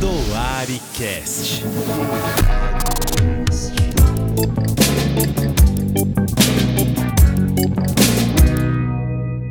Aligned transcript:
Doaricast. 0.00 1.62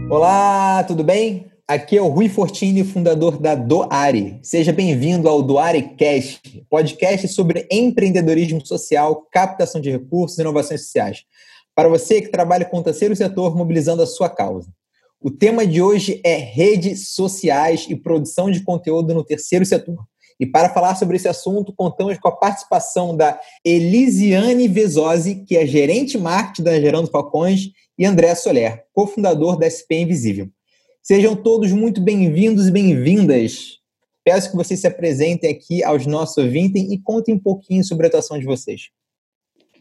Olá, 0.09 0.83
tudo 0.83 1.05
bem? 1.05 1.47
Aqui 1.65 1.97
é 1.97 2.01
o 2.01 2.09
Rui 2.09 2.27
Fortini, 2.27 2.83
fundador 2.83 3.39
da 3.39 3.55
Doare. 3.55 4.37
Seja 4.43 4.73
bem-vindo 4.73 5.29
ao 5.29 5.41
DoareCast, 5.41 6.65
podcast 6.69 7.29
sobre 7.29 7.65
empreendedorismo 7.71 8.65
social, 8.65 9.25
captação 9.31 9.79
de 9.79 9.89
recursos 9.89 10.37
e 10.37 10.41
inovações 10.41 10.81
sociais. 10.81 11.23
Para 11.73 11.87
você 11.87 12.21
que 12.21 12.27
trabalha 12.27 12.65
com 12.65 12.79
o 12.79 12.83
terceiro 12.83 13.15
setor 13.15 13.55
mobilizando 13.55 14.03
a 14.03 14.07
sua 14.07 14.29
causa. 14.29 14.69
O 15.25 15.31
tema 15.31 15.65
de 15.65 15.81
hoje 15.81 16.21
é 16.23 16.35
redes 16.35 17.09
sociais 17.09 17.87
e 17.89 17.95
produção 17.95 18.51
de 18.51 18.61
conteúdo 18.61 19.11
no 19.11 19.23
terceiro 19.23 19.65
setor. 19.65 20.05
E 20.39 20.45
para 20.45 20.69
falar 20.69 20.93
sobre 20.93 21.15
esse 21.15 21.27
assunto, 21.27 21.73
contamos 21.73 22.19
com 22.19 22.27
a 22.27 22.31
participação 22.31 23.17
da 23.17 23.39
Elisiane 23.65 24.67
Vezosi, 24.67 25.43
que 25.43 25.57
é 25.57 25.65
gerente 25.65 26.15
marketing 26.15 26.61
da 26.61 26.79
Gerando 26.79 27.09
Falcões, 27.09 27.71
e 27.97 28.05
André 28.05 28.35
Soler, 28.35 28.85
cofundador 28.93 29.57
da 29.57 29.65
SP 29.65 29.97
Invisível. 29.97 30.47
Sejam 31.01 31.35
todos 31.35 31.71
muito 31.71 31.99
bem-vindos 32.01 32.67
e 32.67 32.71
bem-vindas. 32.71 33.79
Peço 34.23 34.51
que 34.51 34.55
vocês 34.55 34.79
se 34.79 34.85
apresentem 34.85 35.49
aqui 35.49 35.83
aos 35.83 36.05
nossos 36.05 36.37
ouvintes 36.37 36.83
e 36.83 36.99
contem 36.99 37.33
um 37.33 37.39
pouquinho 37.39 37.83
sobre 37.83 38.05
a 38.05 38.09
atuação 38.09 38.37
de 38.37 38.45
vocês. 38.45 38.91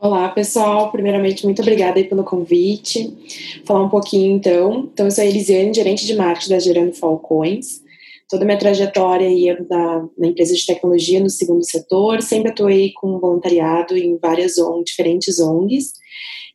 Olá, 0.00 0.28
pessoal. 0.28 0.90
Primeiramente, 0.90 1.44
muito 1.44 1.62
obrigada 1.62 1.98
aí 1.98 2.04
pelo 2.04 2.24
convite. 2.24 3.62
Falar 3.64 3.84
um 3.84 3.88
pouquinho, 3.88 4.36
então. 4.36 4.90
Então, 4.92 5.06
eu 5.06 5.10
sou 5.10 5.22
a 5.22 5.26
Elisiane, 5.26 5.72
gerente 5.72 6.04
de 6.04 6.14
marketing 6.14 6.50
da 6.50 6.58
Gerando 6.58 6.92
Falcões. 6.92 7.82
Toda 8.28 8.42
a 8.42 8.46
minha 8.46 8.58
trajetória 8.58 9.28
aí 9.28 9.48
é 9.48 9.62
da, 9.62 10.04
na 10.18 10.26
empresa 10.26 10.54
de 10.54 10.66
tecnologia 10.66 11.20
no 11.20 11.30
segundo 11.30 11.64
setor. 11.64 12.23
Sempre 12.23 12.51
atuei 12.51 12.92
com 12.95 13.18
voluntariado 13.18 13.96
em 13.96 14.18
várias 14.18 14.59
ONG, 14.59 14.84
diferentes 14.84 15.38
ONGs. 15.38 15.92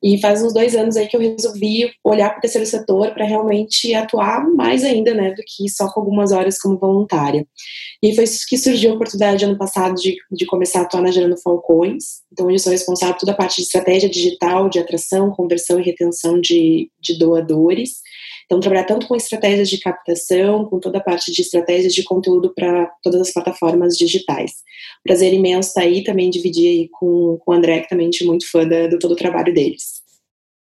E 0.01 0.19
faz 0.21 0.41
uns 0.41 0.53
dois 0.53 0.75
anos 0.75 0.95
aí 0.95 1.07
que 1.07 1.15
eu 1.15 1.19
resolvi 1.19 1.91
olhar 2.03 2.29
para 2.29 2.37
o 2.37 2.41
terceiro 2.41 2.65
setor 2.65 3.13
para 3.13 3.25
realmente 3.25 3.93
atuar 3.93 4.47
mais 4.49 4.83
ainda, 4.83 5.13
né, 5.13 5.31
do 5.31 5.43
que 5.45 5.69
só 5.69 5.91
com 5.91 5.99
algumas 5.99 6.31
horas 6.31 6.57
como 6.57 6.77
voluntária. 6.77 7.45
E 8.01 8.15
foi 8.15 8.23
isso 8.23 8.45
que 8.47 8.57
surgiu 8.57 8.91
a 8.91 8.95
oportunidade 8.95 9.43
ano 9.43 9.57
passado 9.57 9.95
de, 9.95 10.15
de 10.31 10.45
começar 10.45 10.79
a 10.79 10.81
atuar 10.83 11.01
na 11.01 11.11
Gerando 11.11 11.37
Falcões. 11.41 12.21
Então, 12.31 12.49
eu 12.49 12.57
sou 12.57 12.71
responsável 12.71 13.15
por 13.15 13.21
toda 13.21 13.33
a 13.33 13.35
parte 13.35 13.57
de 13.57 13.63
estratégia 13.63 14.09
digital, 14.09 14.69
de 14.69 14.79
atração, 14.79 15.31
conversão 15.31 15.79
e 15.79 15.83
retenção 15.83 16.39
de, 16.39 16.89
de 17.01 17.17
doadores. 17.17 17.99
Então, 18.49 18.59
trabalhar 18.59 18.85
tanto 18.85 19.07
com 19.07 19.15
estratégias 19.15 19.69
de 19.69 19.77
captação, 19.77 20.65
com 20.65 20.79
toda 20.79 20.97
a 20.97 21.01
parte 21.01 21.31
de 21.31 21.39
estratégias 21.39 21.93
de 21.93 22.03
conteúdo 22.03 22.51
para 22.55 22.91
todas 23.03 23.21
as 23.21 23.31
plataformas 23.31 23.95
digitais. 23.95 24.53
Prazer 25.03 25.31
imenso 25.31 25.69
estar 25.69 25.81
aí, 25.81 26.03
também 26.03 26.31
dividir 26.31 26.67
aí 26.67 26.89
com, 26.91 27.37
com 27.45 27.51
o 27.51 27.53
André, 27.53 27.81
que 27.81 27.89
também 27.89 28.09
é 28.09 28.25
muito 28.25 28.49
fã 28.49 28.67
do 28.67 28.97
todo 28.97 29.11
o 29.11 29.15
trabalho 29.15 29.53
deles. 29.53 30.01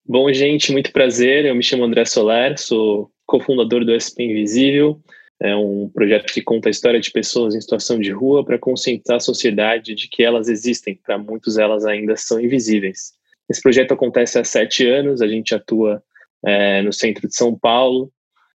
Bom, 0.07 0.33
gente, 0.33 0.71
muito 0.71 0.93
prazer. 0.93 1.47
Eu 1.47 1.55
me 1.57 1.65
chamo 1.65 1.83
André 1.83 2.05
Soler, 2.05 2.57
sou 2.57 3.11
cofundador 3.27 3.85
do 3.85 3.99
SP 3.99 4.23
Invisível. 4.23 5.01
É 5.43 5.57
um 5.57 5.91
projeto 5.93 6.33
que 6.33 6.43
conta 6.43 6.69
a 6.69 6.71
história 6.71 7.01
de 7.01 7.11
pessoas 7.11 7.57
em 7.57 7.61
situação 7.61 7.99
de 7.99 8.13
rua 8.13 8.45
para 8.45 8.57
conscientizar 8.57 9.17
a 9.17 9.21
sociedade 9.21 9.97
de 9.97 10.09
que 10.09 10.23
elas 10.23 10.49
existem, 10.49 10.95
para 11.05 11.19
muitos 11.19 11.59
elas 11.59 11.85
ainda 11.85 12.15
são 12.17 12.41
invisíveis. 12.41 13.15
Esse 13.51 13.61
projeto 13.61 13.93
acontece 13.93 14.39
há 14.39 14.45
sete 14.45 14.87
anos, 14.87 15.21
a 15.21 15.27
gente 15.27 15.57
atua 15.57 16.01
é, 16.47 16.83
no 16.83 16.93
centro 16.93 17.29
de 17.29 17.35
São 17.35 17.57
Paulo 17.59 18.11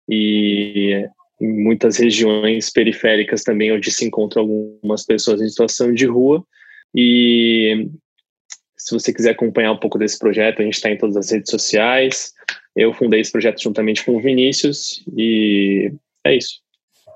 e 0.09 1.05
em 1.39 1.63
muitas 1.63 1.97
regiões 1.97 2.71
periféricas 2.71 3.43
também, 3.43 3.71
onde 3.71 3.91
se 3.91 4.05
encontram 4.05 4.43
algumas 4.43 5.05
pessoas 5.05 5.41
em 5.41 5.49
situação 5.49 5.93
de 5.93 6.05
rua. 6.05 6.43
E 6.95 7.89
se 8.75 8.93
você 8.93 9.13
quiser 9.13 9.31
acompanhar 9.31 9.71
um 9.71 9.79
pouco 9.79 9.99
desse 9.99 10.17
projeto, 10.17 10.61
a 10.61 10.65
gente 10.65 10.75
está 10.75 10.89
em 10.89 10.97
todas 10.97 11.15
as 11.15 11.31
redes 11.31 11.51
sociais. 11.51 12.33
Eu 12.75 12.93
fundei 12.93 13.19
esse 13.19 13.31
projeto 13.31 13.61
juntamente 13.61 14.03
com 14.03 14.15
o 14.15 14.21
Vinícius 14.21 15.03
e 15.15 15.91
é 16.25 16.35
isso. 16.35 16.61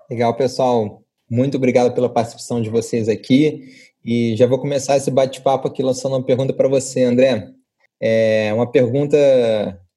Legal, 0.10 0.36
pessoal. 0.36 1.04
Muito 1.30 1.58
obrigado 1.58 1.94
pela 1.94 2.10
participação 2.10 2.62
de 2.62 2.70
vocês 2.70 3.08
aqui. 3.08 3.70
E 4.04 4.36
já 4.36 4.46
vou 4.48 4.60
começar 4.60 4.98
esse 4.98 5.10
bate-papo 5.10 5.68
aqui 5.68 5.82
lançando 5.82 6.16
uma 6.16 6.26
pergunta 6.26 6.54
para 6.54 6.68
você, 6.68 7.04
André. 7.04 7.48
É 8.00 8.52
uma 8.54 8.70
pergunta 8.70 9.18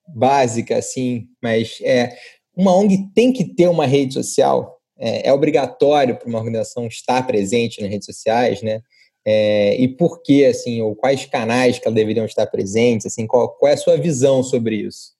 básica, 0.09 0.77
assim, 0.77 1.27
mas 1.43 1.79
é 1.83 2.17
uma 2.57 2.77
ONG 2.77 3.11
tem 3.15 3.33
que 3.33 3.45
ter 3.45 3.69
uma 3.69 3.87
rede 3.87 4.15
social. 4.15 4.79
É, 4.99 5.29
é 5.29 5.33
obrigatório 5.33 6.17
para 6.17 6.29
uma 6.29 6.39
organização 6.39 6.87
estar 6.87 7.27
presente 7.27 7.81
nas 7.81 7.91
redes 7.91 8.07
sociais, 8.07 8.63
né? 8.63 8.81
É, 9.27 9.81
e 9.81 9.89
por 9.89 10.23
que, 10.23 10.45
assim, 10.45 10.83
ou 10.83 10.95
quais 10.95 11.25
canais 11.25 11.79
que 11.79 11.87
elas 11.87 11.97
deveriam 11.97 12.27
estar 12.27 12.47
presentes, 12.47 13.07
assim, 13.07 13.27
qual, 13.27 13.49
qual 13.57 13.71
é 13.71 13.75
a 13.75 13.79
sua 13.79 13.97
visão 13.97 14.43
sobre 14.43 14.77
isso? 14.77 15.13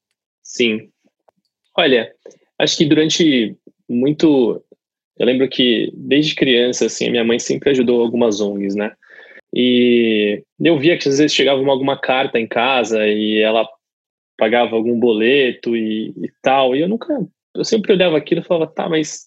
Sim. 0.43 0.91
Olha, 1.77 2.13
acho 2.59 2.77
que 2.77 2.85
durante 2.85 3.57
muito, 3.89 4.63
eu 5.19 5.27
lembro 5.27 5.49
que 5.49 5.91
desde 5.95 6.35
criança, 6.35 6.87
assim, 6.87 7.09
a 7.09 7.11
minha 7.11 7.25
mãe 7.25 7.39
sempre 7.39 7.71
ajudou 7.71 8.03
algumas 8.03 8.41
ONGs, 8.41 8.75
né? 8.75 8.93
E 9.53 10.43
eu 10.61 10.79
via 10.79 10.99
que 10.99 11.09
às 11.09 11.19
vezes 11.19 11.35
chegava 11.35 11.61
uma, 11.61 11.73
alguma 11.73 11.99
carta 11.99 12.39
em 12.39 12.47
casa 12.47 13.07
e 13.07 13.41
ela 13.41 13.67
pagava 14.37 14.77
algum 14.77 14.99
boleto 14.99 15.77
e, 15.77 16.11
e 16.17 16.33
tal. 16.43 16.75
E 16.75 16.81
eu 16.81 16.89
nunca, 16.89 17.15
eu 17.55 17.65
sempre 17.65 17.93
olhava 17.93 18.17
aquilo 18.17 18.41
e 18.41 18.45
falava, 18.45 18.71
tá, 18.71 18.89
mas 18.89 19.27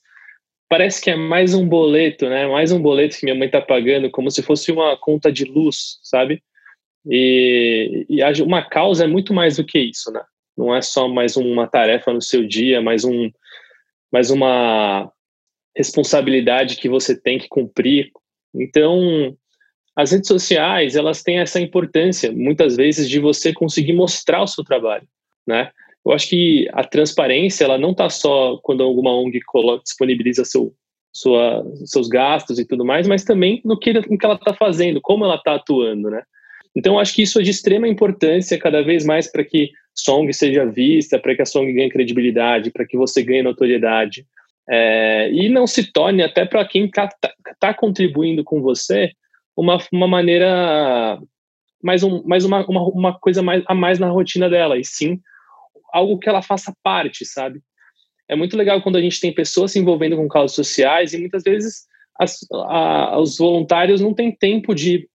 parece 0.70 1.02
que 1.02 1.10
é 1.10 1.16
mais 1.16 1.54
um 1.54 1.68
boleto, 1.68 2.30
né? 2.30 2.48
Mais 2.48 2.72
um 2.72 2.82
boleto 2.82 3.18
que 3.18 3.26
minha 3.26 3.36
mãe 3.36 3.50
tá 3.50 3.62
pagando, 3.62 4.10
como 4.10 4.30
se 4.30 4.42
fosse 4.42 4.72
uma 4.72 4.98
conta 4.98 5.32
de 5.32 5.46
luz, 5.46 6.00
sabe? 6.04 6.44
E, 7.10 8.06
e 8.10 8.42
uma 8.42 8.62
causa 8.62 9.06
é 9.06 9.08
muito 9.08 9.34
mais 9.34 9.58
do 9.58 9.66
que 9.66 9.80
isso, 9.80 10.12
né? 10.12 10.22
Não 10.58 10.76
é 10.76 10.82
só 10.82 11.08
mais 11.08 11.38
uma 11.38 11.68
tarefa 11.68 12.12
no 12.12 12.22
seu 12.22 12.46
dia, 12.46 12.82
mais 12.82 13.06
um, 13.06 13.30
mais 14.12 14.32
uma 14.32 15.12
responsabilidade 15.76 16.78
que 16.78 16.90
você 16.90 17.16
tem 17.20 17.38
que 17.38 17.48
cumprir. 17.48 18.12
Então, 18.54 19.38
as 19.98 20.12
redes 20.12 20.28
sociais, 20.28 20.96
elas 20.96 21.24
têm 21.24 21.40
essa 21.40 21.60
importância, 21.60 22.32
muitas 22.32 22.78
vezes, 22.78 23.10
de 23.10 23.20
você 23.20 23.52
conseguir 23.52 23.94
mostrar 23.94 24.44
o 24.44 24.48
seu 24.48 24.64
trabalho, 24.64 25.08
né? 25.46 25.72
Eu 26.06 26.12
acho 26.14 26.30
que 26.30 26.70
a 26.72 26.84
transparência, 26.84 27.66
ela 27.66 27.80
não 27.80 27.92
está 27.92 28.08
só 28.08 28.58
quando 28.62 28.84
alguma 28.84 29.12
ONG 29.12 29.42
coloca, 29.42 29.82
disponibiliza 29.84 30.46
seu, 30.46 30.72
sua, 31.12 31.66
seus 31.84 32.08
gastos 32.08 32.60
e 32.60 32.66
tudo 32.66 32.86
mais, 32.86 33.08
mas 33.08 33.24
também 33.24 33.60
no 33.66 33.78
que, 33.78 33.92
no 33.92 34.18
que 34.20 34.26
ela 34.26 34.36
está 34.36 34.54
fazendo, 34.54 35.02
como 35.02 35.26
ela 35.26 35.36
está 35.36 35.56
atuando, 35.56 36.12
né? 36.12 36.22
Então, 36.76 37.00
acho 37.00 37.16
que 37.16 37.24
isso 37.24 37.40
é 37.40 37.44
de 37.44 37.50
extrema 37.50 37.88
importância 37.88 38.60
cada 38.60 38.84
vez 38.84 39.04
mais 39.04 39.26
para 39.26 39.44
que 39.44 39.72
Song 39.96 40.32
seja 40.32 40.64
vista, 40.64 41.18
para 41.18 41.36
que 41.36 41.42
a 41.42 41.46
Song 41.46 41.74
ganhe 41.74 41.90
credibilidade, 41.90 42.70
para 42.70 42.86
que 42.86 42.96
você 42.96 43.24
ganhe 43.24 43.42
notoriedade. 43.42 44.28
É, 44.70 45.32
e 45.32 45.50
não 45.50 45.66
se 45.66 45.92
torne, 45.92 46.22
até 46.22 46.46
para 46.46 46.64
quem 46.66 46.86
está 46.86 47.10
tá 47.60 47.74
contribuindo 47.74 48.44
com 48.44 48.62
você, 48.62 49.12
uma, 49.58 49.78
uma 49.92 50.08
maneira 50.08 51.20
mais, 51.84 52.04
um, 52.04 52.24
mais 52.24 52.46
uma, 52.46 52.66
uma, 52.68 52.84
uma 52.84 53.20
coisa 53.20 53.42
mais, 53.42 53.64
a 53.68 53.74
mais 53.74 54.00
na 54.00 54.10
rotina 54.10 54.50
dela, 54.50 54.78
e 54.78 54.86
sim 54.86 55.20
algo 55.92 56.20
que 56.20 56.30
ela 56.30 56.42
faça 56.42 56.76
parte, 56.84 57.26
sabe? 57.26 57.62
É 58.30 58.36
muito 58.36 58.58
legal 58.58 58.82
quando 58.82 58.98
a 58.98 59.02
gente 59.02 59.20
tem 59.20 59.34
pessoas 59.34 59.72
se 59.72 59.80
envolvendo 59.80 60.18
com 60.18 60.28
causas 60.28 60.56
sociais 60.56 61.14
e 61.14 61.18
muitas 61.18 61.44
vezes 61.44 61.86
as, 62.20 62.40
a, 62.52 63.20
os 63.20 63.38
voluntários 63.38 64.02
não 64.02 64.14
têm 64.14 64.32
tempo 64.32 64.76
de. 64.76 65.10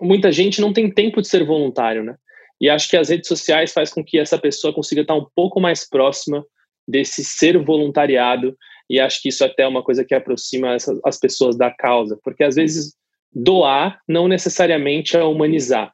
Muita 0.00 0.30
gente 0.30 0.60
não 0.60 0.72
tem 0.72 0.90
tempo 0.90 1.20
de 1.20 1.28
ser 1.28 1.44
voluntário, 1.44 2.04
né? 2.04 2.16
E 2.60 2.68
acho 2.68 2.88
que 2.88 2.96
as 2.96 3.08
redes 3.08 3.28
sociais 3.28 3.72
faz 3.72 3.90
com 3.92 4.04
que 4.04 4.18
essa 4.18 4.38
pessoa 4.38 4.74
consiga 4.74 5.00
estar 5.00 5.14
um 5.14 5.26
pouco 5.34 5.58
mais 5.60 5.88
próxima 5.88 6.44
desse 6.86 7.24
ser 7.24 7.58
voluntariado 7.58 8.54
e 8.88 9.00
acho 9.00 9.22
que 9.22 9.28
isso 9.28 9.44
até 9.44 9.62
é 9.62 9.68
uma 9.68 9.82
coisa 9.82 10.04
que 10.04 10.14
aproxima 10.14 10.74
essa, 10.74 10.98
as 11.04 11.18
pessoas 11.18 11.56
da 11.56 11.70
causa, 11.70 12.18
porque 12.22 12.42
às 12.42 12.56
vezes 12.56 12.94
doar 13.32 14.00
não 14.08 14.28
necessariamente 14.28 15.16
é 15.16 15.22
humanizar. 15.22 15.92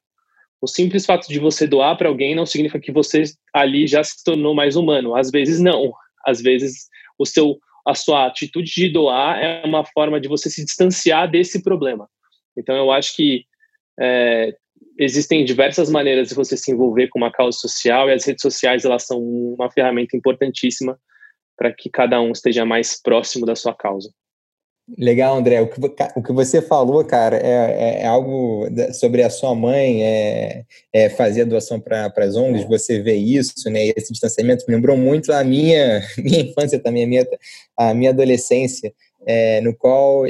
O 0.61 0.67
simples 0.67 1.05
fato 1.05 1.29
de 1.29 1.38
você 1.38 1.67
doar 1.67 1.97
para 1.97 2.09
alguém 2.09 2.35
não 2.35 2.47
significa 2.47 2.81
que 2.81 2.93
você 2.93 3.25
ali 3.53 3.87
já 3.87 4.03
se 4.03 4.25
tornou 4.25 4.55
mais 4.55 4.75
humano. 4.75 5.15
Às 5.15 5.31
vezes 5.31 5.61
não. 5.61 5.93
Às 6.27 6.41
vezes 6.41 6.88
o 7.19 7.27
seu 7.27 7.59
a 7.87 7.94
sua 7.94 8.27
atitude 8.27 8.73
de 8.75 8.88
doar 8.88 9.38
é 9.38 9.65
uma 9.65 9.85
forma 9.85 10.21
de 10.21 10.27
você 10.27 10.50
se 10.50 10.65
distanciar 10.65 11.31
desse 11.31 11.62
problema. 11.62 12.09
Então 12.59 12.75
eu 12.75 12.91
acho 12.91 13.15
que 13.15 13.44
é, 14.00 14.53
existem 14.99 15.44
diversas 15.44 15.89
maneiras 15.89 16.29
de 16.29 16.35
você 16.35 16.56
se 16.56 16.73
envolver 16.73 17.06
com 17.09 17.19
uma 17.21 17.31
causa 17.31 17.56
social 17.56 18.09
e 18.09 18.12
as 18.12 18.25
redes 18.25 18.43
sociais 18.43 18.85
elas 18.85 19.06
são 19.06 19.21
uma 19.21 19.71
ferramenta 19.71 20.17
importantíssima 20.17 20.99
para 21.56 21.73
que 21.73 21.89
cada 21.89 22.21
um 22.21 22.32
esteja 22.32 22.65
mais 22.65 23.00
próximo 23.00 23.47
da 23.47 23.55
sua 23.55 23.75
causa. 23.75 24.11
Legal, 24.97 25.37
André. 25.37 25.61
O 25.61 25.69
que, 25.69 25.81
o 26.15 26.23
que 26.23 26.33
você 26.33 26.62
falou, 26.62 27.05
cara, 27.05 27.37
é, 27.37 27.99
é, 27.99 28.03
é 28.03 28.06
algo 28.06 28.69
sobre 28.93 29.21
a 29.23 29.29
sua 29.29 29.53
mãe 29.53 30.05
é, 30.05 30.65
é 30.93 31.09
fazer 31.09 31.43
a 31.43 31.44
doação 31.44 31.81
para 31.81 32.12
as 32.19 32.37
ONGs, 32.37 32.65
você 32.69 33.00
vê 33.03 33.15
isso, 33.17 33.69
né? 33.69 33.88
Esse 33.97 34.12
distanciamento 34.12 34.65
me 34.69 34.75
lembrou 34.77 34.97
muito 34.97 35.33
a 35.33 35.43
minha, 35.43 36.03
minha 36.17 36.41
infância 36.41 36.79
também, 36.79 37.03
a 37.03 37.06
minha, 37.06 37.27
a 37.77 37.94
minha 37.94 38.11
adolescência, 38.11 38.94
é, 39.27 39.61
no 39.61 39.75
qual 39.75 40.25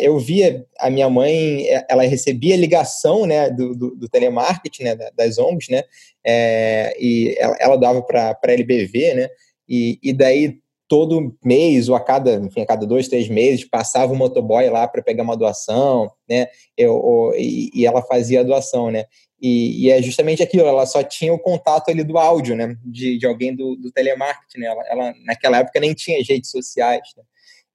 eu 0.00 0.20
via 0.20 0.64
a 0.78 0.88
minha 0.88 1.10
mãe, 1.10 1.66
ela 1.88 2.04
recebia 2.04 2.56
ligação 2.56 3.26
né, 3.26 3.50
do, 3.50 3.74
do, 3.74 3.96
do 3.96 4.08
telemarketing, 4.08 4.84
né, 4.84 4.96
das 5.16 5.36
ONGs, 5.36 5.68
né? 5.68 5.82
É, 6.24 6.96
e 7.00 7.34
ela, 7.38 7.56
ela 7.58 7.76
doava 7.76 8.02
para 8.02 8.38
a 8.40 8.52
LBV, 8.52 9.14
né? 9.14 9.28
E, 9.68 9.98
e 10.00 10.12
daí 10.12 10.60
todo 10.88 11.36
mês 11.44 11.88
ou 11.88 11.96
a 11.96 12.00
cada, 12.00 12.34
enfim, 12.34 12.60
a 12.60 12.66
cada 12.66 12.86
dois, 12.86 13.08
três 13.08 13.28
meses 13.28 13.68
passava 13.68 14.12
um 14.12 14.16
motoboy 14.16 14.68
lá 14.70 14.86
para 14.86 15.02
pegar 15.02 15.22
uma 15.22 15.36
doação, 15.36 16.10
né? 16.28 16.46
Eu, 16.76 17.32
e, 17.36 17.70
e, 17.74 17.86
ela 17.86 18.02
fazia 18.02 18.40
a 18.40 18.44
doação, 18.44 18.90
né? 18.90 19.04
E, 19.40 19.84
e, 19.86 19.90
é 19.90 20.00
justamente 20.00 20.42
aquilo, 20.42 20.66
ela 20.66 20.86
só 20.86 21.02
tinha 21.02 21.32
o 21.32 21.38
contato 21.38 21.90
ali 21.90 22.04
do 22.04 22.18
áudio, 22.18 22.54
né? 22.54 22.76
De, 22.84 23.18
de 23.18 23.26
alguém 23.26 23.54
do, 23.54 23.76
do 23.76 23.90
telemarketing, 23.90 24.60
né? 24.60 24.66
Ela, 24.66 24.82
ela, 24.88 25.14
naquela 25.24 25.58
época 25.58 25.80
nem 25.80 25.92
tinha 25.92 26.22
redes 26.22 26.50
sociais, 26.50 27.08
né? 27.16 27.22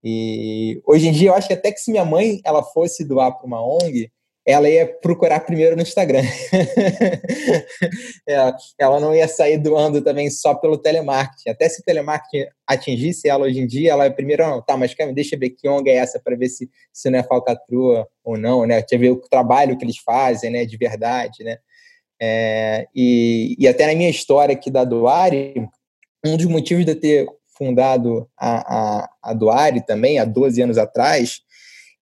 E 0.04 0.82
hoje 0.86 1.08
em 1.08 1.12
dia 1.12 1.30
eu 1.30 1.36
acho 1.36 1.48
que 1.48 1.54
até 1.54 1.72
que 1.72 1.80
se 1.80 1.92
minha 1.92 2.06
mãe 2.06 2.42
ela 2.44 2.64
fosse 2.64 3.04
doar 3.04 3.38
para 3.38 3.46
uma 3.46 3.62
ONG, 3.62 4.12
ela 4.46 4.68
ia 4.68 4.88
procurar 4.88 5.40
primeiro 5.42 5.76
no 5.76 5.84
Instagram. 5.84 6.24
ela, 8.28 8.58
ela 8.80 9.00
não 9.00 9.14
ia 9.14 9.28
sair 9.28 9.58
doando 9.58 10.02
também 10.02 10.30
só 10.30 10.56
pelo 10.56 10.78
telemarketing. 10.78 11.50
Até 11.50 11.70
se 11.70 11.82
o 11.82 11.84
telemarketing 11.84 12.50
atingisse 12.66 13.30
ela 13.30 13.46
hoje 13.46 13.60
em 13.60 13.68
dia, 13.68 13.92
ela 13.92 14.10
primeiro, 14.10 14.44
não, 14.44 14.62
tá, 14.62 14.76
mas 14.76 14.96
deixa 15.14 15.36
eu 15.36 15.40
ver 15.40 15.52
que 15.52 15.70
ONG 15.70 15.90
é 15.90 15.96
essa 15.96 16.20
para 16.20 16.36
ver 16.36 16.50
se, 16.50 16.70
se 16.92 17.10
não 17.10 17.20
é 17.20 17.24
falcatrua 17.24 18.08
ou 18.24 18.38
não, 18.38 18.66
né? 18.66 18.80
Deixa 18.80 18.96
eu 18.96 19.00
ver 19.00 19.10
o 19.12 19.18
trabalho 19.18 19.78
que 19.78 19.86
eles 19.86 19.98
fazem, 19.98 20.50
né, 20.50 20.66
de 20.66 20.78
verdade, 20.78 21.44
né? 21.44 21.58
É, 22.20 22.88
e, 22.96 23.56
e 23.60 23.68
até 23.68 23.88
na 23.88 23.96
minha 23.96 24.10
história 24.10 24.54
aqui 24.54 24.70
da 24.70 24.84
Doare, 24.84 25.68
um 26.24 26.38
dos 26.38 26.46
motivos 26.46 26.86
de 26.86 26.92
eu 26.92 27.00
ter 27.00 27.28
fundado 27.58 28.30
a, 28.38 29.04
a, 29.24 29.32
a 29.32 29.82
também, 29.86 30.20
há 30.20 30.26
12 30.26 30.62
anos 30.62 30.78
atrás, 30.78 31.42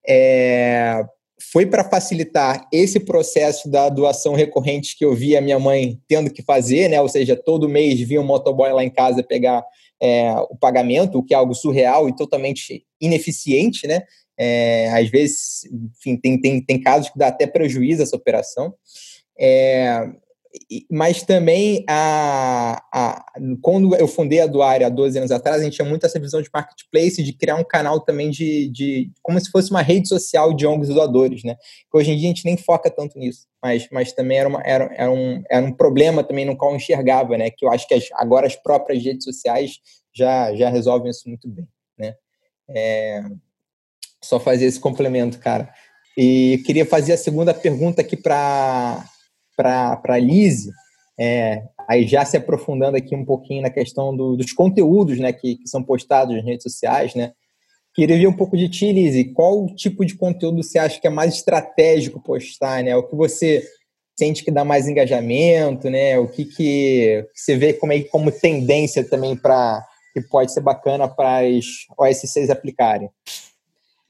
é, 0.07 1.03
foi 1.51 1.65
para 1.65 1.83
facilitar 1.83 2.67
esse 2.71 2.99
processo 2.99 3.69
da 3.69 3.89
doação 3.89 4.33
recorrente 4.33 4.97
que 4.97 5.05
eu 5.05 5.15
via 5.15 5.41
minha 5.41 5.59
mãe 5.59 5.99
tendo 6.07 6.31
que 6.31 6.43
fazer, 6.43 6.89
né? 6.89 7.01
Ou 7.01 7.07
seja, 7.07 7.35
todo 7.35 7.69
mês 7.69 7.99
vinha 8.01 8.21
um 8.21 8.25
motoboy 8.25 8.71
lá 8.71 8.83
em 8.83 8.89
casa 8.89 9.23
pegar 9.23 9.63
é, 10.01 10.33
o 10.49 10.55
pagamento, 10.55 11.17
o 11.17 11.23
que 11.23 11.33
é 11.33 11.37
algo 11.37 11.53
surreal 11.53 12.09
e 12.09 12.15
totalmente 12.15 12.85
ineficiente, 12.99 13.87
né? 13.87 14.03
É, 14.37 14.89
às 14.89 15.09
vezes, 15.09 15.65
enfim, 15.97 16.17
tem, 16.17 16.39
tem, 16.39 16.61
tem 16.61 16.81
casos 16.81 17.09
que 17.09 17.17
dá 17.17 17.27
até 17.27 17.45
prejuízo 17.45 18.03
essa 18.03 18.15
operação. 18.15 18.73
É, 19.37 20.09
mas 20.89 21.21
também 21.21 21.85
a, 21.87 22.81
a, 22.91 23.25
quando 23.61 23.95
eu 23.95 24.07
fundei 24.07 24.41
a 24.41 24.47
Doária 24.47 24.87
há 24.87 24.89
12 24.89 25.17
anos 25.19 25.31
atrás, 25.31 25.61
a 25.61 25.63
gente 25.63 25.75
tinha 25.75 25.87
muito 25.87 26.05
essa 26.05 26.19
visão 26.19 26.41
de 26.41 26.49
marketplace, 26.51 27.21
de 27.21 27.33
criar 27.33 27.55
um 27.55 27.63
canal 27.63 27.99
também 27.99 28.31
de, 28.31 28.67
de 28.69 29.11
como 29.21 29.39
se 29.39 29.51
fosse 29.51 29.69
uma 29.69 29.81
rede 29.81 30.07
social 30.07 30.53
de 30.53 30.65
ONGs 30.65 30.89
doadores, 30.89 31.43
né? 31.43 31.55
Que 31.91 31.97
hoje 31.97 32.11
em 32.11 32.17
dia 32.17 32.27
a 32.27 32.33
gente 32.33 32.45
nem 32.45 32.57
foca 32.57 32.89
tanto 32.89 33.19
nisso, 33.19 33.47
mas, 33.61 33.87
mas 33.91 34.11
também 34.11 34.39
era, 34.39 34.49
uma, 34.49 34.61
era, 34.63 34.91
era, 34.95 35.11
um, 35.11 35.43
era 35.49 35.65
um 35.65 35.71
problema 35.71 36.23
também 36.23 36.45
no 36.45 36.57
qual 36.57 36.71
eu 36.71 36.77
enxergava, 36.77 37.37
né? 37.37 37.51
Que 37.51 37.65
eu 37.65 37.71
acho 37.71 37.87
que 37.87 37.93
as, 37.93 38.05
agora 38.13 38.47
as 38.47 38.55
próprias 38.55 39.03
redes 39.03 39.23
sociais 39.23 39.79
já, 40.11 40.55
já 40.55 40.69
resolvem 40.69 41.11
isso 41.11 41.29
muito 41.29 41.47
bem, 41.47 41.67
né? 41.97 42.15
É, 42.69 43.23
só 44.21 44.39
fazer 44.39 44.65
esse 44.65 44.79
complemento, 44.79 45.37
cara. 45.37 45.71
E 46.17 46.61
queria 46.65 46.85
fazer 46.85 47.13
a 47.13 47.17
segunda 47.17 47.53
pergunta 47.53 48.01
aqui 48.01 48.17
para 48.17 49.05
para 49.59 50.01
a 50.05 50.17
Lise, 50.17 50.71
é, 51.19 51.63
aí 51.87 52.07
já 52.07 52.23
se 52.23 52.37
aprofundando 52.37 52.95
aqui 52.95 53.13
um 53.13 53.25
pouquinho 53.25 53.61
na 53.61 53.69
questão 53.69 54.15
do, 54.15 54.37
dos 54.37 54.53
conteúdos 54.53 55.19
né, 55.19 55.33
que, 55.33 55.57
que, 55.57 55.67
são 55.67 55.83
postados 55.83 56.33
nas 56.33 56.45
redes 56.45 56.63
sociais, 56.63 57.13
né? 57.13 57.33
Queria 57.93 58.17
ver 58.17 58.27
um 58.27 58.37
pouco 58.37 58.55
de 58.55 58.69
ti, 58.69 58.93
Lise. 58.93 59.33
Qual 59.33 59.67
tipo 59.75 60.05
de 60.05 60.15
conteúdo 60.15 60.63
você 60.63 60.79
acha 60.79 61.01
que 61.01 61.07
é 61.07 61.09
mais 61.09 61.33
estratégico 61.33 62.21
postar, 62.21 62.81
né? 62.83 62.95
O 62.95 63.03
que 63.03 63.15
você 63.15 63.67
sente 64.17 64.45
que 64.45 64.51
dá 64.51 64.63
mais 64.63 64.87
engajamento, 64.87 65.89
né? 65.89 66.17
O 66.17 66.27
que, 66.29 66.45
que 66.45 67.25
você 67.33 67.57
vê 67.57 67.73
como, 67.73 67.91
é, 67.91 68.01
como 68.03 68.31
tendência 68.31 69.03
também 69.03 69.35
para 69.35 69.85
que 70.13 70.21
pode 70.21 70.53
ser 70.53 70.61
bacana 70.61 71.07
para 71.07 71.39
as 71.39 71.65
OS6 71.99 72.49
aplicarem? 72.49 73.09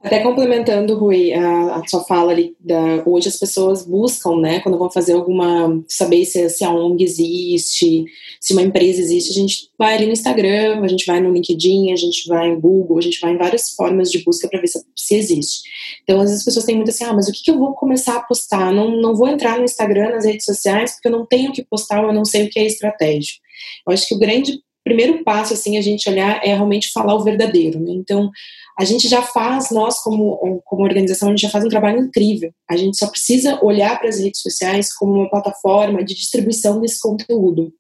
Até 0.02 0.20
complementando, 0.22 0.98
Rui, 0.98 1.34
a, 1.34 1.76
a, 1.76 1.84
sua 1.86 2.06
fala 2.06 2.32
ali, 2.32 2.56
da, 2.58 3.04
hoje 3.06 3.28
as 3.28 3.36
pessoas 3.36 3.86
buscam, 3.86 4.38
né, 4.38 4.62
quando 4.62 4.78
vão 4.78 4.90
fazer 4.90 5.12
alguma, 5.12 5.84
saber 5.90 6.24
se, 6.24 6.50
se 6.50 6.64
a 6.64 6.72
ONG 6.72 7.04
existe, 7.04 8.06
se 8.40 8.54
uma 8.54 8.62
empresa 8.62 9.02
existe, 9.02 9.32
a 9.32 9.34
gente 9.34 9.70
vai 9.78 9.96
ali 9.96 10.06
no 10.06 10.14
Instagram, 10.14 10.82
a 10.82 10.88
gente 10.88 11.06
vai 11.06 11.20
no 11.20 11.34
LinkedIn, 11.34 11.92
a 11.92 11.98
gente 11.98 12.30
vai 12.30 12.48
em 12.48 12.58
Google, 12.58 12.98
a 12.98 13.02
gente 13.02 13.20
vai 13.20 13.34
em 13.34 13.38
várias 13.38 13.72
formas 13.72 14.10
de 14.10 14.24
busca 14.24 14.48
para 14.48 14.62
ver 14.62 14.68
se, 14.68 14.82
se, 14.96 15.16
existe. 15.16 15.64
Então, 16.04 16.22
às 16.22 16.30
vezes 16.30 16.40
as 16.40 16.46
pessoas 16.46 16.66
têm 16.66 16.78
muito 16.78 16.92
assim, 16.92 17.04
ah, 17.04 17.14
mas 17.14 17.28
o 17.28 17.34
que, 17.34 17.44
que 17.44 17.52
eu 17.52 17.60
vou 17.60 17.74
começar 17.74 18.16
a 18.16 18.22
postar? 18.22 18.72
Não, 18.72 19.02
não 19.02 19.14
vou 19.14 19.28
entrar 19.28 19.58
no 19.58 19.66
Instagram, 19.66 20.12
nas 20.12 20.24
redes 20.24 20.46
sociais, 20.46 20.94
porque 20.94 21.10
eu 21.10 21.12
não 21.12 21.26
tenho 21.26 21.50
o 21.50 21.54
que 21.54 21.66
postar, 21.66 22.02
eu 22.02 22.14
não 22.14 22.24
sei 22.24 22.46
o 22.46 22.50
que 22.50 22.58
é 22.58 22.66
estratégico. 22.66 23.42
Eu 23.86 23.92
acho 23.92 24.08
que 24.08 24.16
o 24.16 24.20
grande 24.20 24.62
primeiro 24.90 25.24
passo, 25.24 25.54
assim, 25.54 25.78
a 25.78 25.82
gente 25.82 26.10
olhar 26.10 26.42
é 26.44 26.48
realmente 26.48 26.92
falar 26.92 27.14
o 27.16 27.24
verdadeiro, 27.24 27.80
né? 27.80 27.92
Então, 27.92 28.32
a 28.78 28.84
gente 28.84 29.08
já 29.08 29.22
faz, 29.22 29.70
nós 29.70 30.02
como, 30.02 30.62
como 30.66 30.84
organização, 30.84 31.28
a 31.28 31.32
gente 31.32 31.42
já 31.42 31.50
faz 31.50 31.64
um 31.64 31.70
trabalho 31.70 32.00
incrível. 32.00 32.52
A 32.70 32.76
gente 32.76 32.98
só 32.98 33.08
precisa 33.08 33.60
olhar 33.64 34.00
para 34.00 34.10
as 34.10 34.20
redes 34.20 34.42
sociais 34.42 34.94
como 34.94 35.14
uma 35.14 35.30
plataforma 35.30 36.04
de 36.04 36.16
distribuição 36.16 36.82
desse 36.82 37.00
conteúdo. 37.00 37.72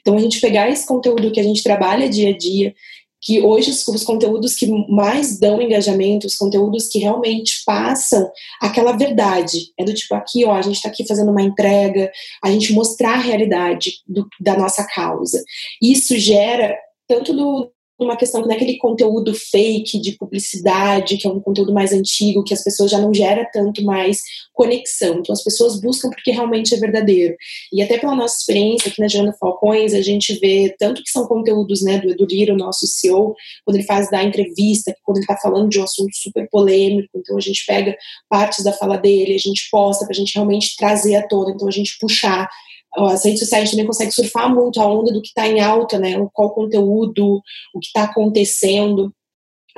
Então, 0.00 0.16
a 0.16 0.20
gente 0.20 0.40
pegar 0.40 0.68
esse 0.68 0.86
conteúdo 0.86 1.32
que 1.32 1.40
a 1.40 1.42
gente 1.42 1.62
trabalha 1.62 2.08
dia 2.08 2.30
a 2.30 2.36
dia 2.36 2.74
que 3.22 3.40
hoje 3.40 3.70
os, 3.70 3.86
os, 3.86 4.02
conteúdos 4.02 4.54
que 4.54 4.66
mais 4.88 5.38
dão 5.38 5.60
engajamento, 5.60 6.26
os 6.26 6.36
conteúdos 6.36 6.88
que 6.88 6.98
realmente 6.98 7.62
passam 7.64 8.30
aquela 8.60 8.92
verdade, 8.92 9.72
é 9.78 9.84
do 9.84 9.92
tipo 9.92 10.14
aqui, 10.14 10.44
ó, 10.44 10.54
a 10.54 10.62
gente 10.62 10.76
está 10.76 10.88
aqui 10.88 11.06
fazendo 11.06 11.30
uma 11.30 11.42
entrega, 11.42 12.10
a 12.42 12.50
gente 12.50 12.72
mostrar 12.72 13.14
a 13.14 13.20
realidade 13.20 14.02
do, 14.06 14.26
da 14.40 14.56
nossa 14.56 14.86
causa. 14.86 15.42
Isso 15.82 16.18
gera 16.18 16.76
tanto 17.06 17.34
do, 17.34 17.70
uma 18.04 18.16
questão 18.16 18.42
que 18.42 18.48
não 18.48 18.54
é 18.54 18.56
aquele 18.56 18.78
conteúdo 18.78 19.34
fake 19.34 20.00
de 20.00 20.12
publicidade, 20.12 21.16
que 21.16 21.26
é 21.26 21.30
um 21.30 21.40
conteúdo 21.40 21.72
mais 21.72 21.92
antigo, 21.92 22.44
que 22.44 22.54
as 22.54 22.62
pessoas 22.62 22.90
já 22.90 22.98
não 22.98 23.12
gera 23.12 23.48
tanto 23.52 23.82
mais 23.84 24.20
conexão. 24.52 25.18
Então 25.18 25.32
as 25.32 25.42
pessoas 25.42 25.80
buscam 25.80 26.10
porque 26.10 26.30
realmente 26.30 26.74
é 26.74 26.78
verdadeiro. 26.78 27.34
E 27.72 27.82
até 27.82 27.98
pela 27.98 28.14
nossa 28.14 28.36
experiência 28.38 28.90
aqui 28.90 29.00
na 29.00 29.08
Jana 29.08 29.34
Falcões, 29.38 29.94
a 29.94 30.00
gente 30.00 30.38
vê 30.38 30.74
tanto 30.78 31.02
que 31.02 31.10
são 31.10 31.26
conteúdos 31.26 31.82
né, 31.82 31.98
do 31.98 32.10
Edu 32.10 32.26
Lira, 32.26 32.54
o 32.54 32.58
nosso 32.58 32.86
CEO, 32.86 33.34
quando 33.64 33.76
ele 33.76 33.86
faz 33.86 34.10
da 34.10 34.22
entrevista, 34.22 34.94
quando 35.04 35.18
ele 35.18 35.24
está 35.24 35.36
falando 35.36 35.68
de 35.68 35.80
um 35.80 35.84
assunto 35.84 36.14
super 36.14 36.48
polêmico, 36.50 37.10
então 37.16 37.36
a 37.36 37.40
gente 37.40 37.64
pega 37.66 37.96
partes 38.28 38.64
da 38.64 38.72
fala 38.72 38.96
dele, 38.96 39.34
a 39.34 39.38
gente 39.38 39.68
posta 39.70 40.04
para 40.04 40.12
a 40.12 40.16
gente 40.16 40.34
realmente 40.34 40.76
trazer 40.76 41.16
à 41.16 41.26
tona, 41.26 41.52
então 41.52 41.68
a 41.68 41.72
gente 41.72 41.96
puxar 42.00 42.48
as 42.96 43.24
redes 43.24 43.40
sociais 43.40 43.70
também 43.70 43.86
conseguem 43.86 44.10
surfar 44.10 44.52
muito 44.52 44.80
a 44.80 44.86
onda 44.86 45.12
do 45.12 45.22
que 45.22 45.28
está 45.28 45.46
em 45.46 45.60
alta, 45.60 45.98
né? 45.98 46.14
Qual 46.32 46.54
conteúdo, 46.54 47.40
o 47.74 47.80
que 47.80 47.86
está 47.86 48.04
acontecendo. 48.04 49.12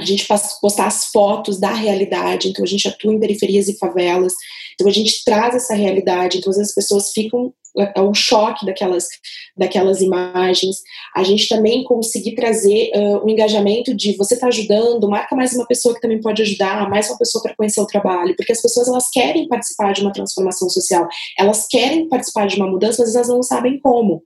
A 0.02 0.06
gente 0.06 0.26
postar 0.60 0.86
as 0.86 1.06
fotos 1.06 1.60
da 1.60 1.72
realidade, 1.72 2.48
então 2.48 2.64
a 2.64 2.68
gente 2.68 2.88
atua 2.88 3.14
em 3.14 3.20
periferias 3.20 3.68
e 3.68 3.78
favelas, 3.78 4.32
então 4.74 4.88
a 4.88 4.92
gente 4.92 5.24
traz 5.24 5.54
essa 5.54 5.74
realidade, 5.74 6.38
então 6.38 6.50
as 6.50 6.74
pessoas 6.74 7.12
ficam 7.12 7.52
é, 7.78 7.92
é 7.96 8.02
um 8.02 8.12
choque 8.12 8.66
daquelas, 8.66 9.06
daquelas 9.56 10.00
imagens. 10.00 10.76
A 11.16 11.22
gente 11.22 11.48
também 11.48 11.84
conseguir 11.84 12.34
trazer 12.34 12.90
uh, 12.94 13.24
o 13.24 13.28
engajamento 13.28 13.94
de 13.94 14.16
você 14.16 14.34
está 14.34 14.48
ajudando, 14.48 15.08
marca 15.08 15.34
mais 15.34 15.54
uma 15.54 15.66
pessoa 15.66 15.94
que 15.94 16.00
também 16.00 16.20
pode 16.20 16.42
ajudar, 16.42 16.88
mais 16.90 17.08
uma 17.08 17.18
pessoa 17.18 17.42
para 17.42 17.56
conhecer 17.56 17.80
o 17.80 17.86
trabalho, 17.86 18.34
porque 18.36 18.52
as 18.52 18.60
pessoas 18.60 18.88
elas 18.88 19.08
querem 19.10 19.48
participar 19.48 19.92
de 19.92 20.02
uma 20.02 20.12
transformação 20.12 20.68
social, 20.68 21.08
elas 21.38 21.66
querem 21.66 22.08
participar 22.08 22.46
de 22.46 22.56
uma 22.56 22.66
mudança, 22.66 23.02
mas 23.02 23.14
elas 23.14 23.28
não 23.28 23.42
sabem 23.42 23.80
como. 23.80 24.22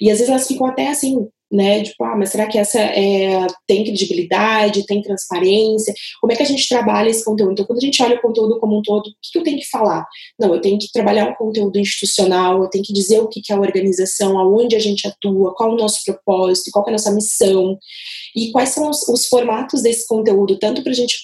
E 0.00 0.10
às 0.10 0.18
vezes 0.18 0.28
elas 0.28 0.46
ficam 0.46 0.66
até 0.66 0.88
assim, 0.88 1.26
né? 1.50 1.82
Tipo, 1.82 2.04
ah, 2.04 2.16
mas 2.16 2.30
será 2.30 2.46
que 2.46 2.58
essa 2.58 2.78
é, 2.78 3.46
tem 3.66 3.84
credibilidade, 3.84 4.86
tem 4.86 5.02
transparência? 5.02 5.92
Como 6.20 6.32
é 6.32 6.36
que 6.36 6.42
a 6.42 6.46
gente 6.46 6.68
trabalha 6.68 7.08
esse 7.08 7.24
conteúdo? 7.24 7.52
Então, 7.52 7.64
quando 7.64 7.78
a 7.78 7.84
gente 7.84 8.02
olha 8.02 8.16
o 8.16 8.22
conteúdo 8.22 8.60
como 8.60 8.78
um 8.78 8.82
todo, 8.82 9.06
o 9.08 9.12
que 9.32 9.38
eu 9.38 9.42
tenho 9.42 9.58
que 9.58 9.68
falar? 9.68 10.06
Não, 10.38 10.54
eu 10.54 10.60
tenho 10.60 10.78
que 10.78 10.90
trabalhar 10.92 11.28
um 11.28 11.34
conteúdo 11.34 11.78
institucional, 11.78 12.62
eu 12.62 12.70
tenho 12.70 12.84
que 12.84 12.92
dizer 12.92 13.20
o 13.20 13.28
que 13.28 13.40
é 13.50 13.54
a 13.54 13.60
organização, 13.60 14.38
aonde 14.38 14.76
a 14.76 14.78
gente 14.78 15.06
atua, 15.08 15.54
qual 15.54 15.70
é 15.70 15.72
o 15.72 15.76
nosso 15.76 16.04
propósito, 16.04 16.70
qual 16.72 16.84
é 16.86 16.90
a 16.90 16.92
nossa 16.92 17.10
missão 17.10 17.76
e 18.36 18.52
quais 18.52 18.68
são 18.68 18.88
os, 18.88 19.08
os 19.08 19.26
formatos 19.26 19.82
desse 19.82 20.06
conteúdo, 20.06 20.58
tanto 20.58 20.82
para 20.82 20.92
a 20.92 20.94
gente 20.94 21.16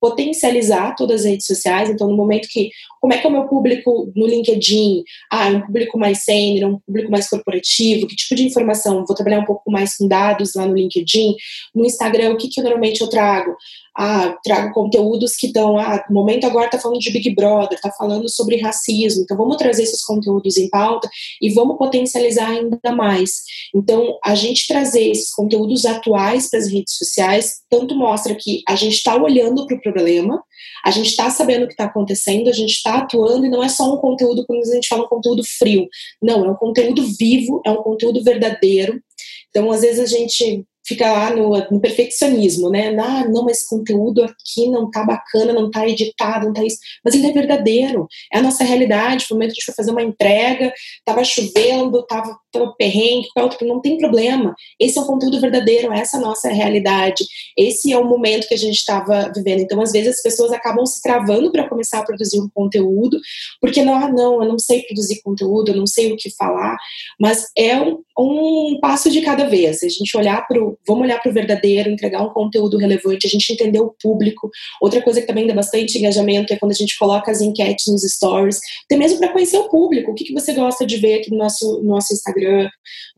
potencializar 0.00 0.94
todas 0.96 1.20
as 1.20 1.26
redes 1.26 1.46
sociais. 1.46 1.90
Então, 1.90 2.08
no 2.08 2.16
momento 2.16 2.48
que, 2.50 2.70
como 3.00 3.12
é 3.12 3.18
que 3.18 3.26
é 3.26 3.28
o 3.28 3.32
meu 3.32 3.46
público 3.46 4.10
no 4.16 4.26
LinkedIn? 4.26 5.02
Ah, 5.30 5.50
é 5.50 5.56
um 5.56 5.60
público 5.60 5.98
mais 5.98 6.24
sênior, 6.24 6.70
um 6.70 6.78
público 6.80 7.10
mais 7.10 7.28
corporativo, 7.28 8.06
que 8.06 8.16
tipo 8.16 8.34
de 8.34 8.46
informação? 8.46 9.04
Vou 9.06 9.14
trabalhar 9.14 9.40
um 9.40 9.44
pouco 9.44 9.70
mais 9.74 9.96
com 9.96 10.08
dados 10.08 10.54
lá 10.54 10.66
no 10.66 10.74
LinkedIn. 10.74 11.34
No 11.74 11.84
Instagram, 11.84 12.32
o 12.32 12.36
que, 12.36 12.48
que 12.48 12.62
normalmente 12.62 13.00
eu 13.00 13.08
trago? 13.08 13.54
ah, 13.96 14.36
trago 14.42 14.74
conteúdos 14.74 15.36
que 15.36 15.46
estão, 15.46 15.78
ah, 15.78 16.04
momento 16.10 16.46
agora 16.46 16.66
está 16.66 16.78
falando 16.78 16.98
de 16.98 17.12
Big 17.12 17.34
Brother, 17.34 17.74
está 17.74 17.90
falando 17.92 18.28
sobre 18.28 18.60
racismo, 18.60 19.22
então 19.22 19.36
vamos 19.36 19.56
trazer 19.56 19.84
esses 19.84 20.04
conteúdos 20.04 20.56
em 20.56 20.68
pauta 20.68 21.08
e 21.40 21.52
vamos 21.52 21.78
potencializar 21.78 22.48
ainda 22.48 22.92
mais. 22.92 23.42
Então, 23.74 24.18
a 24.24 24.34
gente 24.34 24.66
trazer 24.66 25.10
esses 25.10 25.32
conteúdos 25.32 25.84
atuais 25.84 26.50
para 26.50 26.58
as 26.58 26.66
redes 26.66 26.96
sociais, 26.96 27.60
tanto 27.70 27.94
mostra 27.94 28.34
que 28.34 28.62
a 28.68 28.74
gente 28.74 28.94
está 28.94 29.16
olhando 29.16 29.66
para 29.66 29.76
o 29.76 29.80
problema, 29.80 30.42
a 30.84 30.90
gente 30.90 31.10
está 31.10 31.30
sabendo 31.30 31.64
o 31.64 31.66
que 31.66 31.74
está 31.74 31.84
acontecendo, 31.84 32.48
a 32.48 32.52
gente 32.52 32.72
está 32.72 32.98
atuando 32.98 33.46
e 33.46 33.50
não 33.50 33.62
é 33.62 33.68
só 33.68 33.94
um 33.94 33.98
conteúdo, 33.98 34.44
quando 34.46 34.60
a 34.60 34.74
gente 34.74 34.88
fala 34.88 35.04
um 35.04 35.08
conteúdo 35.08 35.42
frio, 35.58 35.86
não, 36.20 36.44
é 36.44 36.50
um 36.50 36.56
conteúdo 36.56 37.06
vivo, 37.18 37.62
é 37.64 37.70
um 37.70 37.82
conteúdo 37.82 38.22
verdadeiro. 38.24 39.00
Então, 39.48 39.70
às 39.70 39.80
vezes 39.80 40.00
a 40.00 40.06
gente 40.06 40.66
fica 40.86 41.10
lá 41.10 41.30
no, 41.30 41.50
no, 41.70 41.80
perfeccionismo, 41.80 42.68
né? 42.68 42.94
Ah, 42.98 43.26
não, 43.28 43.44
mas 43.44 43.58
esse 43.58 43.68
conteúdo 43.68 44.22
aqui 44.22 44.68
não 44.68 44.90
tá 44.90 45.02
bacana, 45.02 45.52
não 45.52 45.70
tá 45.70 45.88
editado, 45.88 46.46
não 46.46 46.52
tá 46.52 46.62
isso. 46.62 46.78
Mas 47.02 47.14
ele 47.14 47.26
é 47.26 47.32
verdadeiro, 47.32 48.06
é 48.32 48.38
a 48.38 48.42
nossa 48.42 48.62
realidade. 48.62 49.26
No 49.30 49.36
momento 49.36 49.52
que 49.52 49.54
a 49.54 49.60
gente 49.60 49.64
foi 49.64 49.74
fazer 49.74 49.90
uma 49.90 50.02
entrega, 50.02 50.72
tava 51.04 51.24
chovendo, 51.24 52.04
tava, 52.06 52.36
tava 52.52 52.74
perrengue, 52.76 53.28
não 53.62 53.80
tem 53.80 53.96
problema. 53.96 54.54
Esse 54.78 54.98
é 54.98 55.02
o 55.02 55.06
conteúdo 55.06 55.40
verdadeiro, 55.40 55.90
essa 55.92 56.18
é 56.18 56.20
a 56.20 56.22
nossa 56.22 56.48
realidade. 56.48 57.24
Esse 57.56 57.90
é 57.90 57.98
o 57.98 58.04
momento 58.04 58.46
que 58.46 58.54
a 58.54 58.58
gente 58.58 58.76
estava 58.76 59.32
vivendo. 59.34 59.60
Então, 59.60 59.80
às 59.80 59.92
vezes, 59.92 60.16
as 60.16 60.22
pessoas 60.22 60.52
acabam 60.52 60.84
se 60.84 61.00
travando 61.00 61.50
para 61.50 61.68
começar 61.68 62.00
a 62.00 62.04
produzir 62.04 62.40
um 62.40 62.48
conteúdo, 62.52 63.18
porque 63.60 63.82
não, 63.82 63.94
ah, 63.94 64.08
não, 64.08 64.42
eu 64.42 64.48
não 64.48 64.58
sei 64.58 64.82
produzir 64.82 65.22
conteúdo, 65.22 65.70
eu 65.70 65.76
não 65.76 65.86
sei 65.86 66.12
o 66.12 66.16
que 66.16 66.30
falar, 66.30 66.76
mas 67.18 67.46
é 67.56 67.80
um, 67.80 68.02
um 68.18 68.78
passo 68.80 69.10
de 69.10 69.20
cada 69.20 69.46
vez. 69.48 69.82
A 69.82 69.88
gente 69.88 70.16
olhar 70.16 70.46
para 70.46 70.62
o 70.62 70.78
vamos 70.86 71.02
olhar 71.04 71.20
para 71.20 71.30
o 71.30 71.34
verdadeiro, 71.34 71.90
entregar 71.90 72.22
um 72.22 72.32
conteúdo 72.32 72.76
relevante, 72.76 73.26
a 73.26 73.30
gente 73.30 73.52
entender 73.52 73.80
o 73.80 73.94
público. 74.00 74.50
Outra 74.80 75.02
coisa 75.02 75.20
que 75.20 75.26
também 75.26 75.46
dá 75.46 75.54
bastante 75.54 75.98
engajamento 75.98 76.52
é 76.52 76.56
quando 76.56 76.72
a 76.72 76.74
gente 76.74 76.96
coloca 76.98 77.30
as 77.30 77.40
enquetes 77.40 77.86
nos 77.88 78.02
stories, 78.02 78.58
até 78.84 78.96
mesmo 78.96 79.18
para 79.18 79.32
conhecer 79.32 79.58
o 79.58 79.68
público. 79.68 80.12
O 80.12 80.14
que, 80.14 80.24
que 80.24 80.32
você 80.32 80.52
gosta 80.52 80.86
de 80.86 80.96
ver 80.96 81.20
aqui 81.20 81.30
no 81.30 81.38
nosso, 81.38 81.80
no 81.80 81.88
nosso 81.88 82.12
Instagram? 82.12 82.68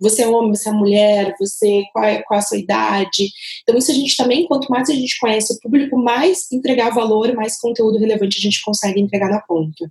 Você 0.00 0.22
é 0.22 0.28
homem, 0.28 0.54
você 0.54 0.68
é 0.68 0.72
mulher, 0.72 1.34
você 1.38 1.82
qual 1.92 2.04
é, 2.04 2.22
qual 2.22 2.38
é 2.38 2.42
a 2.42 2.46
sua 2.46 2.58
idade? 2.58 3.28
Então, 3.62 3.76
isso 3.76 3.90
a 3.90 3.94
gente 3.94 4.16
também, 4.16 4.46
quanto 4.46 4.68
mais 4.68 4.88
a 4.88 4.94
gente 4.94 5.18
conhece 5.18 5.52
o 5.52 5.60
público, 5.60 5.96
mais 5.96 6.50
entregar 6.52 6.90
valor, 6.90 7.34
mais 7.34 7.58
conteúdo 7.58 7.98
relevante 7.98 8.38
a 8.38 8.42
gente 8.42 8.62
consegue 8.62 9.00
entregar 9.00 9.30
na 9.30 9.40
ponta. 9.40 9.90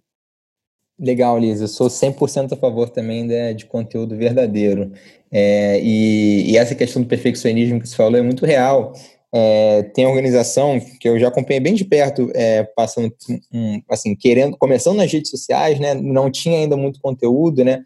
Legal, 0.98 1.38
Liz. 1.38 1.60
Eu 1.60 1.68
sou 1.68 1.88
100% 1.88 2.54
a 2.54 2.56
favor 2.56 2.90
também 2.90 3.28
de, 3.28 3.54
de 3.54 3.66
conteúdo 3.66 4.16
verdadeiro. 4.16 4.92
É, 5.32 5.80
e, 5.82 6.52
e, 6.52 6.58
essa 6.58 6.74
questão 6.74 7.02
do 7.02 7.08
perfeccionismo 7.08 7.82
que 7.82 7.90
você 7.90 7.96
falou 7.96 8.18
é 8.18 8.22
muito 8.22 8.46
real. 8.46 8.94
É, 9.34 9.84
tem 9.94 10.08
organização 10.08 10.80
que 10.80 11.10
eu 11.10 11.20
já 11.20 11.28
acompanhei 11.28 11.60
bem 11.60 11.74
de 11.74 11.84
perto, 11.84 12.32
é, 12.34 12.64
passando, 12.64 13.14
um, 13.54 13.82
assim, 13.90 14.16
querendo, 14.16 14.56
começando 14.58 14.96
nas 14.96 15.12
redes 15.12 15.30
sociais, 15.30 15.78
né? 15.78 15.94
Não 15.94 16.32
tinha 16.32 16.60
ainda 16.60 16.78
muito 16.78 17.02
conteúdo, 17.02 17.66
né? 17.66 17.84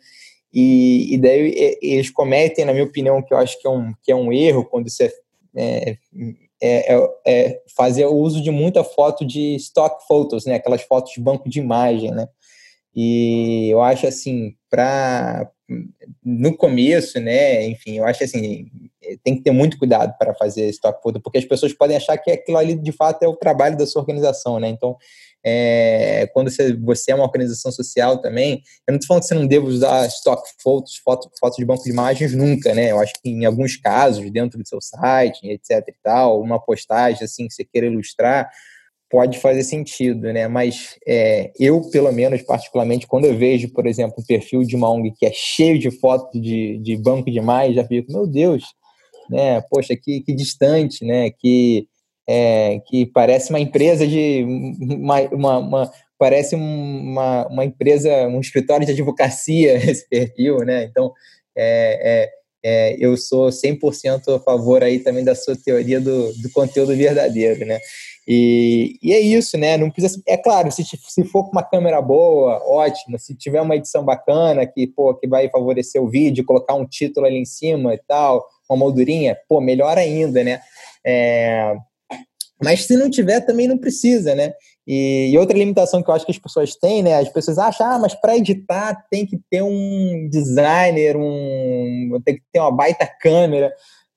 E, 0.53 1.15
e 1.15 1.17
daí 1.17 1.77
eles 1.81 2.11
cometem, 2.11 2.65
na 2.65 2.73
minha 2.73 2.85
opinião, 2.85 3.21
que 3.23 3.33
eu 3.33 3.37
acho 3.39 3.59
que 3.59 3.67
é 3.67 3.71
um, 3.71 3.93
que 4.03 4.11
é 4.11 4.15
um 4.15 4.31
erro 4.31 4.65
quando 4.65 4.87
você 4.87 5.11
é, 5.55 5.97
é, 6.61 6.93
é, 6.93 7.09
é 7.25 7.61
fazer 7.75 8.05
o 8.05 8.13
uso 8.13 8.43
de 8.43 8.51
muita 8.51 8.83
foto 8.83 9.25
de 9.25 9.55
stock 9.55 10.05
photos, 10.07 10.45
né? 10.45 10.55
Aquelas 10.55 10.83
fotos 10.83 11.13
de 11.13 11.19
banco 11.19 11.49
de 11.49 11.59
imagem, 11.59 12.11
né? 12.11 12.27
E 13.01 13.69
eu 13.69 13.81
acho 13.81 14.05
assim, 14.05 14.55
para 14.69 15.49
no 16.21 16.57
começo, 16.57 17.17
né, 17.17 17.65
enfim, 17.65 17.99
eu 17.99 18.05
acho 18.05 18.25
assim, 18.25 18.69
tem 19.23 19.37
que 19.37 19.41
ter 19.41 19.51
muito 19.51 19.77
cuidado 19.77 20.13
para 20.17 20.33
fazer 20.33 20.67
stock 20.69 21.01
photo, 21.01 21.21
porque 21.21 21.37
as 21.37 21.45
pessoas 21.45 21.71
podem 21.71 21.95
achar 21.95 22.17
que 22.17 22.29
aquilo 22.29 22.57
ali 22.57 22.75
de 22.75 22.91
fato 22.91 23.23
é 23.23 23.27
o 23.27 23.37
trabalho 23.37 23.77
da 23.77 23.87
sua 23.87 24.01
organização, 24.01 24.59
né? 24.59 24.67
Então, 24.67 24.97
é, 25.45 26.27
quando 26.33 26.51
você, 26.51 26.75
você 26.75 27.13
é 27.13 27.15
uma 27.15 27.23
organização 27.23 27.71
social 27.71 28.17
também, 28.17 28.63
eu 28.85 28.91
não 28.91 28.97
estou 28.97 29.07
falando 29.07 29.21
que 29.21 29.27
você 29.29 29.35
não 29.35 29.47
deva 29.47 29.65
usar 29.65 30.05
stock 30.07 30.43
photos, 30.61 30.97
fotos 30.97 31.29
foto 31.39 31.55
de 31.55 31.63
banco 31.63 31.83
de 31.83 31.91
imagens 31.91 32.35
nunca, 32.35 32.73
né? 32.73 32.91
Eu 32.91 32.99
acho 32.99 33.13
que 33.13 33.29
em 33.29 33.45
alguns 33.45 33.77
casos, 33.77 34.29
dentro 34.29 34.59
do 34.59 34.67
seu 34.67 34.81
site, 34.81 35.47
etc 35.47 35.87
e 35.87 35.95
tal, 36.03 36.41
uma 36.41 36.59
postagem 36.59 37.23
assim 37.23 37.47
que 37.47 37.53
você 37.53 37.63
queira 37.63 37.87
ilustrar, 37.87 38.51
pode 39.09 39.39
fazer 39.39 39.63
sentido, 39.63 40.31
né? 40.31 40.47
Mas 40.47 40.97
é, 41.07 41.51
eu, 41.59 41.81
pelo 41.89 42.11
menos, 42.11 42.41
particularmente, 42.43 43.07
quando 43.07 43.25
eu 43.25 43.35
vejo, 43.35 43.71
por 43.73 43.87
exemplo, 43.87 44.15
um 44.19 44.25
perfil 44.25 44.63
de 44.63 44.75
uma 44.75 44.89
ONG 44.89 45.11
que 45.17 45.25
é 45.25 45.31
cheio 45.33 45.79
de 45.79 45.89
fotos 45.89 46.39
de, 46.39 46.77
de 46.77 46.95
banco 46.95 47.29
de 47.31 47.37
imagem, 47.37 47.73
já 47.73 47.83
fico, 47.83 48.11
meu 48.11 48.27
Deus, 48.27 48.63
né? 49.29 49.61
Poxa, 49.69 49.95
que, 49.95 50.21
que 50.21 50.33
distante, 50.33 51.03
né? 51.03 51.31
Que, 51.31 51.87
é, 52.27 52.79
que 52.85 53.07
parece 53.07 53.49
uma 53.49 53.59
empresa 53.59 54.05
de 54.07 54.45
uma, 54.79 55.21
uma, 55.31 55.57
uma 55.57 55.91
parece 56.19 56.53
uma, 56.53 57.47
uma 57.47 57.63
empresa, 57.63 58.27
um 58.27 58.41
escritório 58.41 58.85
de 58.85 58.91
advocacia 58.91 59.73
esse 59.89 60.07
perfil, 60.07 60.57
né? 60.59 60.83
Então, 60.83 61.13
é, 61.57 62.25
é, 62.25 62.29
é, 62.63 62.95
eu 62.99 63.15
sou 63.15 63.49
100% 63.49 64.35
a 64.35 64.39
favor 64.39 64.83
aí 64.83 64.99
também 64.99 65.23
da 65.23 65.33
sua 65.35 65.55
teoria 65.55 65.99
do, 65.99 66.33
do 66.33 66.49
conteúdo 66.51 66.95
verdadeiro, 66.95 67.65
né? 67.65 67.79
E, 68.27 68.97
e, 69.01 69.13
é 69.13 69.19
isso, 69.19 69.57
né? 69.57 69.75
Não 69.77 69.89
precisa. 69.89 70.21
É 70.27 70.37
claro, 70.37 70.71
se, 70.71 70.83
se 70.83 71.23
for 71.23 71.45
com 71.45 71.51
uma 71.51 71.63
câmera 71.63 72.01
boa, 72.01 72.61
ótimo. 72.63 73.17
Se 73.17 73.33
tiver 73.35 73.61
uma 73.61 73.75
edição 73.75 74.03
bacana 74.03 74.67
que, 74.67 74.85
pô, 74.85 75.15
que 75.15 75.27
vai 75.27 75.49
favorecer 75.49 76.01
o 76.01 76.09
vídeo, 76.09 76.45
colocar 76.45 76.75
um 76.75 76.85
título 76.85 77.25
ali 77.25 77.37
em 77.37 77.45
cima 77.45 77.93
e 77.93 77.97
tal, 78.07 78.45
uma 78.69 78.77
moldurinha, 78.77 79.37
pô, 79.47 79.59
melhor 79.59 79.97
ainda, 79.97 80.43
né? 80.43 80.61
É, 81.03 81.75
mas 82.61 82.83
se 82.83 82.95
não 82.97 83.09
tiver, 83.09 83.39
também 83.41 83.67
não 83.67 83.77
precisa, 83.77 84.35
né? 84.35 84.53
E, 84.91 85.29
e, 85.31 85.37
outra 85.37 85.55
limitação 85.55 86.01
que 86.01 86.09
eu 86.09 86.15
acho 86.15 86.25
que 86.25 86.31
as 86.31 86.39
pessoas 86.39 86.75
têm, 86.75 87.03
né? 87.03 87.13
As 87.13 87.29
pessoas 87.29 87.59
acham, 87.59 87.85
ah, 87.85 87.99
mas 87.99 88.15
para 88.15 88.35
editar 88.35 89.05
tem 89.11 89.23
que 89.23 89.39
ter 89.47 89.61
um 89.61 90.27
designer, 90.31 91.15
um, 91.15 92.19
tem 92.25 92.37
que 92.37 92.41
ter 92.51 92.59
uma 92.59 92.71
baita 92.71 93.05
câmera. 93.21 93.71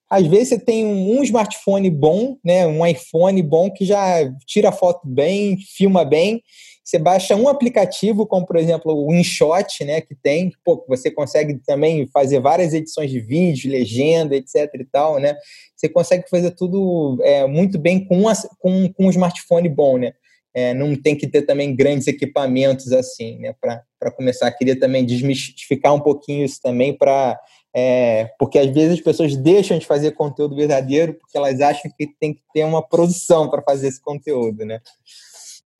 Às 0.08 0.26
vezes 0.26 0.48
você 0.48 0.58
tem 0.58 0.86
um, 0.86 1.22
smartphone 1.22 1.90
bom, 1.90 2.38
né, 2.42 2.66
um 2.66 2.86
iPhone 2.86 3.42
bom 3.42 3.70
que 3.70 3.84
já 3.84 4.30
tira 4.46 4.72
foto 4.72 5.06
bem, 5.06 5.58
filma 5.76 6.06
bem. 6.06 6.42
Você 6.82 6.98
baixa 6.98 7.36
um 7.36 7.48
aplicativo, 7.48 8.26
como 8.26 8.46
por 8.46 8.56
exemplo 8.56 8.94
o 8.94 9.12
InShot, 9.12 9.84
né, 9.84 10.00
que 10.00 10.14
tem, 10.14 10.52
pô, 10.64 10.82
você 10.88 11.10
consegue 11.10 11.58
também 11.66 12.06
fazer 12.08 12.40
várias 12.40 12.72
edições 12.72 13.10
de 13.10 13.20
vídeo, 13.20 13.70
legenda, 13.70 14.34
etc 14.34 14.70
e 14.74 14.84
tal, 14.84 15.18
né? 15.18 15.36
Você 15.76 15.88
consegue 15.88 16.24
fazer 16.30 16.52
tudo 16.52 17.18
é, 17.22 17.46
muito 17.46 17.78
bem 17.78 18.02
com, 18.06 18.22
com, 18.58 18.90
com 18.90 19.06
um 19.06 19.10
smartphone 19.10 19.68
bom, 19.68 19.98
né? 19.98 20.14
É, 20.54 20.74
não 20.74 20.94
tem 20.94 21.16
que 21.16 21.26
ter 21.26 21.42
também 21.42 21.74
grandes 21.74 22.06
equipamentos 22.06 22.92
assim, 22.92 23.38
né? 23.38 23.54
Para 23.60 24.10
começar, 24.10 24.50
queria 24.52 24.78
também 24.78 25.04
desmistificar 25.04 25.94
um 25.94 26.00
pouquinho 26.00 26.44
isso 26.44 26.60
também 26.62 26.92
para 26.96 27.38
é, 27.74 28.30
porque 28.38 28.58
às 28.58 28.70
vezes 28.70 28.98
as 28.98 29.00
pessoas 29.00 29.34
deixam 29.34 29.78
de 29.78 29.86
fazer 29.86 30.10
conteúdo 30.12 30.54
verdadeiro 30.54 31.14
porque 31.14 31.38
elas 31.38 31.58
acham 31.60 31.90
que 31.96 32.06
tem 32.20 32.34
que 32.34 32.42
ter 32.52 32.64
uma 32.64 32.86
produção 32.86 33.48
para 33.48 33.62
fazer 33.62 33.88
esse 33.88 34.00
conteúdo, 34.00 34.64
né? 34.66 34.80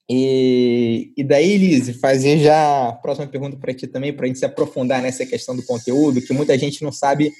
E, 0.09 1.13
e 1.17 1.25
daí, 1.25 1.57
Lise, 1.57 1.95
fazer 1.95 2.39
já 2.39 2.89
a 2.89 2.93
próxima 2.93 3.27
pergunta 3.27 3.57
para 3.57 3.75
ti 3.75 3.87
também, 3.87 4.13
para 4.13 4.25
a 4.25 4.27
gente 4.27 4.39
se 4.39 4.45
aprofundar 4.45 5.01
nessa 5.01 5.25
questão 5.25 5.55
do 5.55 5.65
conteúdo, 5.65 6.21
que 6.21 6.33
muita 6.33 6.59
gente 6.59 6.83
não 6.83 6.93
sabe 6.93 7.31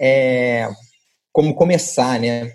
é, 0.00 0.68
como 1.32 1.54
começar, 1.54 2.20
né? 2.20 2.54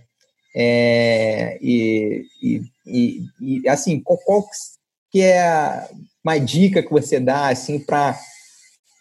É, 0.59 1.59
e, 1.61 2.25
e, 2.41 3.21
e, 3.39 3.69
assim, 3.69 3.99
qual, 3.99 4.17
qual 4.17 4.43
que 5.11 5.21
é 5.21 5.87
uma 6.23 6.39
dica 6.39 6.81
que 6.81 6.89
você 6.89 7.19
dá 7.19 7.49
assim 7.49 7.79
para 7.79 8.17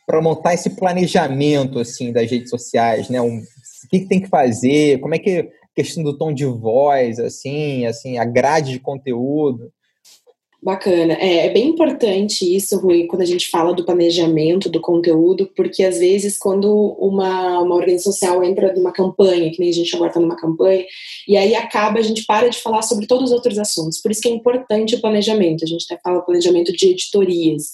para 0.06 0.22
montar 0.22 0.54
esse 0.54 0.70
planejamento 0.70 1.78
assim 1.78 2.12
das 2.12 2.30
redes 2.30 2.50
sociais, 2.50 3.08
né? 3.08 3.22
Um, 3.22 3.38
o 3.38 3.88
que, 3.88 4.00
que, 4.00 4.06
tem 4.06 4.20
que 4.20 4.28
fazer? 4.28 5.00
Como 5.00 5.14
é 5.14 5.18
que 5.18 5.48
questão 5.74 6.04
do 6.04 6.16
tom 6.16 6.32
de 6.32 6.44
voz, 6.44 7.18
assim, 7.18 7.86
assim, 7.86 8.18
a 8.18 8.24
grade 8.24 8.72
de 8.72 8.78
conteúdo? 8.78 9.72
Bacana. 10.66 11.12
É, 11.20 11.46
é, 11.46 11.50
bem 11.50 11.68
importante 11.68 12.44
isso, 12.44 12.76
Rui, 12.80 13.06
quando 13.06 13.22
a 13.22 13.24
gente 13.24 13.48
fala 13.48 13.72
do 13.72 13.84
planejamento 13.84 14.68
do 14.68 14.80
conteúdo, 14.80 15.48
porque 15.54 15.84
às 15.84 16.00
vezes 16.00 16.36
quando 16.36 16.68
uma, 16.98 17.60
uma 17.60 17.76
organização 17.76 18.12
social 18.12 18.42
entra 18.42 18.74
numa 18.74 18.90
campanha, 18.90 19.48
que 19.52 19.60
nem 19.60 19.68
a 19.68 19.72
gente 19.72 19.94
agora 19.94 20.10
está 20.10 20.18
numa 20.18 20.34
campanha, 20.34 20.84
e 21.28 21.36
aí 21.36 21.54
acaba, 21.54 22.00
a 22.00 22.02
gente 22.02 22.26
para 22.26 22.48
de 22.48 22.58
falar 22.58 22.82
sobre 22.82 23.06
todos 23.06 23.26
os 23.26 23.32
outros 23.32 23.60
assuntos. 23.60 24.02
Por 24.02 24.10
isso 24.10 24.20
que 24.20 24.28
é 24.28 24.32
importante 24.32 24.96
o 24.96 25.00
planejamento. 25.00 25.62
A 25.62 25.68
gente 25.68 25.86
até 25.88 26.02
fala 26.02 26.20
planejamento 26.20 26.72
de 26.72 26.86
editorias 26.86 27.70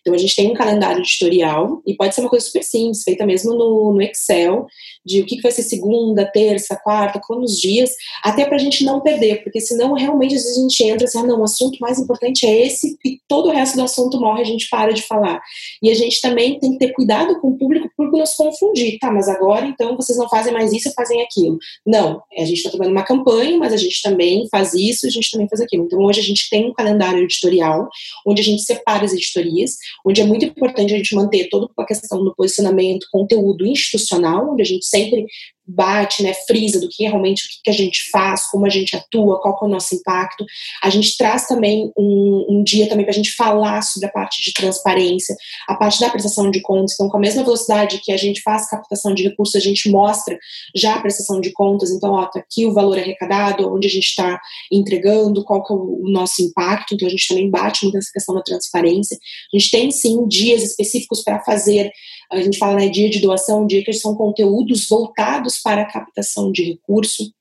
Então 0.00 0.14
a 0.14 0.18
gente 0.18 0.34
tem 0.34 0.50
um 0.50 0.54
calendário 0.54 1.00
editorial 1.00 1.82
e 1.86 1.94
pode 1.94 2.14
ser 2.14 2.20
uma 2.20 2.30
coisa 2.30 2.46
super 2.46 2.62
simples, 2.62 3.02
feita 3.02 3.26
mesmo 3.26 3.54
no, 3.54 3.92
no 3.92 4.02
Excel, 4.02 4.66
de 5.04 5.20
o 5.20 5.26
que, 5.26 5.36
que 5.36 5.42
vai 5.42 5.52
ser 5.52 5.62
segunda, 5.62 6.24
terça, 6.24 6.76
quarta, 6.82 7.20
quantos 7.20 7.60
dias, 7.60 7.90
até 8.22 8.44
para 8.44 8.56
a 8.56 8.58
gente 8.58 8.84
não 8.84 9.00
perder, 9.00 9.42
porque 9.44 9.60
senão 9.60 9.94
realmente 9.94 10.34
às 10.34 10.42
vezes 10.42 10.58
a 10.58 10.60
gente 10.62 10.84
entra 10.84 11.04
assim, 11.04 11.18
ah, 11.18 11.22
não, 11.22 11.40
o 11.40 11.44
assunto 11.44 11.78
mais 11.78 11.98
importante 11.98 12.44
é 12.44 12.66
esse 12.66 12.96
e 13.04 13.20
todo 13.28 13.48
o 13.48 13.52
resto 13.52 13.76
do 13.76 13.82
assunto 13.82 14.18
morre, 14.18 14.42
a 14.42 14.44
gente 14.44 14.68
para 14.68 14.92
de 14.92 15.02
falar. 15.02 15.40
E 15.82 15.90
a 15.90 15.94
gente 15.94 16.20
também 16.20 16.58
tem 16.58 16.72
que 16.72 16.78
ter 16.78 16.92
cuidado 16.92 17.40
com 17.40 17.48
o 17.48 17.58
público 17.58 17.88
por 17.96 18.10
nos 18.10 18.34
confundir, 18.34 18.98
tá, 18.98 19.10
mas 19.10 19.28
agora 19.28 19.66
então 19.66 19.96
vocês 19.96 20.18
não 20.18 20.28
fazem 20.28 20.52
mais 20.52 20.72
isso 20.72 20.92
fazem 20.96 21.22
aquilo. 21.22 21.58
Não, 21.86 22.22
a 22.36 22.44
gente 22.44 22.58
está 22.58 22.70
trabalhando 22.70 22.96
uma 22.96 23.04
campanha, 23.04 23.56
mas 23.58 23.72
a 23.72 23.76
gente 23.76 24.00
também 24.02 24.48
faz 24.50 24.74
isso, 24.74 25.06
a 25.06 25.10
gente 25.10 25.30
também 25.30 25.48
faz 25.48 25.60
aquilo. 25.60 25.84
Então 25.84 26.00
hoje 26.00 26.20
a 26.20 26.24
gente 26.24 26.48
tem 26.48 26.66
um 26.66 26.72
calendário 26.72 27.22
editorial, 27.22 27.88
onde 28.26 28.40
a 28.40 28.44
gente 28.44 28.62
separa 28.62 29.04
as 29.04 29.12
editorias, 29.12 29.75
onde 30.04 30.20
é 30.20 30.24
muito 30.24 30.44
importante 30.44 30.94
a 30.94 30.96
gente 30.96 31.14
manter 31.14 31.48
toda 31.48 31.68
a 31.78 31.84
questão 31.84 32.22
do 32.22 32.34
posicionamento, 32.34 33.06
conteúdo 33.10 33.66
institucional, 33.66 34.52
onde 34.52 34.62
a 34.62 34.64
gente 34.66 34.84
sempre 34.86 35.26
bate, 35.66 36.22
né, 36.22 36.32
frisa 36.46 36.80
do 36.80 36.88
que 36.88 37.02
realmente 37.04 37.44
o 37.44 37.48
que 37.64 37.70
a 37.70 37.74
gente 37.74 38.10
faz, 38.10 38.46
como 38.46 38.66
a 38.66 38.68
gente 38.68 38.94
atua, 38.96 39.40
qual 39.40 39.58
é 39.60 39.64
o 39.64 39.68
nosso 39.68 39.94
impacto. 39.94 40.44
A 40.82 40.90
gente 40.90 41.16
traz 41.16 41.46
também 41.46 41.92
um, 41.96 42.46
um 42.48 42.62
dia 42.62 42.88
também 42.88 43.04
para 43.04 43.12
a 43.12 43.16
gente 43.16 43.32
falar 43.32 43.82
sobre 43.82 44.08
a 44.08 44.12
parte 44.12 44.42
de 44.42 44.52
transparência, 44.52 45.34
a 45.68 45.74
parte 45.74 46.00
da 46.00 46.10
prestação 46.10 46.50
de 46.50 46.60
contas. 46.60 46.94
Então, 46.94 47.08
com 47.08 47.16
a 47.16 47.20
mesma 47.20 47.42
velocidade 47.42 48.00
que 48.02 48.12
a 48.12 48.16
gente 48.16 48.40
faz 48.42 48.68
captação 48.68 49.14
de 49.14 49.24
recursos, 49.24 49.56
a 49.56 49.60
gente 49.60 49.90
mostra 49.90 50.38
já 50.74 50.94
a 50.94 51.00
prestação 51.00 51.40
de 51.40 51.52
contas. 51.52 51.90
Então, 51.90 52.12
ó, 52.12 52.26
tá 52.26 52.40
aqui 52.40 52.66
o 52.66 52.72
valor 52.72 52.98
arrecadado, 52.98 53.72
onde 53.72 53.86
a 53.86 53.90
gente 53.90 54.06
está 54.06 54.40
entregando, 54.70 55.44
qual 55.44 55.64
que 55.64 55.72
é 55.72 55.76
o 55.76 56.02
nosso 56.04 56.42
impacto. 56.42 56.94
Então, 56.94 57.08
a 57.08 57.10
gente 57.10 57.28
também 57.28 57.50
bate 57.50 57.84
muito 57.84 57.94
nessa 57.94 58.12
questão 58.12 58.34
da 58.34 58.42
transparência. 58.42 59.16
A 59.52 59.58
gente 59.58 59.70
tem 59.70 59.90
sim 59.90 60.26
dias 60.28 60.62
específicos 60.62 61.22
para 61.22 61.40
fazer 61.40 61.90
a 62.30 62.40
gente 62.40 62.58
fala 62.58 62.76
né, 62.76 62.88
dia 62.88 63.08
de 63.08 63.20
doação, 63.20 63.66
dia 63.66 63.84
que 63.84 63.92
são 63.92 64.14
conteúdos 64.14 64.88
voltados 64.88 65.58
para 65.58 65.82
a 65.82 65.90
captação 65.90 66.50
de 66.50 66.64
recurso. 66.64 67.32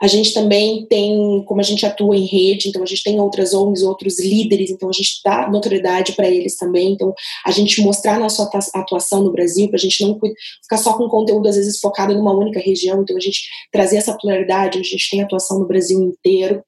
A 0.00 0.06
gente 0.06 0.32
também 0.32 0.86
tem, 0.86 1.42
como 1.46 1.60
a 1.60 1.64
gente 1.64 1.84
atua 1.86 2.16
em 2.16 2.26
rede, 2.26 2.68
então 2.68 2.82
a 2.82 2.86
gente 2.86 3.02
tem 3.02 3.20
outras 3.20 3.54
ONGs, 3.54 3.82
outros 3.82 4.20
líderes, 4.20 4.70
então 4.70 4.88
a 4.88 4.92
gente 4.92 5.20
dá 5.24 5.48
notoriedade 5.50 6.12
para 6.12 6.28
eles 6.28 6.56
também. 6.56 6.92
Então, 6.92 7.14
a 7.44 7.50
gente 7.50 7.80
mostrar 7.80 8.18
nossa 8.18 8.48
atuação 8.74 9.22
no 9.22 9.32
Brasil, 9.32 9.68
para 9.68 9.76
a 9.76 9.80
gente 9.80 10.02
não 10.04 10.18
ficar 10.62 10.78
só 10.78 10.94
com 10.94 11.08
conteúdo, 11.08 11.48
às 11.48 11.56
vezes, 11.56 11.78
focado 11.78 12.14
numa 12.14 12.36
única 12.36 12.60
região, 12.60 13.02
então 13.02 13.16
a 13.16 13.20
gente 13.20 13.42
trazer 13.70 13.96
essa 13.96 14.16
pluralidade, 14.16 14.78
a 14.78 14.82
gente 14.82 15.10
tem 15.10 15.22
atuação 15.22 15.58
no 15.58 15.66
Brasil 15.66 16.00
inteiro. 16.00 16.62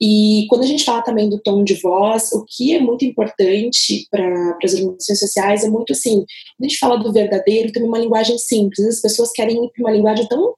E 0.00 0.46
quando 0.48 0.62
a 0.62 0.66
gente 0.66 0.84
fala 0.84 1.02
também 1.02 1.28
do 1.28 1.40
tom 1.40 1.64
de 1.64 1.74
voz, 1.74 2.32
o 2.32 2.44
que 2.44 2.74
é 2.74 2.80
muito 2.80 3.04
importante 3.04 4.06
para 4.10 4.56
as 4.62 4.74
organizações 4.74 5.18
sociais 5.18 5.64
é 5.64 5.68
muito 5.68 5.92
assim, 5.92 6.14
quando 6.14 6.64
a 6.64 6.68
gente 6.68 6.78
fala 6.78 6.96
do 6.96 7.12
verdadeiro, 7.12 7.72
tem 7.72 7.82
uma 7.82 7.98
linguagem 7.98 8.38
simples, 8.38 8.86
as 8.86 9.00
pessoas 9.00 9.32
querem 9.32 9.64
ir 9.64 9.70
para 9.70 9.82
uma 9.82 9.90
linguagem 9.90 10.26
tão 10.26 10.54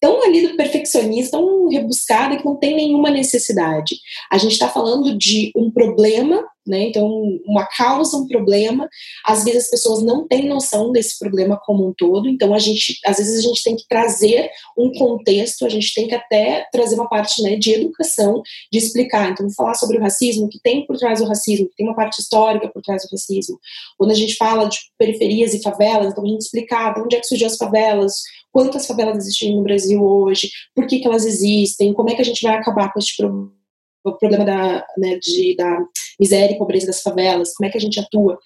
tão 0.00 0.22
ali 0.24 0.46
do 0.46 0.56
perfeccionismo, 0.56 1.30
tão 1.30 1.68
rebuscada 1.68 2.36
que 2.36 2.44
não 2.44 2.56
tem 2.56 2.74
nenhuma 2.74 3.10
necessidade. 3.10 3.96
A 4.30 4.38
gente 4.38 4.52
está 4.52 4.68
falando 4.68 5.16
de 5.16 5.52
um 5.54 5.70
problema 5.70 6.42
né? 6.66 6.84
Então, 6.84 7.08
uma 7.44 7.66
causa, 7.66 8.16
um 8.16 8.26
problema, 8.26 8.88
às 9.24 9.44
vezes 9.44 9.64
as 9.64 9.70
pessoas 9.70 10.02
não 10.04 10.26
têm 10.26 10.46
noção 10.46 10.92
desse 10.92 11.18
problema 11.18 11.58
como 11.64 11.88
um 11.88 11.92
todo, 11.92 12.28
então 12.28 12.54
a 12.54 12.58
gente, 12.58 12.98
às 13.04 13.16
vezes 13.16 13.38
a 13.38 13.48
gente 13.48 13.62
tem 13.62 13.76
que 13.76 13.86
trazer 13.88 14.50
um 14.78 14.92
contexto, 14.92 15.64
a 15.64 15.68
gente 15.68 15.92
tem 15.94 16.06
que 16.06 16.14
até 16.14 16.66
trazer 16.70 16.94
uma 16.94 17.08
parte 17.08 17.42
né, 17.42 17.56
de 17.56 17.72
educação, 17.72 18.42
de 18.70 18.78
explicar, 18.78 19.30
então 19.30 19.48
falar 19.50 19.74
sobre 19.74 19.98
o 19.98 20.00
racismo, 20.00 20.46
o 20.46 20.48
que 20.48 20.60
tem 20.60 20.86
por 20.86 20.96
trás 20.96 21.18
do 21.20 21.26
racismo, 21.26 21.68
que 21.68 21.76
tem 21.76 21.86
uma 21.86 21.96
parte 21.96 22.20
histórica 22.20 22.68
por 22.68 22.82
trás 22.82 23.02
do 23.02 23.10
racismo. 23.10 23.58
Quando 23.98 24.12
a 24.12 24.14
gente 24.14 24.36
fala 24.36 24.68
de 24.68 24.78
periferias 24.98 25.54
e 25.54 25.62
favelas, 25.62 26.12
então 26.12 26.24
a 26.24 26.28
gente 26.28 26.42
explicar 26.42 26.94
de 26.94 27.00
onde 27.00 27.16
é 27.16 27.20
que 27.20 27.26
surgiu 27.26 27.46
as 27.46 27.56
favelas, 27.56 28.12
quantas 28.52 28.86
favelas 28.86 29.18
existem 29.18 29.56
no 29.56 29.62
Brasil 29.62 30.02
hoje, 30.02 30.50
por 30.74 30.86
que, 30.86 30.98
que 30.98 31.06
elas 31.06 31.24
existem, 31.24 31.92
como 31.92 32.10
é 32.10 32.14
que 32.14 32.22
a 32.22 32.24
gente 32.24 32.42
vai 32.42 32.56
acabar 32.56 32.92
com 32.92 32.98
esse 32.98 33.16
problema 33.16 33.60
problema 34.18 34.44
da, 34.44 34.86
né, 34.96 35.18
de, 35.18 35.54
da 35.56 35.78
miséria 36.18 36.54
e 36.54 36.58
pobreza 36.58 36.86
das 36.86 37.02
favelas, 37.02 37.54
como 37.54 37.68
é 37.68 37.70
que 37.70 37.78
a 37.78 37.80
gente 37.80 38.00
atua. 38.00 38.38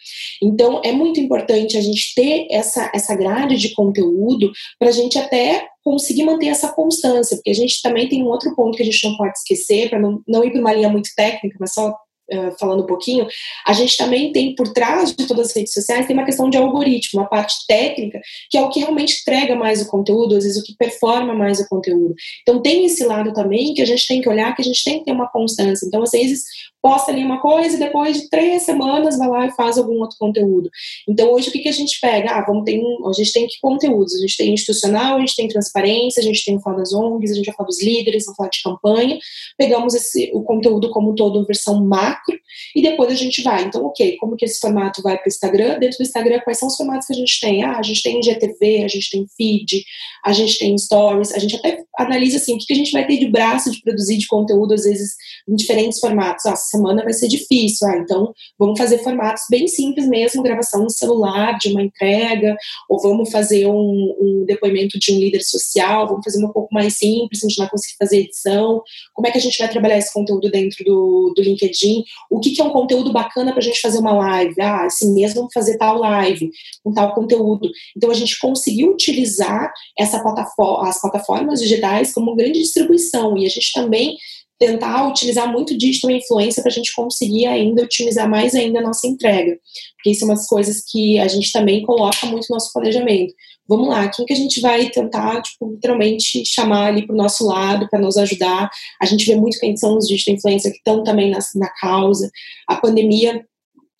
Então, 0.42 0.80
é 0.84 0.92
muito 0.92 1.20
importante 1.20 1.76
a 1.76 1.80
gente 1.80 2.12
ter 2.14 2.46
essa, 2.50 2.90
essa 2.94 3.14
grade 3.14 3.56
de 3.56 3.73
conteúdo 3.73 4.50
para 4.78 4.88
a 4.88 4.92
gente 4.92 5.18
até 5.18 5.68
conseguir 5.82 6.25
manter 6.25 6.46
essa 6.46 6.73
constância, 6.73 7.37
porque 7.37 7.50
a 7.50 7.54
gente 7.54 7.80
também 7.82 8.08
tem 8.08 8.23
um 8.23 8.28
outro 8.28 8.54
ponto 8.56 8.76
que 8.76 8.82
a 8.82 8.87
gente 8.87 9.06
não 9.06 9.16
pode 9.16 9.38
esquecer, 9.38 9.90
para 9.90 10.00
não, 10.00 10.20
não 10.26 10.44
ir 10.44 10.50
para 10.50 10.61
uma 10.61 10.73
linha 10.73 10.88
muito 10.88 11.11
técnica, 11.14 11.56
mas 11.61 11.73
só 11.73 11.94
Uh, 12.33 12.59
falando 12.59 12.85
um 12.85 12.87
pouquinho, 12.87 13.26
a 13.66 13.75
gente 13.75 13.99
também 13.99 14.33
tem 14.33 14.54
por 14.54 14.73
trás 14.73 15.14
de 15.14 15.26
todas 15.26 15.49
as 15.49 15.54
redes 15.54 15.75
sociais 15.75 16.07
tem 16.07 16.16
uma 16.16 16.25
questão 16.25 16.49
de 16.49 16.57
algoritmo, 16.57 17.21
uma 17.21 17.28
parte 17.28 17.54
técnica, 17.69 18.19
que 18.50 18.57
é 18.57 18.62
o 18.62 18.71
que 18.71 18.81
realmente 18.81 19.21
entrega 19.21 19.54
mais 19.54 19.83
o 19.83 19.88
conteúdo, 19.88 20.35
às 20.35 20.45
vezes 20.45 20.62
o 20.62 20.64
que 20.64 20.75
performa 20.75 21.35
mais 21.35 21.61
o 21.61 21.69
conteúdo. 21.69 22.14
Então 22.40 22.62
tem 22.62 22.87
esse 22.87 23.04
lado 23.04 23.33
também 23.35 23.75
que 23.75 23.83
a 23.83 23.85
gente 23.85 24.07
tem 24.07 24.23
que 24.23 24.28
olhar, 24.28 24.54
que 24.54 24.62
a 24.62 24.64
gente 24.64 24.83
tem 24.83 25.00
que 25.00 25.04
ter 25.04 25.12
uma 25.12 25.28
constância. 25.28 25.87
Então, 25.87 26.02
às 26.02 26.12
vezes, 26.12 26.45
posta 26.85 27.11
ali 27.11 27.25
uma 27.25 27.40
coisa 27.40 27.76
e 27.76 27.78
depois 27.78 28.21
de 28.21 28.28
três 28.28 28.62
semanas 28.62 29.17
vai 29.17 29.28
lá 29.28 29.47
e 29.47 29.52
faz 29.52 29.78
algum 29.78 29.99
outro 30.00 30.19
conteúdo. 30.19 30.69
Então, 31.08 31.32
hoje, 31.32 31.49
o 31.49 31.52
que, 31.52 31.60
que 31.60 31.69
a 31.69 31.73
gente 31.73 31.99
pega? 31.99 32.30
Ah, 32.30 32.45
vamos 32.47 32.65
ter 32.65 32.78
um, 32.78 33.08
a 33.08 33.13
gente 33.15 33.32
tem 33.32 33.47
que 33.47 33.58
conteúdos? 33.60 34.15
A 34.15 34.19
gente 34.21 34.37
tem 34.37 34.52
institucional, 34.52 35.17
a 35.17 35.21
gente 35.21 35.34
tem 35.34 35.49
transparência, 35.49 36.21
a 36.21 36.23
gente 36.23 36.45
tem 36.45 36.56
o 36.56 36.60
fala 36.60 36.76
das 36.76 36.93
ONGs, 36.93 37.32
a 37.32 37.34
gente 37.34 37.47
vai 37.47 37.54
falar 37.54 37.69
dos 37.69 37.82
líderes, 37.82 38.26
vai 38.26 38.34
falar 38.34 38.50
de 38.50 38.63
campanha. 38.63 39.19
Pegamos 39.56 39.95
esse, 39.95 40.30
o 40.34 40.43
conteúdo 40.43 40.91
como 40.91 41.15
todo, 41.15 41.47
versão 41.47 41.82
macro, 42.14 42.38
e 42.74 42.82
depois 42.82 43.10
a 43.10 43.14
gente 43.14 43.42
vai. 43.42 43.64
Então, 43.64 43.84
ok, 43.84 44.16
como 44.16 44.36
que 44.36 44.44
esse 44.44 44.60
formato 44.60 45.02
vai 45.02 45.16
para 45.16 45.26
o 45.26 45.28
Instagram? 45.28 45.78
Dentro 45.78 45.98
do 45.98 46.02
Instagram, 46.02 46.40
quais 46.40 46.58
são 46.58 46.68
os 46.68 46.76
formatos 46.76 47.06
que 47.06 47.12
a 47.12 47.16
gente 47.16 47.40
tem? 47.40 47.62
Ah, 47.62 47.78
a 47.78 47.82
gente 47.82 48.02
tem 48.02 48.22
GTV, 48.22 48.84
a 48.84 48.88
gente 48.88 49.10
tem 49.10 49.26
feed, 49.36 49.84
a 50.24 50.32
gente 50.32 50.58
tem 50.58 50.76
stories, 50.78 51.32
a 51.32 51.38
gente 51.38 51.56
até 51.56 51.82
analisa 51.98 52.36
assim, 52.36 52.54
o 52.54 52.58
que, 52.58 52.66
que 52.66 52.72
a 52.72 52.76
gente 52.76 52.92
vai 52.92 53.06
ter 53.06 53.18
de 53.18 53.28
braço 53.28 53.70
de 53.70 53.80
produzir 53.80 54.18
de 54.18 54.26
conteúdo, 54.26 54.74
às 54.74 54.84
vezes, 54.84 55.14
em 55.48 55.54
diferentes 55.54 55.98
formatos. 55.98 56.46
Ah, 56.46 56.56
semana 56.56 57.02
vai 57.02 57.12
ser 57.12 57.28
difícil. 57.28 57.86
Ah, 57.88 57.98
então 57.98 58.32
vamos 58.58 58.78
fazer 58.78 58.98
formatos 58.98 59.44
bem 59.50 59.66
simples 59.66 60.06
mesmo, 60.08 60.42
gravação 60.42 60.82
no 60.82 60.90
celular 60.90 61.58
de 61.58 61.70
uma 61.70 61.82
entrega, 61.82 62.56
ou 62.88 63.00
vamos 63.00 63.30
fazer 63.30 63.66
um, 63.66 64.14
um 64.20 64.44
depoimento 64.46 64.98
de 64.98 65.12
um 65.12 65.18
líder 65.18 65.42
social, 65.42 66.06
vamos 66.06 66.24
fazer 66.24 66.44
um 66.44 66.52
pouco 66.52 66.72
mais 66.72 66.96
simples, 66.96 67.42
a 67.42 67.48
gente 67.48 67.58
não 67.58 67.64
vai 67.64 67.70
conseguir 67.70 67.96
fazer 67.98 68.18
edição. 68.18 68.82
Como 69.12 69.26
é 69.26 69.30
que 69.30 69.38
a 69.38 69.40
gente 69.40 69.58
vai 69.58 69.68
trabalhar 69.68 69.98
esse 69.98 70.12
conteúdo 70.12 70.50
dentro 70.50 70.84
do, 70.84 71.32
do 71.36 71.42
LinkedIn? 71.42 72.03
O 72.30 72.40
que, 72.40 72.50
que 72.50 72.60
é 72.60 72.64
um 72.64 72.71
conteúdo 72.71 73.12
bacana 73.12 73.52
para 73.52 73.60
a 73.60 73.64
gente 73.64 73.80
fazer 73.80 73.99
uma 73.99 74.12
live? 74.12 74.60
Ah, 74.60 74.84
assim 74.84 75.12
mesmo 75.14 75.36
vamos 75.36 75.52
fazer 75.52 75.76
tal 75.78 75.99
live, 75.99 76.50
com 76.82 76.93
tal 76.93 77.14
conteúdo. 77.14 77.71
Então 77.97 78.10
a 78.10 78.14
gente 78.14 78.38
conseguiu 78.38 78.93
utilizar 78.93 79.73
essa 79.99 80.21
plataforma, 80.21 80.88
as 80.88 81.00
plataformas 81.00 81.60
digitais 81.60 82.12
como 82.12 82.36
grande 82.36 82.60
distribuição 82.60 83.36
e 83.36 83.47
a 83.47 83.49
gente 83.49 83.73
também 83.73 84.17
tentar 84.64 85.06
utilizar 85.08 85.50
muito 85.52 85.76
digital 85.76 86.10
influência 86.10 86.62
para 86.62 86.70
a 86.70 86.74
gente 86.74 86.94
conseguir 86.94 87.46
ainda 87.46 87.82
otimizar 87.82 88.28
mais 88.28 88.54
ainda 88.54 88.78
a 88.78 88.82
nossa 88.82 89.06
entrega. 89.06 89.58
Porque 89.96 90.10
isso 90.10 90.24
é 90.24 90.26
uma 90.26 90.34
das 90.34 90.46
coisas 90.46 90.82
que 90.90 91.18
a 91.18 91.28
gente 91.28 91.52
também 91.52 91.82
coloca 91.82 92.26
muito 92.26 92.46
no 92.48 92.54
nosso 92.54 92.72
planejamento. 92.72 93.34
Vamos 93.68 93.88
lá, 93.88 94.08
quem 94.08 94.26
que 94.26 94.32
a 94.32 94.36
gente 94.36 94.60
vai 94.60 94.90
tentar, 94.90 95.40
tipo, 95.42 95.70
literalmente 95.70 96.44
chamar 96.46 96.88
ali 96.88 97.06
para 97.06 97.14
o 97.14 97.16
nosso 97.16 97.46
lado 97.46 97.88
para 97.88 98.00
nos 98.00 98.16
ajudar? 98.16 98.70
A 99.00 99.06
gente 99.06 99.24
vê 99.24 99.36
muito 99.36 99.58
quem 99.58 99.76
são 99.76 99.96
os 99.96 100.06
digital 100.06 100.34
influencers 100.34 100.72
que 100.72 100.78
estão 100.78 101.02
também 101.02 101.30
na, 101.30 101.38
na 101.56 101.68
causa. 101.80 102.30
A 102.68 102.76
pandemia 102.76 103.44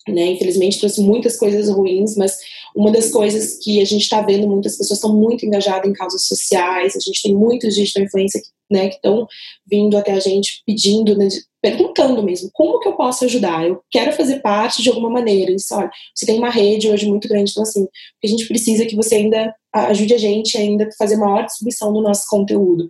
né? 0.07 0.33
Infelizmente 0.33 0.79
trouxe 0.79 1.01
muitas 1.01 1.37
coisas 1.37 1.69
ruins, 1.69 2.15
mas 2.15 2.37
uma 2.75 2.91
das 2.91 3.09
coisas 3.09 3.57
que 3.61 3.81
a 3.81 3.85
gente 3.85 4.01
está 4.01 4.21
vendo, 4.21 4.47
muitas 4.47 4.77
pessoas 4.77 4.97
estão 4.97 5.15
muito 5.15 5.45
engajadas 5.45 5.89
em 5.89 5.93
causas 5.93 6.25
sociais, 6.25 6.95
a 6.95 6.99
gente 6.99 7.21
tem 7.23 7.33
muitos 7.33 7.73
digital 7.73 8.03
influência 8.03 8.41
né, 8.69 8.89
que 8.89 8.95
estão 8.95 9.27
vindo 9.65 9.95
até 9.97 10.11
a 10.11 10.19
gente 10.19 10.61
pedindo, 10.65 11.17
né, 11.17 11.27
perguntando 11.61 12.21
mesmo, 12.21 12.49
como 12.53 12.79
que 12.79 12.87
eu 12.87 12.93
posso 12.93 13.25
ajudar? 13.25 13.65
Eu 13.65 13.81
quero 13.89 14.11
fazer 14.11 14.39
parte 14.39 14.83
de 14.83 14.89
alguma 14.89 15.09
maneira. 15.09 15.51
Isso, 15.51 15.73
olha, 15.73 15.89
você 16.13 16.25
tem 16.25 16.37
uma 16.37 16.49
rede 16.49 16.89
hoje 16.89 17.07
muito 17.07 17.27
grande, 17.27 17.51
então 17.51 17.63
assim, 17.63 17.87
a 18.23 18.27
gente 18.27 18.47
precisa 18.47 18.85
que 18.85 18.95
você 18.95 19.15
ainda 19.15 19.53
ajude 19.73 20.13
a 20.13 20.17
gente 20.17 20.57
ainda 20.57 20.89
fazer 20.97 21.15
maior 21.15 21.45
distribuição 21.45 21.93
do 21.93 22.01
nosso 22.01 22.23
conteúdo. 22.29 22.87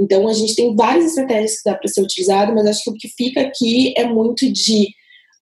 Então 0.00 0.26
a 0.26 0.32
gente 0.32 0.54
tem 0.54 0.74
várias 0.74 1.06
estratégias 1.06 1.58
que 1.58 1.70
dá 1.70 1.76
para 1.76 1.88
ser 1.88 2.02
utilizado, 2.02 2.54
mas 2.54 2.66
acho 2.66 2.84
que 2.84 2.90
o 2.90 2.94
que 2.94 3.08
fica 3.08 3.40
aqui 3.40 3.94
é 3.96 4.04
muito 4.04 4.50
de 4.50 4.88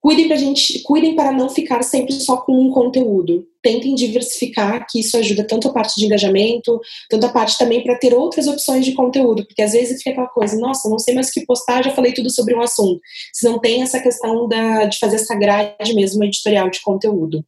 Cuidem, 0.00 0.28
pra 0.28 0.36
gente, 0.36 0.80
cuidem 0.84 1.16
para 1.16 1.32
não 1.32 1.48
ficar 1.48 1.82
sempre 1.82 2.12
só 2.14 2.36
com 2.36 2.52
um 2.52 2.70
conteúdo. 2.70 3.44
Tentem 3.60 3.96
diversificar, 3.96 4.86
que 4.88 5.00
isso 5.00 5.16
ajuda 5.16 5.42
tanto 5.42 5.68
a 5.68 5.72
parte 5.72 5.98
de 5.98 6.06
engajamento, 6.06 6.80
tanto 7.10 7.26
a 7.26 7.28
parte 7.28 7.58
também 7.58 7.82
para 7.82 7.98
ter 7.98 8.14
outras 8.14 8.46
opções 8.46 8.84
de 8.84 8.92
conteúdo, 8.92 9.44
porque 9.44 9.60
às 9.60 9.72
vezes 9.72 9.98
fica 9.98 10.10
aquela 10.10 10.28
coisa, 10.28 10.56
nossa, 10.56 10.88
não 10.88 11.00
sei 11.00 11.14
mais 11.14 11.28
o 11.28 11.32
que 11.32 11.44
postar, 11.44 11.82
já 11.82 11.90
falei 11.90 12.12
tudo 12.12 12.30
sobre 12.30 12.54
um 12.54 12.62
assunto. 12.62 13.00
Se 13.32 13.48
não 13.48 13.58
tem 13.58 13.82
essa 13.82 14.00
questão 14.00 14.46
da, 14.46 14.84
de 14.84 14.98
fazer 14.98 15.16
essa 15.16 15.34
grade 15.34 15.92
mesmo 15.94 16.22
editorial 16.22 16.70
de 16.70 16.80
conteúdo. 16.80 17.44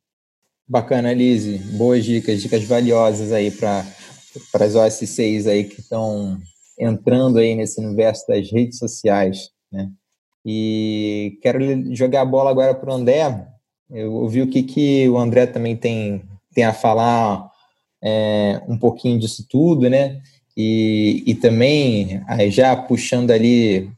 Bacana, 0.68 1.12
Lise. 1.12 1.58
Boas 1.58 2.04
dicas, 2.04 2.42
dicas 2.42 2.64
valiosas 2.64 3.32
aí 3.32 3.52
para 3.52 3.84
as 4.54 4.74
OSCs 4.74 5.46
aí 5.46 5.64
que 5.64 5.80
estão 5.80 6.36
entrando 6.78 7.38
aí 7.38 7.54
nesse 7.54 7.80
universo 7.80 8.24
das 8.26 8.50
redes 8.50 8.78
sociais, 8.78 9.50
né? 9.70 9.88
E 10.44 11.38
quero 11.42 11.94
jogar 11.94 12.22
a 12.22 12.26
bola 12.26 12.50
agora 12.50 12.74
para 12.74 12.90
o 12.90 12.94
André. 12.94 13.46
Eu 13.90 14.12
ouvi 14.14 14.42
o 14.42 14.48
que, 14.48 14.62
que 14.62 15.08
o 15.08 15.18
André 15.18 15.46
também 15.46 15.76
tem, 15.76 16.22
tem 16.54 16.64
a 16.64 16.72
falar 16.72 17.50
é, 18.02 18.60
um 18.68 18.78
pouquinho 18.78 19.18
disso 19.18 19.46
tudo, 19.48 19.88
né? 19.90 20.20
E, 20.56 21.22
e 21.26 21.34
também, 21.34 22.20
já 22.50 22.74
puxando 22.76 23.30
ali, 23.30 23.90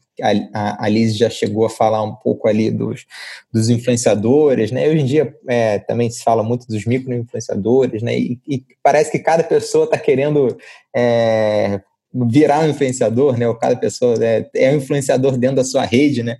a, 0.53 0.85
a 0.85 0.89
Liz 0.89 1.17
já 1.17 1.29
chegou 1.29 1.65
a 1.65 1.69
falar 1.69 2.03
um 2.03 2.13
pouco 2.15 2.47
ali 2.47 2.69
dos, 2.69 3.05
dos 3.51 3.69
influenciadores, 3.69 4.71
né? 4.71 4.87
Hoje 4.87 4.99
em 5.01 5.05
dia 5.05 5.35
é, 5.47 5.79
também 5.79 6.09
se 6.09 6.23
fala 6.23 6.43
muito 6.43 6.67
dos 6.67 6.85
micro-influenciadores, 6.85 8.03
né? 8.03 8.17
E, 8.17 8.39
e, 8.47 8.63
parece 8.83 9.11
que 9.11 9.19
cada 9.19 9.43
pessoa 9.43 9.85
está 9.85 9.97
querendo 9.97 10.55
é, 10.95 11.81
virar 12.13 12.61
um 12.61 12.69
influenciador, 12.69 13.37
né? 13.37 13.47
Ou 13.47 13.55
cada 13.55 13.75
pessoa 13.75 14.15
é, 14.23 14.49
é 14.55 14.71
um 14.71 14.77
influenciador 14.77 15.37
dentro 15.37 15.57
da 15.57 15.63
sua 15.63 15.83
rede, 15.83 16.21
né? 16.21 16.37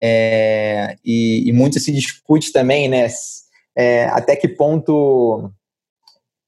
É, 0.00 0.96
e, 1.04 1.48
e, 1.48 1.52
muito 1.52 1.78
se 1.78 1.92
discute 1.92 2.52
também, 2.52 2.88
né? 2.88 3.08
É, 3.76 4.04
até 4.06 4.36
que 4.36 4.48
ponto 4.48 5.50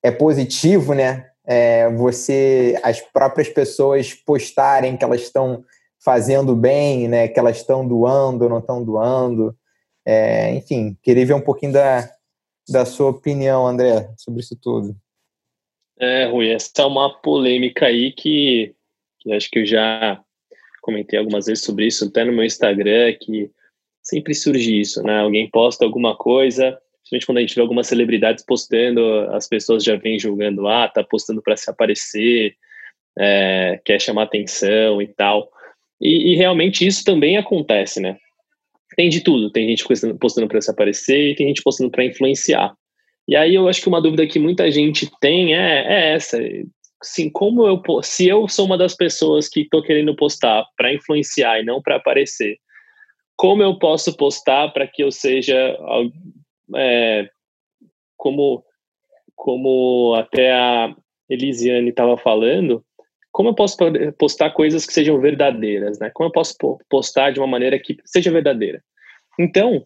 é 0.03 0.11
positivo, 0.11 0.95
né? 0.95 1.27
É, 1.47 1.91
você, 1.91 2.79
as 2.83 3.01
próprias 3.01 3.49
pessoas 3.49 4.15
postarem 4.15 4.97
que 4.97 5.05
elas 5.05 5.21
estão 5.21 5.65
fazendo 6.03 6.57
bem, 6.57 7.09
né? 7.09 7.29
Que 7.29 7.39
elas 7.39 7.59
estão 7.59 7.87
doando, 7.87 8.49
não 8.49 8.59
estão 8.59 8.83
doando. 8.83 9.55
É, 10.07 10.55
enfim, 10.55 10.97
queria 11.03 11.27
ver 11.27 11.35
um 11.35 11.41
pouquinho 11.41 11.73
da, 11.73 12.09
da 12.69 12.85
sua 12.85 13.11
opinião, 13.11 13.67
André, 13.67 14.11
sobre 14.17 14.41
isso 14.41 14.57
tudo. 14.57 14.97
É, 15.99 16.25
Rui, 16.27 16.51
essa 16.51 16.71
é 16.79 16.85
uma 16.85 17.13
polêmica 17.21 17.87
aí 17.87 18.13
que, 18.13 18.75
que 19.21 19.33
acho 19.33 19.49
que 19.51 19.61
eu 19.61 19.67
já 19.67 20.21
comentei 20.83 21.19
algumas 21.19 21.47
vezes 21.47 21.65
sobre 21.65 21.87
isso, 21.87 22.05
até 22.05 22.25
no 22.25 22.33
meu 22.33 22.45
Instagram, 22.45 23.15
que 23.21 23.51
sempre 24.03 24.35
surge 24.35 24.79
isso, 24.79 25.03
né? 25.03 25.21
Alguém 25.21 25.49
posta 25.49 25.85
alguma 25.85 26.15
coisa, 26.15 26.79
principalmente 27.09 27.27
quando 27.27 27.39
a 27.39 27.41
gente 27.41 27.55
vê 27.55 27.61
algumas 27.61 27.87
celebridades 27.87 28.45
postando, 28.45 29.01
as 29.31 29.49
pessoas 29.49 29.83
já 29.83 29.97
vêm 29.97 30.19
julgando, 30.19 30.69
ah, 30.69 30.89
tá 30.89 31.03
postando 31.03 31.41
para 31.41 31.57
se 31.57 31.71
aparecer, 31.71 32.55
é, 33.19 33.81
quer 33.85 34.01
chamar 34.01 34.25
atenção 34.25 35.01
e 35.01 35.07
tal. 35.07 35.51
E, 36.01 36.33
e, 36.33 36.37
realmente 36.37 36.87
isso 36.87 37.05
também 37.05 37.37
acontece, 37.37 38.01
né? 38.01 38.19
Tem 38.97 39.09
de 39.09 39.23
tudo, 39.23 39.51
tem 39.51 39.69
gente 39.69 39.85
postando 40.21 40.49
para 40.49 40.61
se 40.61 40.71
aparecer 40.71 41.31
e 41.31 41.35
tem 41.35 41.49
gente 41.49 41.63
postando 41.63 41.91
para 41.91 42.05
influenciar. 42.05 42.75
E 43.27 43.35
aí 43.37 43.55
eu 43.55 43.69
acho 43.69 43.81
que 43.81 43.89
uma 43.89 44.03
dúvida 44.03 44.27
que 44.27 44.39
muita 44.39 44.71
gente 44.71 45.11
tem 45.21 45.55
é, 45.55 45.81
é 45.87 46.15
essa, 46.15 46.39
assim, 47.01 47.31
como 47.31 47.67
eu 47.67 47.83
se 48.03 48.29
eu 48.29 48.49
sou 48.49 48.67
uma 48.67 48.77
das 48.77 48.95
pessoas 48.95 49.49
que 49.49 49.63
estou 49.63 49.83
querendo 49.83 50.15
postar 50.15 50.65
para 50.77 50.93
influenciar 50.93 51.61
e 51.61 51.65
não 51.65 51.81
para 51.81 51.97
aparecer, 51.97 52.59
como 53.37 53.63
eu 53.63 53.79
posso 53.79 54.17
postar 54.17 54.73
para 54.73 54.87
que 54.87 55.03
eu 55.03 55.11
seja 55.11 55.77
é, 56.77 57.29
como 58.17 58.65
como 59.35 60.15
até 60.15 60.53
a 60.53 60.95
Elisiane 61.29 61.91
estava 61.91 62.17
falando, 62.17 62.85
como 63.33 63.49
eu 63.49 63.55
posso 63.55 63.77
postar 64.17 64.51
coisas 64.51 64.87
que 64.87 64.93
sejam 64.93 65.21
verdadeiras, 65.21 65.99
né? 65.99 66.11
Como 66.15 66.29
eu 66.29 66.33
posso 66.33 66.55
postar 66.89 67.33
de 67.33 67.41
uma 67.41 67.49
maneira 67.49 67.79
que 67.79 67.97
seja 68.05 68.31
verdadeira? 68.31 68.83
Então, 69.39 69.85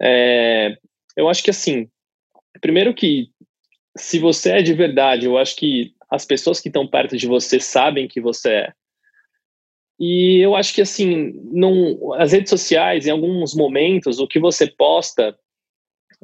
é, 0.00 0.76
eu 1.16 1.28
acho 1.28 1.42
que 1.42 1.50
assim, 1.50 1.88
primeiro 2.60 2.94
que 2.94 3.28
se 3.96 4.18
você 4.18 4.52
é 4.52 4.62
de 4.62 4.74
verdade, 4.74 5.26
eu 5.26 5.36
acho 5.36 5.56
que 5.56 5.92
as 6.10 6.24
pessoas 6.24 6.60
que 6.60 6.68
estão 6.68 6.86
perto 6.86 7.16
de 7.16 7.26
você 7.26 7.60
sabem 7.60 8.08
que 8.08 8.20
você 8.20 8.50
é. 8.50 8.72
E 9.98 10.38
eu 10.38 10.56
acho 10.56 10.74
que, 10.74 10.80
assim, 10.80 11.32
não, 11.52 12.14
as 12.14 12.32
redes 12.32 12.48
sociais, 12.48 13.06
em 13.06 13.10
alguns 13.10 13.54
momentos, 13.54 14.18
o 14.18 14.26
que 14.26 14.40
você 14.40 14.66
posta, 14.66 15.36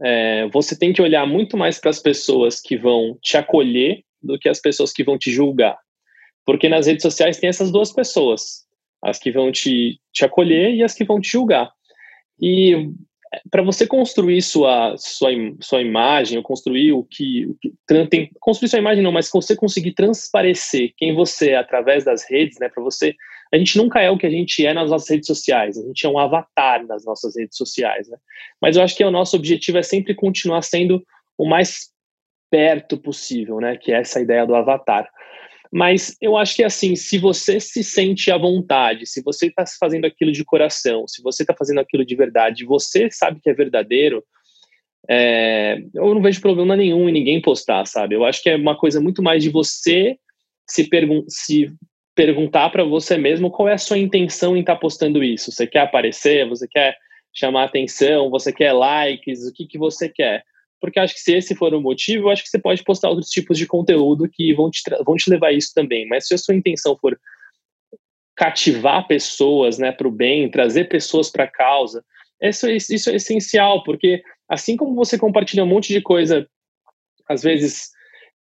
é, 0.02 0.48
você 0.48 0.76
tem 0.76 0.94
que 0.94 1.02
olhar 1.02 1.26
muito 1.26 1.56
mais 1.56 1.78
para 1.78 1.90
as 1.90 2.00
pessoas 2.00 2.60
que 2.60 2.76
vão 2.76 3.18
te 3.20 3.36
acolher 3.36 4.02
do 4.22 4.38
que 4.38 4.48
as 4.48 4.60
pessoas 4.60 4.92
que 4.92 5.04
vão 5.04 5.18
te 5.18 5.30
julgar. 5.30 5.78
Porque 6.44 6.68
nas 6.68 6.86
redes 6.86 7.02
sociais 7.02 7.38
tem 7.38 7.48
essas 7.48 7.70
duas 7.70 7.92
pessoas, 7.92 8.66
as 9.02 9.18
que 9.18 9.30
vão 9.30 9.52
te, 9.52 10.00
te 10.10 10.24
acolher 10.24 10.74
e 10.74 10.82
as 10.82 10.94
que 10.94 11.04
vão 11.04 11.20
te 11.20 11.28
julgar. 11.28 11.70
E 12.40 12.90
para 13.50 13.62
você 13.62 13.86
construir 13.86 14.40
sua, 14.42 14.94
sua, 14.96 15.30
sua 15.60 15.80
imagem, 15.80 16.38
ou 16.38 16.44
construir 16.44 16.92
o 16.92 17.04
que, 17.04 17.46
o 17.46 17.54
que 17.54 17.72
tem, 18.08 18.30
construir 18.40 18.68
sua 18.68 18.78
imagem 18.78 19.02
não, 19.02 19.12
mas 19.12 19.30
você 19.32 19.56
conseguir 19.56 19.92
transparecer 19.92 20.92
quem 20.96 21.14
você 21.14 21.50
é 21.50 21.56
através 21.56 22.04
das 22.04 22.28
redes, 22.28 22.58
né, 22.58 22.68
para 22.68 22.82
você, 22.82 23.14
a 23.52 23.56
gente 23.56 23.76
nunca 23.76 24.00
é 24.00 24.10
o 24.10 24.18
que 24.18 24.26
a 24.26 24.30
gente 24.30 24.64
é 24.64 24.72
nas 24.72 24.90
nossas 24.90 25.08
redes 25.08 25.26
sociais, 25.26 25.78
a 25.78 25.82
gente 25.82 26.06
é 26.06 26.08
um 26.08 26.18
avatar 26.18 26.86
nas 26.86 27.04
nossas 27.04 27.36
redes 27.36 27.56
sociais, 27.56 28.08
né, 28.08 28.16
mas 28.60 28.76
eu 28.76 28.82
acho 28.82 28.96
que 28.96 29.04
o 29.04 29.10
nosso 29.10 29.36
objetivo 29.36 29.78
é 29.78 29.82
sempre 29.82 30.14
continuar 30.14 30.62
sendo 30.62 31.04
o 31.36 31.46
mais 31.46 31.90
perto 32.50 32.96
possível, 32.96 33.58
né, 33.60 33.76
que 33.76 33.92
é 33.92 34.00
essa 34.00 34.20
ideia 34.20 34.46
do 34.46 34.54
avatar. 34.54 35.08
Mas 35.72 36.16
eu 36.20 36.36
acho 36.36 36.56
que 36.56 36.64
assim, 36.64 36.94
se 36.94 37.18
você 37.18 37.58
se 37.60 37.82
sente 37.82 38.30
à 38.30 38.38
vontade, 38.38 39.06
se 39.06 39.22
você 39.22 39.46
está 39.46 39.64
fazendo 39.78 40.04
aquilo 40.04 40.32
de 40.32 40.44
coração, 40.44 41.06
se 41.06 41.22
você 41.22 41.42
está 41.42 41.54
fazendo 41.54 41.80
aquilo 41.80 42.04
de 42.04 42.14
verdade, 42.14 42.64
você 42.64 43.10
sabe 43.10 43.40
que 43.40 43.50
é 43.50 43.54
verdadeiro, 43.54 44.24
é, 45.08 45.78
eu 45.94 46.14
não 46.14 46.22
vejo 46.22 46.40
problema 46.40 46.76
nenhum 46.76 47.08
em 47.08 47.12
ninguém 47.12 47.40
postar, 47.40 47.86
sabe? 47.86 48.14
Eu 48.14 48.24
acho 48.24 48.42
que 48.42 48.50
é 48.50 48.56
uma 48.56 48.76
coisa 48.76 49.00
muito 49.00 49.22
mais 49.22 49.42
de 49.42 49.50
você 49.50 50.16
se, 50.68 50.88
pergun 50.88 51.24
se 51.28 51.72
perguntar 52.14 52.70
para 52.70 52.82
você 52.82 53.16
mesmo 53.16 53.50
qual 53.50 53.68
é 53.68 53.74
a 53.74 53.78
sua 53.78 53.98
intenção 53.98 54.56
em 54.56 54.60
estar 54.60 54.74
tá 54.74 54.80
postando 54.80 55.22
isso. 55.22 55.52
Você 55.52 55.66
quer 55.66 55.80
aparecer? 55.80 56.48
Você 56.48 56.66
quer 56.66 56.96
chamar 57.32 57.64
atenção? 57.64 58.30
Você 58.30 58.52
quer 58.52 58.72
likes? 58.72 59.46
O 59.46 59.52
que, 59.52 59.66
que 59.66 59.78
você 59.78 60.08
quer? 60.08 60.42
Porque 60.80 60.98
acho 60.98 61.14
que 61.14 61.20
se 61.20 61.34
esse 61.34 61.54
for 61.54 61.72
o 61.74 61.80
motivo, 61.80 62.30
acho 62.30 62.42
que 62.42 62.48
você 62.48 62.58
pode 62.58 62.82
postar 62.82 63.08
outros 63.08 63.30
tipos 63.30 63.58
de 63.58 63.66
conteúdo 63.66 64.28
que 64.30 64.54
vão 64.54 64.70
te, 64.70 64.82
vão 65.04 65.16
te 65.16 65.30
levar 65.30 65.48
a 65.48 65.52
isso 65.52 65.72
também. 65.74 66.06
Mas 66.06 66.26
se 66.26 66.34
a 66.34 66.38
sua 66.38 66.54
intenção 66.54 66.96
for 66.98 67.18
cativar 68.36 69.06
pessoas 69.06 69.78
né, 69.78 69.92
para 69.92 70.06
o 70.06 70.10
bem, 70.10 70.50
trazer 70.50 70.88
pessoas 70.88 71.30
para 71.30 71.44
a 71.44 71.50
causa, 71.50 72.04
isso, 72.42 72.68
isso 72.68 73.10
é 73.10 73.14
essencial, 73.14 73.82
porque 73.82 74.22
assim 74.48 74.76
como 74.76 74.94
você 74.94 75.18
compartilha 75.18 75.64
um 75.64 75.68
monte 75.68 75.92
de 75.92 76.02
coisa, 76.02 76.46
às 77.28 77.42
vezes 77.42 77.90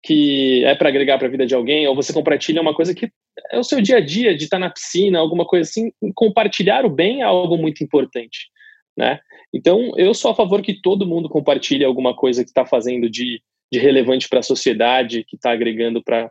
que 0.03 0.62
é 0.64 0.75
para 0.75 0.88
agregar 0.88 1.16
para 1.16 1.29
a 1.29 1.31
vida 1.31 1.47
de 1.47 1.55
alguém, 1.55 1.87
ou 1.87 1.94
você 1.94 2.12
compartilha 2.12 2.61
uma 2.61 2.75
coisa 2.75 2.94
que 2.94 3.09
é 3.51 3.59
o 3.59 3.64
seu 3.64 3.81
dia 3.81 3.97
a 3.99 4.01
dia, 4.01 4.37
de 4.37 4.44
estar 4.44 4.57
tá 4.57 4.61
na 4.61 4.70
piscina, 4.70 5.18
alguma 5.18 5.47
coisa 5.47 5.68
assim, 5.68 5.90
compartilhar 6.14 6.85
o 6.85 6.90
bem 6.90 7.20
é 7.20 7.25
algo 7.25 7.57
muito 7.57 7.83
importante 7.83 8.49
né? 8.96 9.20
Então, 9.52 9.92
eu 9.96 10.12
sou 10.14 10.30
a 10.30 10.35
favor 10.35 10.62
que 10.62 10.80
todo 10.80 11.07
mundo 11.07 11.28
compartilhe 11.28 11.85
alguma 11.85 12.14
coisa 12.14 12.42
que 12.42 12.50
está 12.50 12.66
fazendo 12.66 13.09
de, 13.09 13.40
de 13.72 13.78
relevante 13.78 14.28
para 14.28 14.40
a 14.40 14.42
sociedade, 14.42 15.24
que 15.24 15.37
está 15.37 15.52
agregando 15.52 16.02
para 16.02 16.30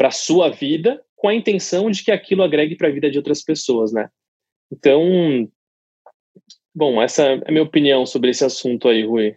a 0.00 0.10
sua 0.10 0.50
vida, 0.50 1.02
com 1.16 1.28
a 1.28 1.34
intenção 1.34 1.90
de 1.90 2.02
que 2.02 2.10
aquilo 2.10 2.42
agregue 2.42 2.76
para 2.76 2.88
a 2.88 2.92
vida 2.92 3.10
de 3.10 3.18
outras 3.18 3.42
pessoas, 3.42 3.92
né? 3.92 4.08
Então, 4.72 5.48
bom, 6.74 7.00
essa 7.02 7.22
é 7.22 7.40
a 7.46 7.50
minha 7.50 7.62
opinião 7.62 8.06
sobre 8.06 8.30
esse 8.30 8.44
assunto 8.44 8.88
aí, 8.88 9.04
Rui. 9.04 9.36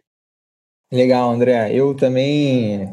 Legal, 0.91 1.29
André. 1.29 1.73
Eu 1.73 1.95
também. 1.95 2.87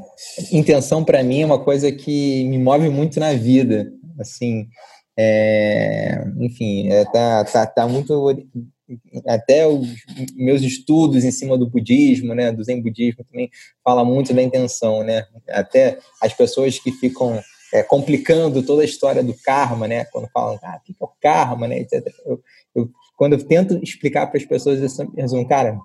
Intenção 0.51 1.05
para 1.05 1.23
mim 1.23 1.43
é 1.43 1.47
uma 1.47 1.63
coisa 1.63 1.93
que 1.93 2.45
me 2.45 2.59
move 2.59 2.89
muito 2.89 3.21
na 3.21 3.33
vida. 3.35 3.93
Assim, 4.19 4.67
é, 5.17 6.25
enfim, 6.39 6.89
é, 6.91 7.05
tá, 7.05 7.45
tá, 7.45 7.67
tá 7.67 7.89
muito 7.89 8.15
até 9.27 9.67
os 9.67 9.89
meus 10.35 10.63
estudos 10.63 11.25
em 11.25 11.31
cima 11.31 11.57
do 11.57 11.69
budismo, 11.69 12.35
né, 12.35 12.53
do 12.53 12.65
zen 12.65 12.83
budismo 12.83 13.25
também 13.25 13.51
fala 13.85 14.05
muito 14.05 14.35
da 14.35 14.43
intenção, 14.43 15.03
né? 15.03 15.27
Até 15.49 15.99
as 16.21 16.33
pessoas 16.35 16.79
que 16.79 16.93
ficam 16.93 17.41
é, 17.73 17.83
complicando 17.83 18.63
toda 18.63 18.83
a 18.83 18.85
história 18.85 19.23
do 19.23 19.35
karma, 19.43 19.89
né? 19.89 20.05
Quando 20.07 20.29
falam, 20.29 20.59
ah, 20.63 20.79
o 20.79 20.85
que 20.85 20.93
é 20.93 21.05
o 21.05 21.09
karma, 21.21 21.67
né? 21.67 21.87
Eu, 22.27 22.43
eu, 22.75 22.91
quando 23.17 23.33
eu 23.35 23.45
tento 23.45 23.83
explicar 23.83 24.27
para 24.27 24.39
as 24.39 24.45
pessoas, 24.45 24.79
eles 24.79 24.97
dizem, 25.17 25.47
cara, 25.47 25.79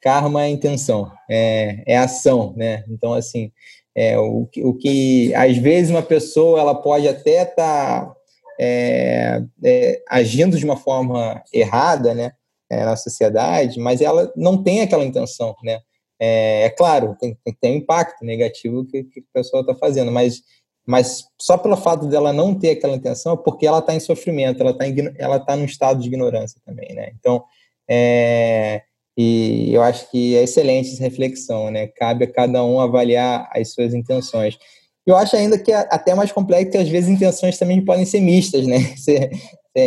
karma 0.00 0.44
é 0.44 0.48
intenção, 0.48 1.10
é, 1.28 1.82
é 1.86 1.98
ação, 1.98 2.54
né? 2.56 2.84
Então, 2.88 3.12
assim, 3.12 3.52
é, 3.94 4.18
o, 4.18 4.48
o 4.58 4.74
que 4.74 5.34
às 5.34 5.56
vezes 5.58 5.90
uma 5.90 6.02
pessoa 6.02 6.60
ela 6.60 6.74
pode 6.74 7.06
até 7.06 7.42
estar 7.42 8.06
tá 8.06 8.14
é, 8.58 9.42
é, 9.64 10.02
agindo 10.08 10.58
de 10.58 10.64
uma 10.64 10.76
forma 10.76 11.42
errada, 11.52 12.14
né, 12.14 12.32
é, 12.70 12.84
na 12.84 12.96
sociedade, 12.96 13.78
mas 13.78 14.00
ela 14.00 14.32
não 14.36 14.62
tem 14.62 14.80
aquela 14.80 15.04
intenção, 15.04 15.54
né? 15.62 15.80
É, 16.20 16.64
é 16.64 16.70
claro, 16.70 17.16
tem, 17.20 17.36
tem, 17.60 17.74
um 17.74 17.76
impacto 17.76 18.24
negativo 18.24 18.84
que, 18.84 19.04
que 19.04 19.20
a 19.20 19.38
pessoa 19.38 19.60
está 19.60 19.74
fazendo, 19.74 20.10
mas, 20.10 20.42
mas 20.84 21.24
só 21.40 21.56
pelo 21.56 21.76
fato 21.76 22.06
dela 22.06 22.32
não 22.32 22.54
ter 22.58 22.70
aquela 22.70 22.96
intenção 22.96 23.34
é 23.34 23.36
porque 23.36 23.66
ela 23.66 23.78
está 23.78 23.94
em 23.94 24.00
sofrimento, 24.00 24.60
ela 24.60 24.72
está 24.72 24.84
ela 25.16 25.38
tá 25.38 25.54
num 25.54 25.64
estado 25.64 26.00
de 26.00 26.08
ignorância 26.08 26.60
também, 26.66 26.92
né? 26.92 27.12
Então, 27.14 27.44
é, 27.88 28.82
e 29.16 29.74
eu 29.74 29.82
acho 29.82 30.10
que 30.10 30.36
é 30.36 30.42
excelente 30.42 30.92
essa 30.92 31.02
reflexão, 31.02 31.70
né? 31.70 31.88
Cabe 31.88 32.24
a 32.24 32.32
cada 32.32 32.64
um 32.64 32.80
avaliar 32.80 33.48
as 33.52 33.72
suas 33.72 33.92
intenções. 33.92 34.56
Eu 35.08 35.16
acho 35.16 35.34
ainda 35.34 35.58
que 35.58 35.72
é 35.72 35.88
até 35.90 36.14
mais 36.14 36.30
complexo 36.30 36.72
que 36.72 36.76
às 36.76 36.88
vezes 36.88 37.08
intenções 37.08 37.56
também 37.56 37.82
podem 37.82 38.04
ser 38.04 38.20
mistas, 38.20 38.66
né? 38.66 38.78
Você, 38.94 39.30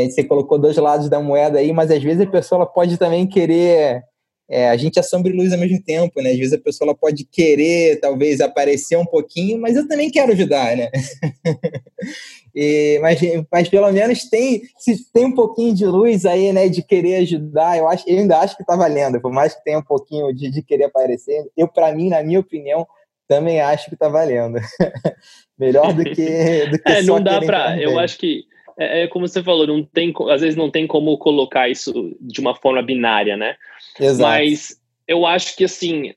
você 0.10 0.24
colocou 0.24 0.58
dois 0.58 0.78
lados 0.78 1.10
da 1.10 1.20
moeda 1.20 1.60
aí, 1.60 1.74
mas 1.74 1.92
às 1.92 2.02
vezes 2.02 2.22
a 2.22 2.32
pessoa 2.32 2.66
pode 2.66 2.98
também 2.98 3.28
querer 3.28 4.02
é, 4.50 4.70
a 4.70 4.76
gente 4.76 4.98
é 4.98 5.02
sombra 5.02 5.32
e 5.32 5.36
luz 5.36 5.54
ao 5.54 5.60
mesmo 5.60 5.82
tempo, 5.82 6.22
né? 6.22 6.32
Às 6.32 6.38
vezes 6.38 6.54
a 6.54 6.58
pessoa 6.58 6.90
ela 6.90 6.98
pode 6.98 7.24
querer, 7.24 8.00
talvez, 8.00 8.42
aparecer 8.42 8.98
um 8.98 9.06
pouquinho, 9.06 9.60
mas 9.60 9.76
eu 9.76 9.88
também 9.88 10.10
quero 10.10 10.32
ajudar, 10.32 10.76
né? 10.76 10.90
e, 12.56 12.98
mas, 13.02 13.20
mas 13.52 13.70
pelo 13.70 13.92
menos 13.92 14.30
tem, 14.30 14.62
se 14.78 15.10
tem 15.14 15.26
um 15.26 15.36
pouquinho 15.36 15.74
de 15.74 15.86
luz 15.86 16.26
aí, 16.26 16.52
né? 16.52 16.68
De 16.68 16.82
querer 16.82 17.18
ajudar, 17.18 17.78
eu, 17.78 17.88
acho, 17.88 18.10
eu 18.10 18.18
ainda 18.18 18.40
acho 18.40 18.58
que 18.58 18.66
tá 18.66 18.76
valendo, 18.76 19.22
por 19.22 19.32
mais 19.32 19.54
que 19.54 19.64
tenha 19.64 19.80
um 19.80 19.84
pouquinho 19.84 20.34
de, 20.34 20.50
de 20.50 20.62
querer 20.62 20.86
aparecer. 20.86 21.46
Eu, 21.56 21.68
para 21.68 21.94
mim, 21.94 22.10
na 22.10 22.22
minha 22.24 22.40
opinião, 22.40 22.86
também 23.32 23.62
acho 23.62 23.90
que 23.90 23.96
tá 23.96 24.10
valendo. 24.10 24.60
Melhor 25.58 25.94
do 25.94 26.04
que, 26.04 26.66
do 26.66 26.80
que 26.80 26.92
é, 26.92 27.02
não 27.04 27.24
dá 27.24 27.40
para. 27.40 27.80
Eu 27.80 27.98
acho 27.98 28.18
que 28.18 28.44
é, 28.78 29.04
é, 29.04 29.08
como 29.08 29.26
você 29.26 29.42
falou, 29.42 29.66
não 29.66 29.86
tem, 29.86 30.14
às 30.30 30.42
vezes 30.42 30.58
não 30.58 30.70
tem 30.70 30.86
como 30.86 31.18
colocar 31.18 31.70
isso 31.70 32.14
de 32.20 32.42
uma 32.42 32.54
forma 32.54 32.82
binária, 32.82 33.38
né? 33.38 33.56
Exato. 33.98 34.22
Mas 34.22 34.78
eu 35.08 35.26
acho 35.26 35.56
que 35.56 35.64
assim, 35.64 36.14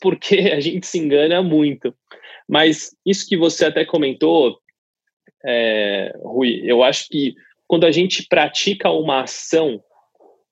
porque 0.00 0.36
a 0.52 0.58
gente 0.58 0.84
se 0.84 0.98
engana 0.98 1.40
muito. 1.44 1.94
Mas 2.48 2.90
isso 3.06 3.28
que 3.28 3.36
você 3.36 3.66
até 3.66 3.84
comentou, 3.84 4.58
é, 5.46 6.12
Rui, 6.24 6.60
eu 6.64 6.82
acho 6.82 7.06
que 7.08 7.36
quando 7.68 7.84
a 7.84 7.92
gente 7.92 8.26
pratica 8.26 8.90
uma 8.90 9.22
ação, 9.22 9.80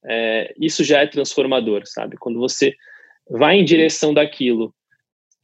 é, 0.09 0.55
isso 0.61 0.85
já 0.85 1.01
é 1.01 1.07
transformador, 1.09 1.83
sabe? 1.85 2.17
Quando 2.17 2.39
você 2.39 2.77
vai 3.29 3.57
em 3.57 3.65
direção 3.65 4.15
daquilo 4.15 4.73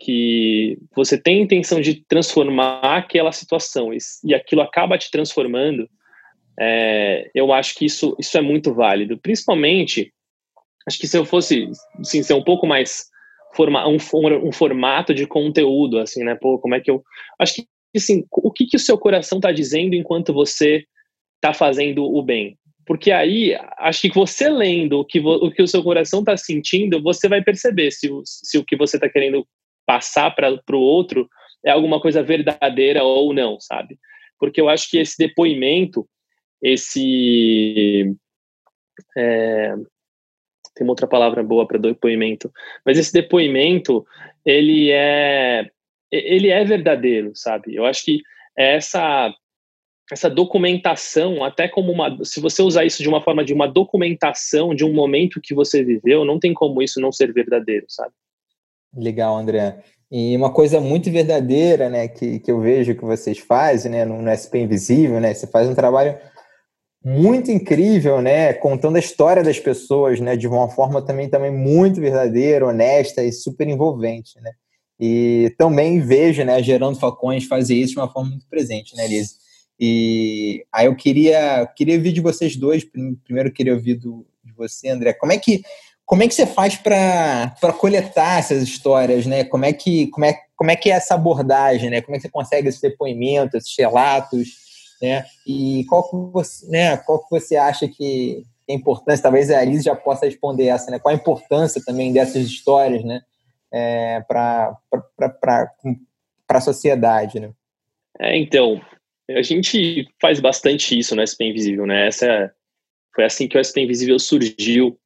que 0.05 0.79
você 0.95 1.17
tem 1.17 1.41
a 1.41 1.45
intenção 1.45 1.81
de 1.81 2.05
transformar 2.07 2.81
aquela 2.83 3.33
situação 3.33 3.93
e, 3.93 3.99
e 4.25 4.35
aquilo 4.35 4.63
acaba 4.63 4.99
te 4.99 5.11
transformando, 5.11 5.89
é, 6.59 7.31
eu 7.35 7.53
acho 7.53 7.75
que 7.75 7.85
isso, 7.85 8.17
isso 8.19 8.37
é 8.37 8.41
muito 8.41 8.75
válido. 8.75 9.19
Principalmente, 9.19 10.13
acho 10.87 10.99
que 10.99 11.07
se 11.07 11.17
eu 11.17 11.25
fosse 11.25 11.69
assim, 12.01 12.23
ser 12.23 12.35
um 12.35 12.43
pouco 12.43 12.67
mais 12.67 13.07
forma, 13.55 13.87
um, 13.87 13.97
um 14.43 14.53
formato 14.53 15.15
de 15.15 15.27
conteúdo, 15.27 15.99
assim, 15.99 16.25
né? 16.25 16.37
Pô, 16.41 16.59
como 16.59 16.75
é 16.75 16.81
que 16.81 16.91
eu. 16.91 17.03
Acho 17.39 17.55
que 17.55 17.67
assim, 17.95 18.25
o 18.31 18.51
que, 18.51 18.67
que 18.67 18.77
o 18.77 18.81
seu 18.81 18.99
coração 18.99 19.39
está 19.39 19.53
dizendo 19.53 19.95
enquanto 19.95 20.33
você 20.33 20.85
está 21.37 21.55
fazendo 21.55 22.05
o 22.05 22.23
bem? 22.23 22.59
Porque 22.85 23.13
aí, 23.13 23.57
acho 23.79 24.03
que 24.03 24.13
você 24.13 24.49
lendo 24.49 24.99
o 24.99 25.05
que, 25.05 25.21
o, 25.21 25.51
que 25.53 25.63
o 25.63 25.69
seu 25.69 25.83
coração 25.85 26.21
está 26.21 26.37
sentindo, 26.37 27.01
você 27.01 27.29
vai 27.29 27.41
perceber 27.43 27.93
se 27.93 28.11
o, 28.11 28.23
se 28.25 28.59
o 28.59 28.65
que 28.65 28.77
você 28.77 28.97
está 28.97 29.09
querendo 29.09 29.47
passar 29.87 30.35
para 30.35 30.51
o 30.73 30.81
outro 30.81 31.29
é 31.65 31.71
alguma 31.71 32.01
coisa 32.01 32.23
verdadeira 32.23 33.03
ou 33.03 33.33
não, 33.33 33.59
sabe? 33.61 33.99
Porque 34.39 34.61
eu 34.61 34.69
acho 34.69 34.91
que 34.91 34.99
esse 34.99 35.17
depoimento, 35.17 36.09
esse. 36.61 38.15
É, 39.17 39.75
tem 40.75 40.85
uma 40.85 40.93
outra 40.93 41.07
palavra 41.07 41.43
boa 41.43 41.67
para 41.67 41.79
depoimento, 41.79 42.51
mas 42.85 42.99
esse 42.99 43.13
depoimento, 43.13 44.05
ele 44.45 44.91
é. 44.91 45.71
Ele 46.11 46.51
é 46.51 46.63
verdadeiro, 46.65 47.33
sabe? 47.35 47.75
Eu 47.75 47.87
acho 47.87 48.05
que 48.05 48.21
essa 48.57 49.33
essa 50.11 50.29
documentação, 50.29 51.43
até 51.43 51.67
como 51.67 51.91
uma, 51.91 52.23
se 52.23 52.39
você 52.39 52.61
usar 52.61 52.85
isso 52.85 53.03
de 53.03 53.09
uma 53.09 53.23
forma 53.23 53.43
de 53.43 53.55
uma 53.55 53.67
documentação 53.67 54.75
de 54.75 54.85
um 54.85 54.93
momento 54.93 55.41
que 55.41 55.55
você 55.55 55.83
viveu, 55.83 56.25
não 56.25 56.39
tem 56.39 56.53
como 56.53 56.83
isso 56.83 57.01
não 57.01 57.11
ser 57.11 57.33
verdadeiro, 57.33 57.87
sabe? 57.89 58.13
Legal, 58.95 59.37
André. 59.37 59.83
E 60.11 60.37
uma 60.37 60.53
coisa 60.53 60.81
muito 60.81 61.11
verdadeira, 61.11 61.89
né, 61.89 62.07
que, 62.07 62.39
que 62.39 62.51
eu 62.51 62.61
vejo 62.61 62.95
que 62.95 63.05
vocês 63.05 63.39
fazem, 63.39 63.91
né, 63.91 64.05
no, 64.05 64.21
no 64.21 64.29
SP 64.29 64.61
Invisível, 64.61 65.19
né, 65.19 65.33
você 65.33 65.47
faz 65.47 65.67
um 65.67 65.75
trabalho 65.75 66.19
muito 67.05 67.51
incrível, 67.51 68.21
né, 68.21 68.53
contando 68.53 68.97
a 68.97 69.01
história 69.01 69.43
das 69.43 69.59
pessoas, 69.59 70.21
né, 70.21 70.37
de 70.37 70.47
uma 70.47 70.69
forma 70.69 71.01
também, 71.01 71.31
também 71.31 71.51
muito 71.51 72.01
verdadeira, 72.01 72.67
honesta 72.67 73.25
e 73.25 73.33
super 73.33 73.67
envolvente, 73.67 74.39
né. 74.41 74.53
E 75.01 75.55
também 75.59 75.99
vejo, 76.01 76.45
né, 76.45 76.63
Gerando 76.63 76.99
Falcões 76.99 77.45
fazer 77.45 77.75
isso 77.75 77.95
de 77.95 77.99
uma 77.99 78.13
forma 78.13 78.31
muito 78.31 78.47
presente, 78.49 78.95
né, 78.95 79.09
Liz? 79.09 79.37
E 79.81 80.65
aí 80.71 80.87
eu 80.87 80.95
queria, 80.95 81.67
queria 81.75 81.97
ouvir 81.97 82.13
de 82.13 82.21
vocês 82.21 82.55
dois, 82.55 82.85
primeiro 83.25 83.51
queria 83.51 83.75
ouvir 83.75 83.95
do, 83.95 84.27
de 84.45 84.53
você, 84.53 84.91
André, 84.91 85.15
como 85.15 85.33
é 85.33 85.39
que 85.39 85.63
como 86.07 86.23
é 86.23 86.29
que 86.29 86.35
você 86.35 86.47
faz 86.47 86.77
para 86.77 87.73
coletar 87.79 88.39
essas 88.39 88.63
histórias, 88.63 89.27
né? 89.27 89.45
Como 89.45 89.65
é 89.65 89.73
que 89.73 90.09
como 90.09 90.25
é, 90.25 90.39
como 90.57 90.71
é 90.71 90.77
que 90.77 90.91
é 90.91 90.95
essa 90.95 91.15
abordagem, 91.15 91.91
né? 91.91 92.01
Como 92.01 92.15
é 92.15 92.19
que 92.19 92.23
você 92.23 92.31
consegue 92.31 92.69
esse 92.69 92.83
depoimento, 92.83 93.57
esses 93.57 93.75
relatos, 93.79 94.49
né? 95.01 95.25
E 95.47 95.85
qual 95.89 96.09
que 96.09 96.17
você, 96.33 96.67
né? 96.69 96.97
Qual 96.99 97.19
que 97.21 97.31
você 97.31 97.57
acha 97.57 97.89
que 97.89 98.45
é 98.69 98.75
importante? 98.75 99.23
Talvez 99.23 99.51
a 99.51 99.59
Alice 99.59 99.85
já 99.85 99.95
possa 99.95 100.27
responder 100.27 100.67
essa, 100.67 100.91
né? 100.91 100.99
Qual 100.99 101.13
a 101.13 101.17
importância 101.17 101.83
também 101.85 102.13
dessas 102.13 102.47
histórias, 102.47 103.05
né? 103.05 103.21
É, 103.73 104.21
para 104.29 104.77
a 106.49 106.61
sociedade, 106.61 107.41
né? 107.41 107.51
É, 108.21 108.37
então, 108.37 108.81
a 109.31 109.43
gente 109.43 110.07
faz 110.21 110.41
bastante 110.41 110.99
isso 110.99 111.17
no 111.17 111.27
SP 111.27 111.49
Invisível, 111.49 111.87
né? 111.87 112.07
Essa 112.07 112.53
foi 113.15 113.25
assim 113.25 113.49
que 113.49 113.57
o 113.57 113.65
SP 113.65 113.81
Invisível 113.81 114.19
surgiu 114.19 114.99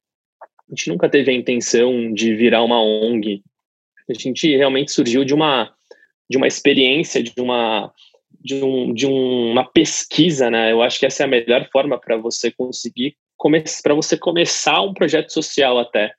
a 0.67 0.75
gente 0.75 0.89
nunca 0.89 1.09
teve 1.09 1.31
a 1.31 1.33
intenção 1.33 2.13
de 2.13 2.35
virar 2.35 2.63
uma 2.63 2.81
ONG. 2.81 3.41
A 4.09 4.13
gente 4.13 4.55
realmente 4.55 4.91
surgiu 4.91 5.23
de 5.23 5.33
uma 5.33 5.73
de 6.29 6.37
uma 6.37 6.47
experiência, 6.47 7.23
de 7.23 7.33
uma 7.39 7.93
de, 8.39 8.63
um, 8.63 8.93
de 8.93 9.05
uma 9.05 9.63
pesquisa, 9.63 10.49
né? 10.49 10.71
Eu 10.71 10.81
acho 10.81 10.99
que 10.99 11.05
essa 11.05 11.23
é 11.23 11.25
a 11.25 11.29
melhor 11.29 11.69
forma 11.71 11.99
para 11.99 12.17
você 12.17 12.51
conseguir 12.51 13.15
para 13.83 13.93
você 13.93 14.17
começar 14.17 14.81
um 14.81 14.93
projeto 14.93 15.31
social 15.31 15.77
até. 15.77 16.13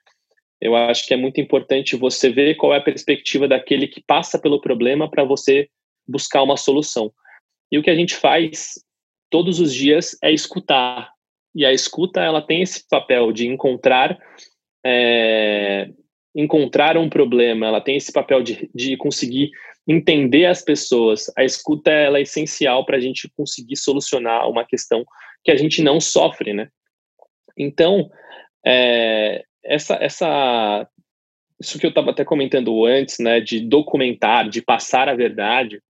Eu 0.60 0.74
acho 0.74 1.06
que 1.06 1.14
é 1.14 1.16
muito 1.16 1.40
importante 1.40 1.96
você 1.96 2.30
ver 2.30 2.54
qual 2.54 2.74
é 2.74 2.78
a 2.78 2.82
perspectiva 2.82 3.46
daquele 3.46 3.86
que 3.86 4.00
passa 4.00 4.38
pelo 4.38 4.60
problema 4.60 5.10
para 5.10 5.24
você 5.24 5.68
buscar 6.06 6.42
uma 6.42 6.56
solução. 6.56 7.12
E 7.70 7.78
o 7.78 7.82
que 7.82 7.90
a 7.90 7.94
gente 7.94 8.14
faz 8.14 8.74
todos 9.30 9.60
os 9.60 9.74
dias 9.74 10.16
é 10.22 10.32
escutar, 10.32 11.10
e 11.58 11.66
a 11.66 11.72
escuta 11.72 12.20
ela 12.20 12.40
tem 12.40 12.62
esse 12.62 12.86
papel 12.88 13.32
de 13.32 13.48
encontrar 13.48 14.16
é, 14.86 15.90
encontrar 16.32 16.96
um 16.96 17.10
problema, 17.10 17.66
ela 17.66 17.80
tem 17.80 17.96
esse 17.96 18.12
papel 18.12 18.44
de, 18.44 18.70
de 18.72 18.96
conseguir 18.96 19.50
entender 19.88 20.46
as 20.46 20.62
pessoas. 20.62 21.26
A 21.36 21.44
escuta 21.44 21.90
ela 21.90 22.18
é 22.18 22.22
essencial 22.22 22.86
para 22.86 22.96
a 22.96 23.00
gente 23.00 23.28
conseguir 23.36 23.74
solucionar 23.74 24.48
uma 24.48 24.64
questão 24.64 25.04
que 25.42 25.50
a 25.50 25.56
gente 25.56 25.82
não 25.82 26.00
sofre, 26.00 26.52
né? 26.52 26.68
Então, 27.56 28.08
é, 28.64 29.42
essa, 29.64 29.96
essa, 29.96 30.88
isso 31.60 31.76
que 31.76 31.86
eu 31.86 31.90
estava 31.90 32.12
até 32.12 32.24
comentando 32.24 32.86
antes, 32.86 33.18
né, 33.18 33.40
de 33.40 33.58
documentar, 33.58 34.48
de 34.48 34.62
passar 34.62 35.08
a 35.08 35.16
verdade. 35.16 35.82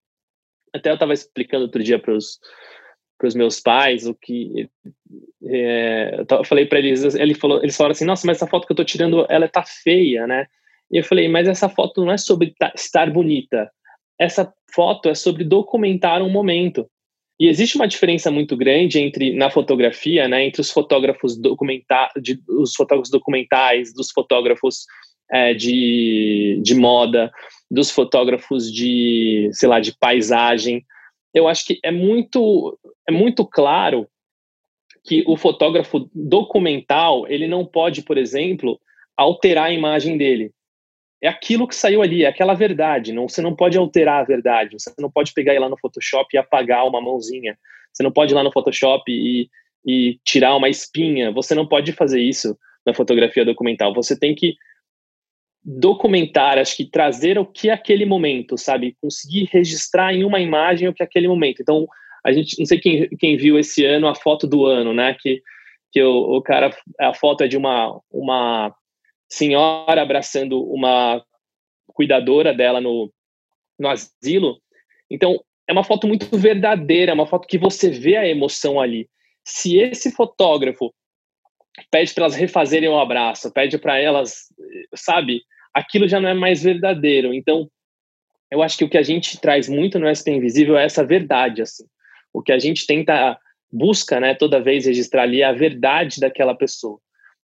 Até 0.74 0.88
eu 0.88 0.94
estava 0.94 1.12
explicando 1.12 1.64
outro 1.64 1.83
dia 1.83 1.98
para 1.98 2.14
os 2.14 2.38
para 3.18 3.26
os 3.26 3.35
meus 3.35 3.61
pais 3.61 4.07
o 4.07 4.14
que 4.14 4.70
é, 5.44 6.25
eu 6.31 6.44
falei 6.44 6.66
para 6.66 6.79
eles 6.79 7.14
ele 7.14 7.35
falou 7.35 7.62
eles 7.62 7.77
falaram 7.77 7.92
assim 7.92 8.05
nossa 8.05 8.27
mas 8.27 8.38
essa 8.38 8.47
foto 8.47 8.66
que 8.66 8.73
eu 8.73 8.75
estou 8.75 8.85
tirando 8.85 9.27
ela 9.29 9.49
tá 9.49 9.62
feia 9.62 10.27
né? 10.27 10.47
E 10.90 10.99
eu 10.99 11.05
falei 11.05 11.29
mas 11.29 11.49
essa 11.49 11.68
foto 11.68 12.05
não 12.05 12.12
é 12.12 12.18
sobre 12.18 12.55
estar 12.77 13.11
bonita. 13.11 13.71
Essa 14.18 14.53
foto 14.75 15.09
é 15.09 15.14
sobre 15.14 15.44
documentar 15.44 16.23
um 16.23 16.31
momento. 16.31 16.87
E 17.40 17.47
existe 17.47 17.77
uma 17.77 17.87
diferença 17.87 18.31
muito 18.31 18.57
grande 18.57 18.99
entre 18.99 19.33
na 19.35 19.49
fotografia 19.51 20.27
né 20.27 20.44
entre 20.44 20.61
os 20.61 20.71
fotógrafos 20.71 21.38
documentar 21.38 22.11
de, 22.21 22.40
os 22.49 22.75
fotógrafos 22.75 23.11
documentais 23.11 23.94
dos 23.94 24.11
fotógrafos 24.11 24.87
é, 25.31 25.55
de, 25.55 26.61
de 26.62 26.75
moda 26.75 27.31
dos 27.71 27.90
fotógrafos 27.90 28.73
de 28.73 29.51
sei 29.53 29.68
lá 29.68 29.79
de 29.81 29.97
paisagem. 29.97 30.85
Eu 31.35 31.47
acho 31.47 31.66
que 31.66 31.79
é 31.85 31.90
muito, 31.90 32.79
é 33.09 33.12
muito 33.12 33.47
claro 33.47 34.09
que 35.04 35.24
o 35.26 35.37
fotógrafo 35.37 36.11
documental 36.14 37.26
ele 37.28 37.46
não 37.46 37.64
pode, 37.64 38.02
por 38.02 38.18
exemplo, 38.18 38.80
alterar 39.16 39.66
a 39.66 39.72
imagem 39.72 40.16
dele. 40.16 40.52
É 41.20 41.28
aquilo 41.28 41.66
que 41.66 41.74
saiu 41.74 42.00
ali, 42.00 42.24
é 42.24 42.28
aquela 42.28 42.54
verdade. 42.54 43.12
Não, 43.12 43.28
você 43.28 43.42
não 43.42 43.54
pode 43.54 43.76
alterar 43.76 44.20
a 44.20 44.24
verdade. 44.24 44.78
Você 44.78 44.92
não 44.98 45.11
pode 45.11 45.32
pegar 45.32 45.54
ir 45.54 45.58
lá 45.58 45.68
no 45.68 45.78
Photoshop 45.78 46.28
e 46.32 46.38
apagar 46.38 46.87
uma 46.87 47.00
mãozinha. 47.00 47.58
Você 47.92 48.02
não 48.02 48.12
pode 48.12 48.32
ir 48.32 48.37
lá 48.37 48.44
no 48.44 48.52
Photoshop 48.52 49.11
e, 49.11 49.48
e 49.84 50.18
tirar 50.24 50.54
uma 50.54 50.68
espinha. 50.68 51.32
Você 51.32 51.54
não 51.54 51.66
pode 51.66 51.92
fazer 51.92 52.20
isso 52.20 52.56
na 52.87 52.94
fotografia 52.94 53.44
documental. 53.44 53.92
Você 53.94 54.16
tem 54.16 54.34
que 54.34 54.54
documentar, 55.64 56.56
acho 56.56 56.76
que 56.76 56.84
trazer 56.84 57.38
o 57.38 57.44
que 57.44 57.68
é 57.68 57.72
aquele 57.72 58.06
momento, 58.06 58.56
sabe? 58.56 58.96
Conseguir 59.02 59.48
registrar 59.52 60.14
em 60.14 60.24
uma 60.24 60.40
imagem 60.40 60.88
o 60.88 60.94
que 60.94 61.02
é 61.02 61.06
aquele 61.06 61.28
momento. 61.28 61.61
Então, 61.61 61.87
a 62.24 62.33
gente, 62.33 62.59
não 62.59 62.66
sei 62.66 62.78
quem, 62.78 63.09
quem 63.18 63.37
viu 63.37 63.59
esse 63.59 63.85
ano 63.85 64.09
a 64.09 64.14
foto 64.14 64.46
do 64.46 64.66
ano, 64.66 64.92
né? 64.92 65.14
Que, 65.18 65.42
que 65.92 66.02
o, 66.02 66.37
o 66.37 66.42
cara, 66.42 66.76
a 67.00 67.14
foto 67.14 67.44
é 67.44 67.48
de 67.48 67.57
uma, 67.57 68.00
uma 68.11 68.74
senhora 69.28 70.02
abraçando 70.02 70.62
uma 70.62 71.22
cuidadora 71.87 72.54
dela 72.54 72.81
no, 72.81 73.12
no 73.78 73.88
asilo. 73.88 74.61
Então, 75.11 75.42
é 75.66 75.72
uma 75.72 75.85
foto 75.85 76.07
muito 76.07 76.37
verdadeira, 76.37 77.12
é 77.12 77.14
uma 77.14 77.26
foto 77.26 77.46
que 77.46 77.59
você 77.59 77.90
vê 77.90 78.16
a 78.16 78.26
emoção 78.26 78.81
ali. 78.81 79.09
Se 79.44 79.78
esse 79.78 80.11
fotógrafo 80.11 80.92
pede 81.90 82.12
para 82.12 82.24
elas 82.24 82.37
refazerem 82.37 82.88
o 82.88 82.98
abraço, 82.98 83.52
pede 83.52 83.78
para 83.78 83.98
elas, 83.98 84.46
sabe? 84.94 85.42
Aquilo 85.72 86.09
já 86.09 86.20
não 86.20 86.28
é 86.28 86.35
mais 86.35 86.62
verdadeiro. 86.62 87.33
Então, 87.33 87.70
eu 88.50 88.62
acho 88.62 88.78
que 88.78 88.85
o 88.85 88.88
que 88.88 88.98
a 88.98 89.02
gente 89.02 89.40
traz 89.40 89.68
muito 89.68 89.98
no 89.98 90.09
SP 90.09 90.33
Invisível 90.33 90.76
é 90.76 90.85
essa 90.85 91.04
verdade, 91.04 91.62
assim. 91.62 91.85
O 92.38 92.42
que 92.42 92.53
a 92.53 92.59
gente 92.59 92.87
tenta, 92.87 93.37
busca, 93.70 94.20
né, 94.20 94.33
toda 94.33 94.62
vez 94.62 94.87
registrar 94.87 95.24
ali 95.24 95.42
é 95.42 95.44
a 95.44 95.53
verdade 95.53 96.20
daquela 96.20 96.55
pessoa. 96.55 97.01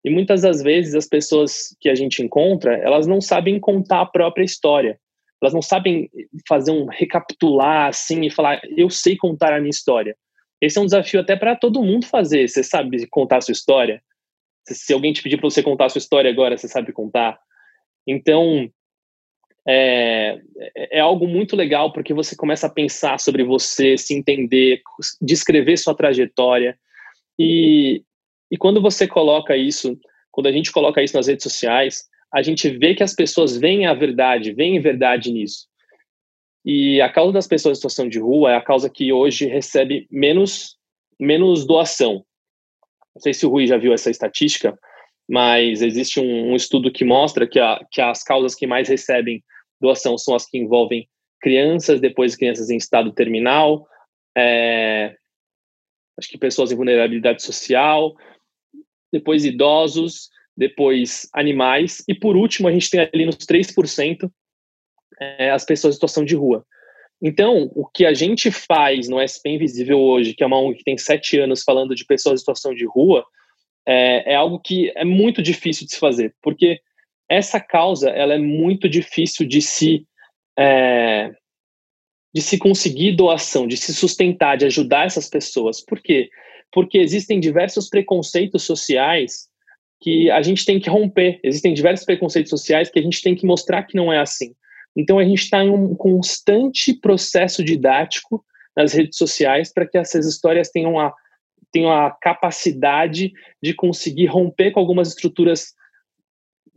E 0.01 0.09
muitas 0.09 0.43
das 0.43 0.63
vezes 0.63 0.95
as 0.95 1.05
pessoas 1.05 1.75
que 1.81 1.89
a 1.89 1.95
gente 1.95 2.23
encontra, 2.23 2.73
elas 2.77 3.05
não 3.05 3.19
sabem 3.19 3.59
contar 3.59 3.99
a 3.99 4.05
própria 4.05 4.45
história. 4.45 4.97
Elas 5.41 5.53
não 5.53 5.61
sabem 5.61 6.09
fazer 6.47 6.71
um 6.71 6.85
recapitular 6.85 7.89
assim 7.89 8.25
e 8.25 8.31
falar, 8.31 8.61
eu 8.77 8.89
sei 8.89 9.17
contar 9.17 9.53
a 9.53 9.59
minha 9.59 9.69
história. 9.69 10.15
Esse 10.61 10.79
é 10.79 10.81
um 10.81 10.85
desafio 10.85 11.19
até 11.19 11.35
para 11.35 11.53
todo 11.53 11.83
mundo 11.83 12.05
fazer. 12.05 12.47
Você 12.47 12.63
sabe 12.63 13.05
contar 13.07 13.37
a 13.37 13.41
sua 13.41 13.51
história? 13.51 14.01
Se 14.69 14.93
alguém 14.93 15.11
te 15.11 15.21
pedir 15.21 15.35
para 15.35 15.49
você 15.49 15.61
contar 15.61 15.87
a 15.87 15.89
sua 15.89 15.99
história 15.99 16.31
agora, 16.31 16.57
você 16.57 16.69
sabe 16.69 16.93
contar? 16.93 17.37
Então, 18.07 18.71
é, 19.67 20.39
é, 20.91 20.99
algo 20.99 21.27
muito 21.27 21.55
legal 21.55 21.91
porque 21.91 22.13
você 22.13 22.35
começa 22.35 22.67
a 22.67 22.69
pensar 22.69 23.19
sobre 23.19 23.43
você, 23.43 23.97
se 23.97 24.13
entender, 24.13 24.81
descrever 25.21 25.75
sua 25.77 25.93
trajetória. 25.93 26.77
E, 27.37 28.01
e 28.49 28.57
quando 28.57 28.81
você 28.81 29.05
coloca 29.05 29.57
isso, 29.57 29.99
quando 30.31 30.47
a 30.47 30.51
gente 30.51 30.71
coloca 30.71 31.03
isso 31.03 31.17
nas 31.17 31.27
redes 31.27 31.43
sociais, 31.43 32.05
a 32.33 32.41
gente 32.41 32.69
vê 32.69 32.95
que 32.95 33.03
as 33.03 33.13
pessoas 33.13 33.57
veem 33.57 33.85
a 33.85 33.93
verdade, 33.93 34.53
veem 34.53 34.79
verdade 34.79 35.31
nisso. 35.33 35.67
E 36.63 37.01
a 37.01 37.09
causa 37.09 37.33
das 37.33 37.47
pessoas 37.47 37.77
em 37.77 37.79
situação 37.79 38.07
de 38.07 38.19
rua 38.19 38.51
é 38.51 38.55
a 38.55 38.61
causa 38.61 38.89
que 38.89 39.11
hoje 39.11 39.47
recebe 39.47 40.07
menos, 40.09 40.77
menos 41.19 41.65
doação. 41.65 42.25
Não 43.15 43.21
sei 43.21 43.33
se 43.33 43.45
o 43.45 43.49
Rui 43.49 43.65
já 43.65 43.77
viu 43.77 43.93
essa 43.93 44.11
estatística, 44.11 44.77
mas 45.27 45.81
existe 45.81 46.19
um, 46.19 46.51
um 46.51 46.55
estudo 46.55 46.91
que 46.91 47.03
mostra 47.03 47.47
que, 47.47 47.59
a, 47.59 47.83
que 47.91 47.99
as 47.99 48.23
causas 48.23 48.53
que 48.53 48.67
mais 48.67 48.87
recebem 48.87 49.43
doação 49.79 50.17
são 50.17 50.35
as 50.35 50.45
que 50.45 50.57
envolvem 50.57 51.07
crianças, 51.39 52.01
depois 52.01 52.35
crianças 52.35 52.69
em 52.69 52.77
estado 52.77 53.11
terminal, 53.11 53.87
é, 54.35 55.15
acho 56.17 56.29
que 56.29 56.37
pessoas 56.37 56.71
em 56.71 56.75
vulnerabilidade 56.75 57.43
social, 57.43 58.15
depois 59.11 59.45
idosos, 59.45 60.29
depois 60.55 61.29
animais, 61.33 62.03
e 62.07 62.15
por 62.15 62.35
último 62.35 62.67
a 62.67 62.71
gente 62.71 62.89
tem 62.89 62.99
ali 62.99 63.25
nos 63.25 63.37
3% 63.37 64.29
é, 65.19 65.51
as 65.51 65.63
pessoas 65.63 65.93
em 65.93 65.97
situação 65.97 66.25
de 66.25 66.35
rua. 66.35 66.65
Então, 67.21 67.71
o 67.75 67.85
que 67.85 68.05
a 68.05 68.13
gente 68.13 68.51
faz 68.51 69.09
no 69.09 69.19
SP 69.21 69.49
Invisível 69.49 69.99
hoje, 69.99 70.35
que 70.35 70.43
é 70.43 70.47
uma 70.47 70.59
ONG 70.59 70.77
que 70.77 70.83
tem 70.83 70.97
sete 70.97 71.39
anos 71.39 71.63
falando 71.63 71.95
de 71.95 72.05
pessoas 72.05 72.35
em 72.35 72.37
situação 72.39 72.75
de 72.75 72.85
rua, 72.85 73.25
é, 73.87 74.33
é, 74.33 74.35
algo 74.35 74.59
que 74.59 74.91
é 74.95 75.03
muito 75.03 75.41
difícil 75.41 75.85
de 75.87 75.93
se 75.93 75.99
fazer, 75.99 76.35
porque 76.41 76.79
essa 77.29 77.59
causa 77.59 78.09
ela 78.09 78.33
é 78.33 78.37
muito 78.37 78.87
difícil 78.87 79.47
de 79.47 79.61
se 79.61 80.05
é, 80.57 81.31
de 82.33 82.41
se 82.41 82.57
conseguir 82.57 83.15
doação, 83.15 83.67
de 83.67 83.77
se 83.77 83.93
sustentar, 83.93 84.57
de 84.57 84.65
ajudar 84.65 85.05
essas 85.05 85.29
pessoas. 85.29 85.83
Por 85.83 85.99
quê? 86.01 86.29
Porque 86.71 86.97
existem 86.97 87.39
diversos 87.39 87.89
preconceitos 87.89 88.63
sociais 88.63 89.47
que 89.99 90.29
a 90.29 90.41
gente 90.41 90.65
tem 90.65 90.79
que 90.79 90.89
romper. 90.89 91.39
Existem 91.43 91.73
diversos 91.73 92.05
preconceitos 92.05 92.49
sociais 92.49 92.89
que 92.89 92.99
a 92.99 93.01
gente 93.01 93.21
tem 93.21 93.35
que 93.35 93.45
mostrar 93.45 93.83
que 93.83 93.95
não 93.95 94.11
é 94.11 94.19
assim. 94.19 94.53
Então 94.95 95.19
a 95.19 95.23
gente 95.23 95.43
está 95.43 95.63
em 95.63 95.69
um 95.69 95.95
constante 95.95 96.93
processo 96.93 97.63
didático 97.63 98.43
nas 98.75 98.93
redes 98.93 99.17
sociais 99.17 99.71
para 99.73 99.87
que 99.87 99.97
essas 99.97 100.25
histórias 100.25 100.69
tenham 100.69 100.99
a, 100.99 101.13
tenham 101.71 101.91
a 101.91 102.11
capacidade 102.11 103.31
de 103.61 103.73
conseguir 103.73 104.27
romper 104.27 104.71
com 104.71 104.79
algumas 104.79 105.09
estruturas 105.09 105.73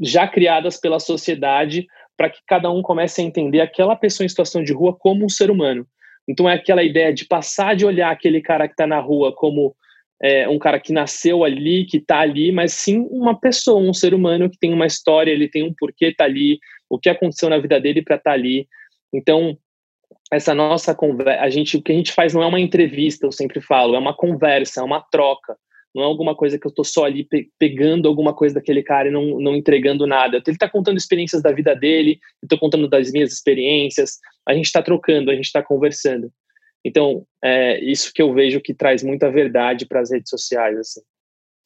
já 0.01 0.27
criadas 0.27 0.79
pela 0.79 0.99
sociedade 0.99 1.87
para 2.17 2.31
que 2.31 2.41
cada 2.47 2.71
um 2.71 2.83
comece 2.83 3.21
a 3.21 3.25
entender 3.25 3.61
aquela 3.61 3.97
pessoa 3.97 4.25
em 4.25 4.29
situação 4.29 4.63
de 4.63 4.73
rua 4.73 4.97
como 4.99 5.25
um 5.25 5.29
ser 5.29 5.51
humano. 5.51 5.87
Então 6.29 6.49
é 6.49 6.55
aquela 6.55 6.83
ideia 6.83 7.13
de 7.13 7.25
passar 7.25 7.75
de 7.75 7.85
olhar 7.85 8.11
aquele 8.11 8.41
cara 8.41 8.67
que 8.67 8.75
está 8.75 8.87
na 8.87 9.01
rua 9.01 9.35
como 9.35 9.75
é, 10.23 10.49
um 10.49 10.59
cara 10.59 10.79
que 10.79 10.93
nasceu 10.93 11.45
ali, 11.45 11.87
que 11.87 11.97
está 11.97 12.21
ali, 12.21 12.53
mas 12.53 12.75
sim 12.75 13.07
uma 13.11 13.39
pessoa, 13.39 13.81
um 13.81 13.95
ser 13.95 14.13
humano 14.13 14.51
que 14.51 14.59
tem 14.59 14.73
uma 14.73 14.87
história, 14.87 15.31
ele 15.31 15.49
tem 15.49 15.63
um 15.63 15.75
porquê 15.77 16.07
está 16.07 16.25
ali, 16.25 16.59
o 16.89 16.99
que 16.99 17.09
aconteceu 17.09 17.49
na 17.49 17.59
vida 17.59 17.81
dele 17.81 18.03
para 18.03 18.17
estar 18.17 18.31
tá 18.31 18.35
ali. 18.35 18.69
Então, 19.13 19.57
essa 20.31 20.55
nossa 20.55 20.95
conversa, 20.95 21.43
a 21.43 21.49
gente, 21.49 21.77
o 21.77 21.83
que 21.83 21.91
a 21.91 21.95
gente 21.95 22.13
faz 22.13 22.35
não 22.35 22.43
é 22.43 22.47
uma 22.47 22.61
entrevista, 22.61 23.27
eu 23.27 23.33
sempre 23.33 23.61
falo, 23.61 23.97
é 23.97 23.99
uma 23.99 24.15
conversa, 24.15 24.81
é 24.81 24.85
uma 24.85 25.01
troca. 25.01 25.57
Não 25.95 26.03
é 26.03 26.07
alguma 26.07 26.35
coisa 26.35 26.59
que 26.59 26.67
eu 26.67 26.71
estou 26.71 26.85
só 26.85 27.05
ali 27.05 27.25
pe 27.25 27.51
pegando 27.59 28.09
alguma 28.09 28.33
coisa 28.33 28.55
daquele 28.55 28.83
cara 28.83 29.09
e 29.09 29.11
não, 29.11 29.41
não 29.41 29.57
entregando 29.57 30.07
nada. 30.07 30.37
Ele 30.37 30.57
está 30.57 30.69
contando 30.69 30.97
experiências 30.97 31.43
da 31.43 31.53
vida 31.53 31.75
dele, 31.75 32.21
eu 32.43 32.47
estou 32.47 32.59
contando 32.59 32.89
das 32.89 33.11
minhas 33.11 33.33
experiências, 33.33 34.19
a 34.47 34.55
gente 34.55 34.67
está 34.67 34.83
trocando, 34.83 35.31
a 35.31 35.35
gente 35.35 35.47
está 35.47 35.63
conversando. 35.63 36.33
Então, 36.85 37.25
é 37.43 37.79
isso 37.81 38.13
que 38.15 38.23
eu 38.23 38.33
vejo 38.33 38.61
que 38.61 38.73
traz 38.73 39.03
muita 39.03 39.31
verdade 39.31 39.87
para 39.87 40.01
as 40.01 40.11
redes 40.11 40.31
sociais. 40.31 40.79
Assim. 40.79 41.01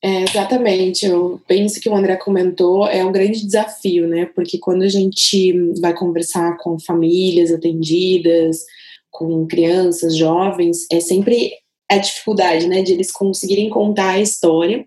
É, 0.02 0.22
exatamente, 0.22 1.06
eu 1.06 1.40
penso 1.46 1.80
que 1.80 1.88
o 1.88 1.94
André 1.94 2.16
comentou, 2.16 2.86
é 2.86 3.04
um 3.04 3.12
grande 3.12 3.44
desafio, 3.44 4.06
né? 4.06 4.26
Porque 4.26 4.58
quando 4.58 4.82
a 4.82 4.88
gente 4.88 5.52
vai 5.80 5.94
conversar 5.94 6.58
com 6.58 6.78
famílias 6.78 7.50
atendidas, 7.50 8.64
com 9.10 9.46
crianças, 9.46 10.16
jovens, 10.16 10.86
é 10.92 11.00
sempre 11.00 11.52
a 11.90 11.98
dificuldade, 11.98 12.66
né, 12.66 12.82
de 12.82 12.92
eles 12.92 13.10
conseguirem 13.10 13.68
contar 13.68 14.10
a 14.10 14.20
história. 14.20 14.84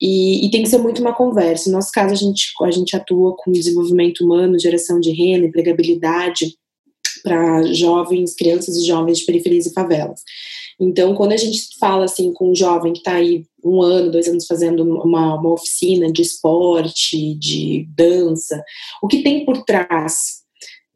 E, 0.00 0.46
e, 0.46 0.50
tem 0.50 0.62
que 0.62 0.68
ser 0.68 0.78
muito 0.78 1.00
uma 1.00 1.14
conversa. 1.14 1.70
No 1.70 1.76
nosso 1.76 1.90
caso, 1.90 2.12
a 2.12 2.16
gente, 2.16 2.52
a 2.62 2.70
gente 2.70 2.94
atua 2.94 3.34
com 3.38 3.50
desenvolvimento 3.50 4.24
humano, 4.24 4.58
geração 4.58 5.00
de 5.00 5.10
renda, 5.10 5.46
empregabilidade 5.46 6.54
para 7.22 7.62
jovens, 7.72 8.34
crianças 8.34 8.76
e 8.76 8.86
jovens 8.86 9.18
de 9.18 9.24
periferias 9.24 9.66
e 9.66 9.72
favelas. 9.72 10.20
Então, 10.78 11.14
quando 11.14 11.32
a 11.32 11.36
gente 11.36 11.60
fala 11.80 12.04
assim 12.04 12.32
com 12.32 12.50
um 12.50 12.54
jovem 12.54 12.92
que 12.92 12.98
está 12.98 13.14
aí 13.14 13.46
um 13.64 13.80
ano, 13.80 14.10
dois 14.10 14.28
anos 14.28 14.46
fazendo 14.46 14.82
uma, 14.82 15.34
uma 15.34 15.52
oficina 15.52 16.12
de 16.12 16.20
esporte, 16.20 17.34
de 17.34 17.88
dança, 17.96 18.62
o 19.02 19.08
que 19.08 19.22
tem 19.22 19.46
por 19.46 19.64
trás 19.64 20.45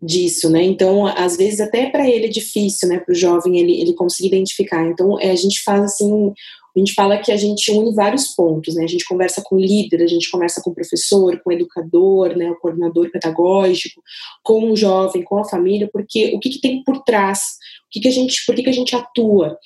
disso, 0.02 0.48
né? 0.48 0.62
Então, 0.62 1.06
às 1.06 1.36
vezes 1.36 1.60
até 1.60 1.90
para 1.90 2.08
ele 2.08 2.26
é 2.26 2.28
difícil, 2.28 2.88
né? 2.88 2.98
Para 2.98 3.12
o 3.12 3.14
jovem 3.14 3.58
ele, 3.58 3.80
ele 3.80 3.94
conseguir 3.94 4.28
identificar. 4.28 4.86
Então, 4.86 5.20
é, 5.20 5.30
a 5.30 5.36
gente 5.36 5.62
faz 5.62 5.82
assim, 5.82 6.32
a 6.74 6.78
gente 6.78 6.94
fala 6.94 7.18
que 7.18 7.30
a 7.32 7.36
gente 7.36 7.70
une 7.70 7.94
vários 7.94 8.28
pontos, 8.28 8.74
né? 8.76 8.84
A 8.84 8.88
gente 8.88 9.04
conversa 9.04 9.42
com 9.44 9.56
o 9.56 9.60
líder, 9.60 10.02
a 10.02 10.06
gente 10.06 10.30
conversa 10.30 10.62
com 10.62 10.70
o 10.70 10.74
professor, 10.74 11.38
com 11.42 11.50
o 11.50 11.52
educador, 11.52 12.36
né? 12.36 12.50
O 12.50 12.56
coordenador 12.56 13.10
pedagógico, 13.10 14.00
com 14.42 14.70
o 14.70 14.76
jovem, 14.76 15.22
com 15.22 15.38
a 15.38 15.44
família, 15.44 15.88
porque 15.92 16.32
o 16.34 16.38
que, 16.38 16.50
que 16.50 16.60
tem 16.60 16.82
por 16.82 17.02
trás 17.02 17.58
que, 17.90 18.00
que 18.00 18.08
a 18.08 18.10
gente, 18.10 18.44
por 18.46 18.54
que, 18.54 18.62
que 18.62 18.70
a 18.70 18.74
gente 18.74 18.94
atua? 18.94 19.58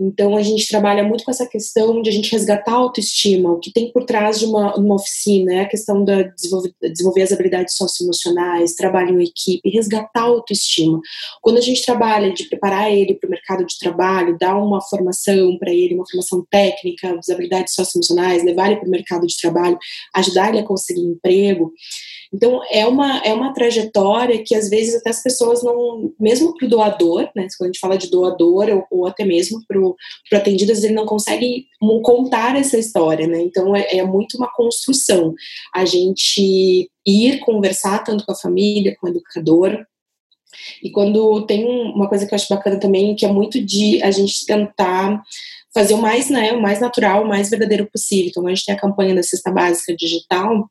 Então 0.00 0.36
a 0.36 0.42
gente 0.42 0.66
trabalha 0.68 1.04
muito 1.04 1.24
com 1.24 1.30
essa 1.30 1.46
questão 1.46 2.02
de 2.02 2.10
a 2.10 2.12
gente 2.12 2.30
resgatar 2.30 2.72
a 2.72 2.76
autoestima, 2.76 3.52
o 3.52 3.58
que 3.58 3.72
tem 3.72 3.92
por 3.92 4.04
trás 4.04 4.38
de 4.38 4.46
uma, 4.46 4.76
uma 4.76 4.96
oficina, 4.96 5.54
é 5.54 5.60
a 5.60 5.68
questão 5.68 6.04
da 6.04 6.22
desenvolver, 6.22 6.72
desenvolver 6.82 7.22
as 7.22 7.32
habilidades 7.32 7.76
socioemocionais, 7.76 8.74
trabalho 8.74 9.20
em 9.20 9.24
equipe, 9.24 9.70
resgatar 9.70 10.20
a 10.20 10.24
autoestima. 10.24 11.00
Quando 11.40 11.58
a 11.58 11.60
gente 11.60 11.84
trabalha 11.84 12.32
de 12.32 12.44
preparar 12.44 12.92
ele 12.92 13.14
para 13.14 13.28
o 13.28 13.30
mercado 13.30 13.64
de 13.64 13.78
trabalho, 13.78 14.36
dar 14.38 14.56
uma 14.56 14.80
formação 14.80 15.56
para 15.58 15.72
ele, 15.72 15.94
uma 15.94 16.08
formação 16.08 16.44
técnica, 16.50 17.16
as 17.18 17.28
habilidades 17.28 17.74
socioemocionais, 17.74 18.44
levar 18.44 18.70
ele 18.70 18.80
para 18.80 18.88
o 18.88 18.90
mercado 18.90 19.26
de 19.26 19.36
trabalho, 19.36 19.78
ajudar 20.14 20.48
ele 20.48 20.60
a 20.60 20.66
conseguir 20.66 21.02
emprego, 21.02 21.72
então, 22.34 22.60
é 22.68 22.84
uma, 22.84 23.18
é 23.18 23.32
uma 23.32 23.52
trajetória 23.52 24.42
que 24.44 24.56
às 24.56 24.68
vezes 24.68 24.96
até 24.96 25.10
as 25.10 25.22
pessoas 25.22 25.62
não, 25.62 26.12
mesmo 26.18 26.52
para 26.56 26.66
o 26.66 26.68
doador, 26.68 27.30
né, 27.34 27.46
quando 27.64 27.70
a 27.70 27.72
gente 27.72 27.80
fala 27.80 27.98
de 27.98 28.10
doador 28.10 28.68
ou, 28.68 28.86
ou 28.90 29.06
até 29.06 29.24
mesmo 29.24 29.60
para 29.66 29.80
o 29.80 29.96
atendido, 30.32 30.72
às 30.72 30.78
vezes 30.78 30.84
ele 30.84 30.94
não 30.94 31.06
consegue 31.06 31.66
contar 32.02 32.56
essa 32.56 32.78
história, 32.78 33.26
né? 33.26 33.40
Então, 33.40 33.74
é, 33.74 33.98
é 33.98 34.04
muito 34.04 34.36
uma 34.36 34.52
construção. 34.52 35.34
A 35.74 35.84
gente 35.84 36.90
ir 37.06 37.38
conversar 37.40 38.04
tanto 38.04 38.24
com 38.24 38.32
a 38.32 38.36
família, 38.36 38.96
com 39.00 39.06
o 39.06 39.10
educador, 39.10 39.84
e 40.82 40.90
quando 40.90 41.44
tem 41.46 41.64
uma 41.64 42.08
coisa 42.08 42.26
que 42.26 42.32
eu 42.32 42.36
acho 42.36 42.48
bacana 42.48 42.78
também, 42.78 43.16
que 43.16 43.26
é 43.26 43.32
muito 43.32 43.60
de 43.60 44.02
a 44.02 44.10
gente 44.10 44.46
tentar 44.46 45.22
fazer 45.74 45.94
o 45.94 45.98
mais, 45.98 46.30
né, 46.30 46.52
o 46.52 46.62
mais 46.62 46.80
natural, 46.80 47.24
o 47.24 47.28
mais 47.28 47.50
verdadeiro 47.50 47.88
possível. 47.90 48.28
Então, 48.28 48.46
a 48.46 48.50
gente 48.50 48.64
tem 48.64 48.74
a 48.74 48.80
campanha 48.80 49.14
da 49.14 49.22
cesta 49.22 49.50
básica 49.50 49.94
digital, 49.96 50.70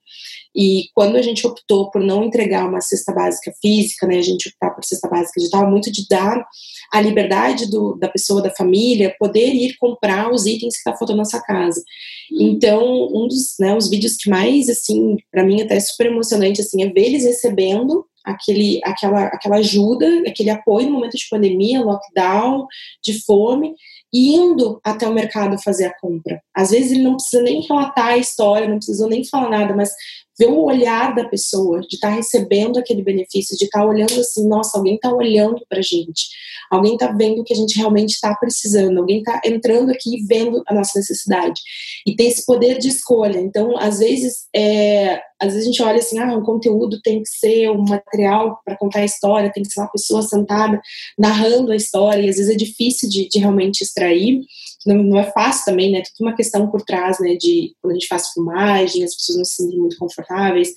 e 0.55 0.85
quando 0.93 1.15
a 1.15 1.21
gente 1.21 1.45
optou 1.45 1.89
por 1.89 2.01
não 2.01 2.23
entregar 2.23 2.67
uma 2.67 2.81
cesta 2.81 3.11
básica 3.11 3.51
física, 3.61 4.05
né, 4.05 4.17
a 4.17 4.21
gente 4.21 4.49
optar 4.49 4.71
por 4.71 4.83
cesta 4.83 5.09
básica 5.09 5.39
digital, 5.39 5.69
muito 5.69 5.91
de 5.91 6.07
dar 6.07 6.45
a 6.91 7.01
liberdade 7.01 7.69
do, 7.69 7.95
da 7.95 8.07
pessoa, 8.07 8.41
da 8.41 8.53
família, 8.53 9.15
poder 9.17 9.53
ir 9.53 9.75
comprar 9.77 10.31
os 10.31 10.45
itens 10.45 10.75
que 10.75 10.79
está 10.79 10.95
faltando 10.95 11.17
na 11.17 11.25
sua 11.25 11.41
casa. 11.41 11.83
Então, 12.31 12.83
um 13.13 13.27
dos, 13.27 13.55
né, 13.59 13.75
os 13.75 13.89
vídeos 13.89 14.15
que 14.15 14.29
mais, 14.29 14.69
assim, 14.69 15.17
para 15.31 15.43
mim 15.43 15.61
até 15.61 15.75
é 15.75 15.79
super 15.79 16.07
emocionante, 16.07 16.61
assim, 16.61 16.83
é 16.83 16.89
ver 16.89 17.05
eles 17.05 17.25
recebendo 17.25 18.05
aquele, 18.23 18.79
aquela, 18.83 19.25
aquela 19.25 19.57
ajuda, 19.57 20.07
aquele 20.27 20.49
apoio 20.49 20.87
no 20.87 20.93
momento 20.93 21.17
de 21.17 21.27
pandemia, 21.29 21.81
lockdown, 21.81 22.67
de 23.03 23.21
fome, 23.25 23.73
indo 24.13 24.79
até 24.83 25.07
o 25.07 25.13
mercado 25.13 25.61
fazer 25.61 25.85
a 25.85 25.99
compra. 25.99 26.41
Às 26.55 26.69
vezes 26.69 26.91
ele 26.91 27.03
não 27.03 27.15
precisa 27.15 27.41
nem 27.41 27.61
relatar 27.61 28.09
a 28.09 28.17
história, 28.17 28.67
não 28.67 28.77
precisa 28.77 29.07
nem 29.07 29.25
falar 29.25 29.49
nada, 29.49 29.75
mas 29.75 29.91
ver 30.37 30.47
o 30.47 30.63
olhar 30.63 31.13
da 31.13 31.27
pessoa, 31.27 31.81
de 31.81 31.95
estar 31.95 32.09
tá 32.09 32.15
recebendo 32.15 32.77
aquele 32.77 33.03
benefício, 33.03 33.57
de 33.57 33.65
estar 33.65 33.81
tá 33.81 33.85
olhando 33.85 34.19
assim, 34.19 34.47
nossa, 34.47 34.77
alguém 34.77 34.95
está 34.95 35.13
olhando 35.13 35.63
para 35.69 35.79
a 35.79 35.83
gente, 35.83 36.27
alguém 36.71 36.93
está 36.93 37.11
vendo 37.11 37.41
o 37.41 37.43
que 37.43 37.53
a 37.53 37.55
gente 37.55 37.77
realmente 37.77 38.11
está 38.11 38.35
precisando, 38.35 38.97
alguém 38.97 39.19
está 39.19 39.39
entrando 39.45 39.91
aqui 39.91 40.17
e 40.17 40.25
vendo 40.25 40.63
a 40.67 40.73
nossa 40.73 40.97
necessidade. 40.97 41.61
E 42.05 42.15
ter 42.15 42.25
esse 42.25 42.45
poder 42.45 42.79
de 42.79 42.87
escolha. 42.87 43.39
Então, 43.39 43.77
às 43.77 43.99
vezes, 43.99 44.47
é, 44.55 45.21
às 45.39 45.53
vezes 45.53 45.63
a 45.63 45.65
gente 45.65 45.83
olha 45.83 45.97
assim, 45.97 46.17
ah, 46.19 46.35
um 46.35 46.43
conteúdo 46.43 47.01
tem 47.01 47.21
que 47.21 47.29
ser 47.29 47.69
um 47.69 47.83
material 47.83 48.59
para 48.65 48.77
contar 48.77 48.99
a 48.99 49.05
história, 49.05 49.51
tem 49.51 49.63
que 49.63 49.71
ser 49.71 49.81
uma 49.81 49.91
pessoa 49.91 50.21
sentada 50.21 50.81
narrando 51.17 51.71
a 51.71 51.75
história, 51.75 52.21
e 52.21 52.29
às 52.29 52.37
vezes 52.37 52.53
é 52.53 52.57
difícil 52.57 53.09
de, 53.09 53.27
de 53.29 53.39
realmente 53.39 53.81
extrair 53.81 54.41
não, 54.85 55.03
não 55.03 55.19
é 55.19 55.31
fácil 55.31 55.65
também, 55.65 55.91
né? 55.91 56.01
Tem 56.01 56.27
uma 56.27 56.35
questão 56.35 56.69
por 56.69 56.81
trás, 56.81 57.19
né? 57.19 57.35
De 57.35 57.75
quando 57.81 57.91
a 57.91 57.95
gente 57.95 58.07
faz 58.07 58.29
filmagem, 58.29 59.03
as 59.03 59.15
pessoas 59.15 59.37
não 59.37 59.45
se 59.45 59.55
sentem 59.55 59.79
muito 59.79 59.97
confortáveis. 59.97 60.71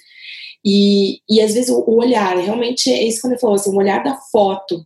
E, 0.65 1.21
e 1.29 1.41
às 1.41 1.55
vezes 1.55 1.71
o, 1.71 1.79
o 1.87 2.01
olhar, 2.01 2.37
realmente 2.37 2.91
é 2.91 3.03
isso 3.05 3.21
quando 3.21 3.35
ele 3.35 3.41
falou 3.41 3.57
assim, 3.57 3.71
o 3.71 3.79
olhar 3.79 4.03
da 4.03 4.17
foto 4.33 4.85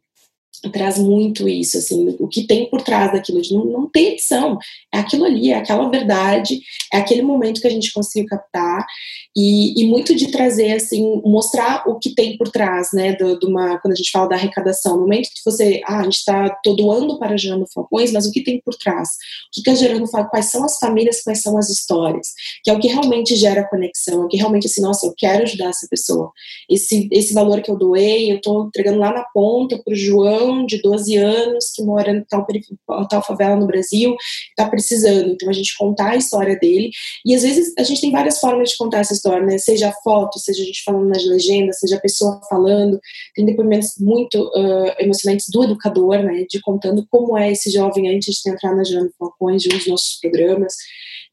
traz 0.72 0.98
muito 0.98 1.48
isso, 1.48 1.78
assim, 1.78 2.16
o 2.18 2.28
que 2.28 2.46
tem 2.46 2.68
por 2.68 2.82
trás 2.82 3.12
daquilo, 3.12 3.40
de 3.40 3.54
não, 3.54 3.64
não 3.64 3.90
tem 3.90 4.12
edição, 4.12 4.58
é 4.92 4.98
aquilo 4.98 5.24
ali, 5.24 5.50
é 5.50 5.56
aquela 5.56 5.88
verdade, 5.88 6.60
é 6.92 6.98
aquele 6.98 7.22
momento 7.22 7.60
que 7.60 7.66
a 7.66 7.70
gente 7.70 7.92
conseguiu 7.92 8.28
captar, 8.28 8.84
e, 9.36 9.80
e 9.80 9.86
muito 9.86 10.14
de 10.14 10.30
trazer, 10.30 10.72
assim, 10.72 11.22
mostrar 11.24 11.84
o 11.86 11.98
que 11.98 12.14
tem 12.14 12.36
por 12.36 12.48
trás, 12.48 12.88
né, 12.92 13.14
do, 13.14 13.38
uma, 13.48 13.78
quando 13.78 13.92
a 13.92 13.96
gente 13.96 14.10
fala 14.10 14.28
da 14.28 14.36
arrecadação, 14.36 14.96
no 14.96 15.02
momento 15.02 15.28
que 15.28 15.44
você, 15.44 15.80
ah, 15.86 16.00
a 16.00 16.02
gente 16.02 16.16
está 16.16 16.60
doando 16.64 17.18
para 17.18 17.36
Gerando 17.36 17.66
Falcões, 17.72 18.12
mas 18.12 18.26
o 18.26 18.32
que 18.32 18.42
tem 18.42 18.60
por 18.64 18.74
trás? 18.74 19.08
O 19.08 19.12
que, 19.52 19.62
que 19.62 19.76
Gerando 19.76 20.06
fala? 20.08 20.28
Quais 20.28 20.46
são 20.46 20.64
as 20.64 20.78
famílias, 20.78 21.22
quais 21.22 21.40
são 21.40 21.56
as 21.56 21.70
histórias? 21.70 22.28
Que 22.62 22.70
é 22.70 22.74
o 22.74 22.80
que 22.80 22.88
realmente 22.88 23.36
gera 23.36 23.68
conexão, 23.68 24.22
é 24.22 24.24
o 24.24 24.28
que 24.28 24.36
realmente, 24.36 24.66
assim, 24.66 24.82
nossa, 24.82 25.06
eu 25.06 25.14
quero 25.16 25.44
ajudar 25.44 25.70
essa 25.70 25.86
pessoa. 25.88 26.30
Esse, 26.68 27.08
esse 27.12 27.32
valor 27.32 27.62
que 27.62 27.70
eu 27.70 27.76
doei, 27.76 28.30
eu 28.32 28.36
estou 28.36 28.66
entregando 28.66 28.98
lá 28.98 29.12
na 29.12 29.24
ponta 29.32 29.80
para 29.82 29.92
o 29.92 29.96
João, 29.96 30.49
de 30.66 30.80
12 30.82 31.16
anos 31.16 31.72
que 31.74 31.82
mora 31.82 32.10
em 32.10 32.24
tal, 32.24 32.46
tal 33.08 33.22
favela 33.22 33.56
no 33.56 33.66
Brasil, 33.66 34.14
está 34.50 34.68
precisando. 34.68 35.30
Então, 35.30 35.48
a 35.48 35.52
gente 35.52 35.76
contar 35.76 36.10
a 36.10 36.16
história 36.16 36.58
dele. 36.58 36.90
E 37.26 37.34
às 37.34 37.42
vezes 37.42 37.72
a 37.78 37.82
gente 37.82 38.00
tem 38.00 38.10
várias 38.10 38.38
formas 38.38 38.70
de 38.70 38.76
contar 38.76 39.00
essa 39.00 39.12
história, 39.12 39.44
né? 39.46 39.58
Seja 39.58 39.92
foto, 40.04 40.38
seja 40.38 40.62
a 40.62 40.66
gente 40.66 40.82
falando 40.84 41.08
nas 41.08 41.24
legendas, 41.24 41.78
seja 41.78 41.96
a 41.96 42.00
pessoa 42.00 42.40
falando. 42.48 43.00
Tem 43.34 43.44
depoimentos 43.44 43.94
muito 43.98 44.36
uh, 44.36 44.94
emocionantes 44.98 45.46
do 45.50 45.64
educador, 45.64 46.22
né? 46.22 46.44
De 46.48 46.60
contando 46.60 47.06
como 47.10 47.36
é 47.36 47.50
esse 47.50 47.70
jovem 47.70 48.14
antes 48.14 48.40
de 48.42 48.50
entrar 48.50 48.74
na 48.74 48.84
Gerando 48.84 49.12
Falcões, 49.18 49.62
de 49.62 49.68
um 49.74 49.78
dos 49.78 49.86
nossos 49.86 50.18
programas 50.20 50.74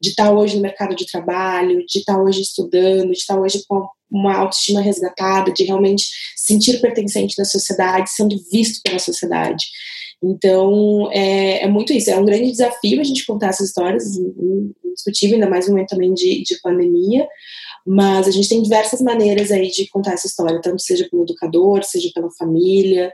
de 0.00 0.10
estar 0.10 0.32
hoje 0.32 0.56
no 0.56 0.62
mercado 0.62 0.94
de 0.94 1.06
trabalho, 1.06 1.84
de 1.86 1.98
estar 1.98 2.20
hoje 2.22 2.40
estudando, 2.42 3.10
de 3.10 3.18
estar 3.18 3.38
hoje 3.38 3.64
com 3.66 3.88
uma 4.10 4.36
autoestima 4.36 4.80
resgatada, 4.80 5.52
de 5.52 5.64
realmente 5.64 6.06
sentir 6.36 6.80
pertencente 6.80 7.34
da 7.36 7.44
sociedade, 7.44 8.10
sendo 8.10 8.36
visto 8.50 8.80
pela 8.82 8.98
sociedade. 8.98 9.66
Então, 10.22 11.10
é, 11.12 11.64
é, 11.64 11.68
muito 11.68 11.92
isso. 11.92 12.10
É 12.10 12.18
um 12.18 12.24
grande 12.24 12.50
desafio 12.50 13.00
a 13.00 13.04
gente 13.04 13.24
contar 13.24 13.48
essas 13.48 13.68
histórias, 13.68 14.04
indiscutível, 14.84 15.36
ainda 15.36 15.48
mais 15.48 15.66
no 15.66 15.72
momento 15.72 15.90
também 15.90 16.12
de, 16.12 16.42
de 16.42 16.60
pandemia. 16.60 17.26
Mas 17.86 18.26
a 18.26 18.30
gente 18.30 18.48
tem 18.48 18.62
diversas 18.62 19.00
maneiras 19.00 19.50
aí 19.50 19.68
de 19.68 19.88
contar 19.88 20.12
essa 20.12 20.26
história, 20.26 20.60
tanto 20.60 20.82
seja 20.82 21.08
pelo 21.10 21.22
educador, 21.22 21.84
seja 21.84 22.10
pela 22.14 22.30
família. 22.32 23.12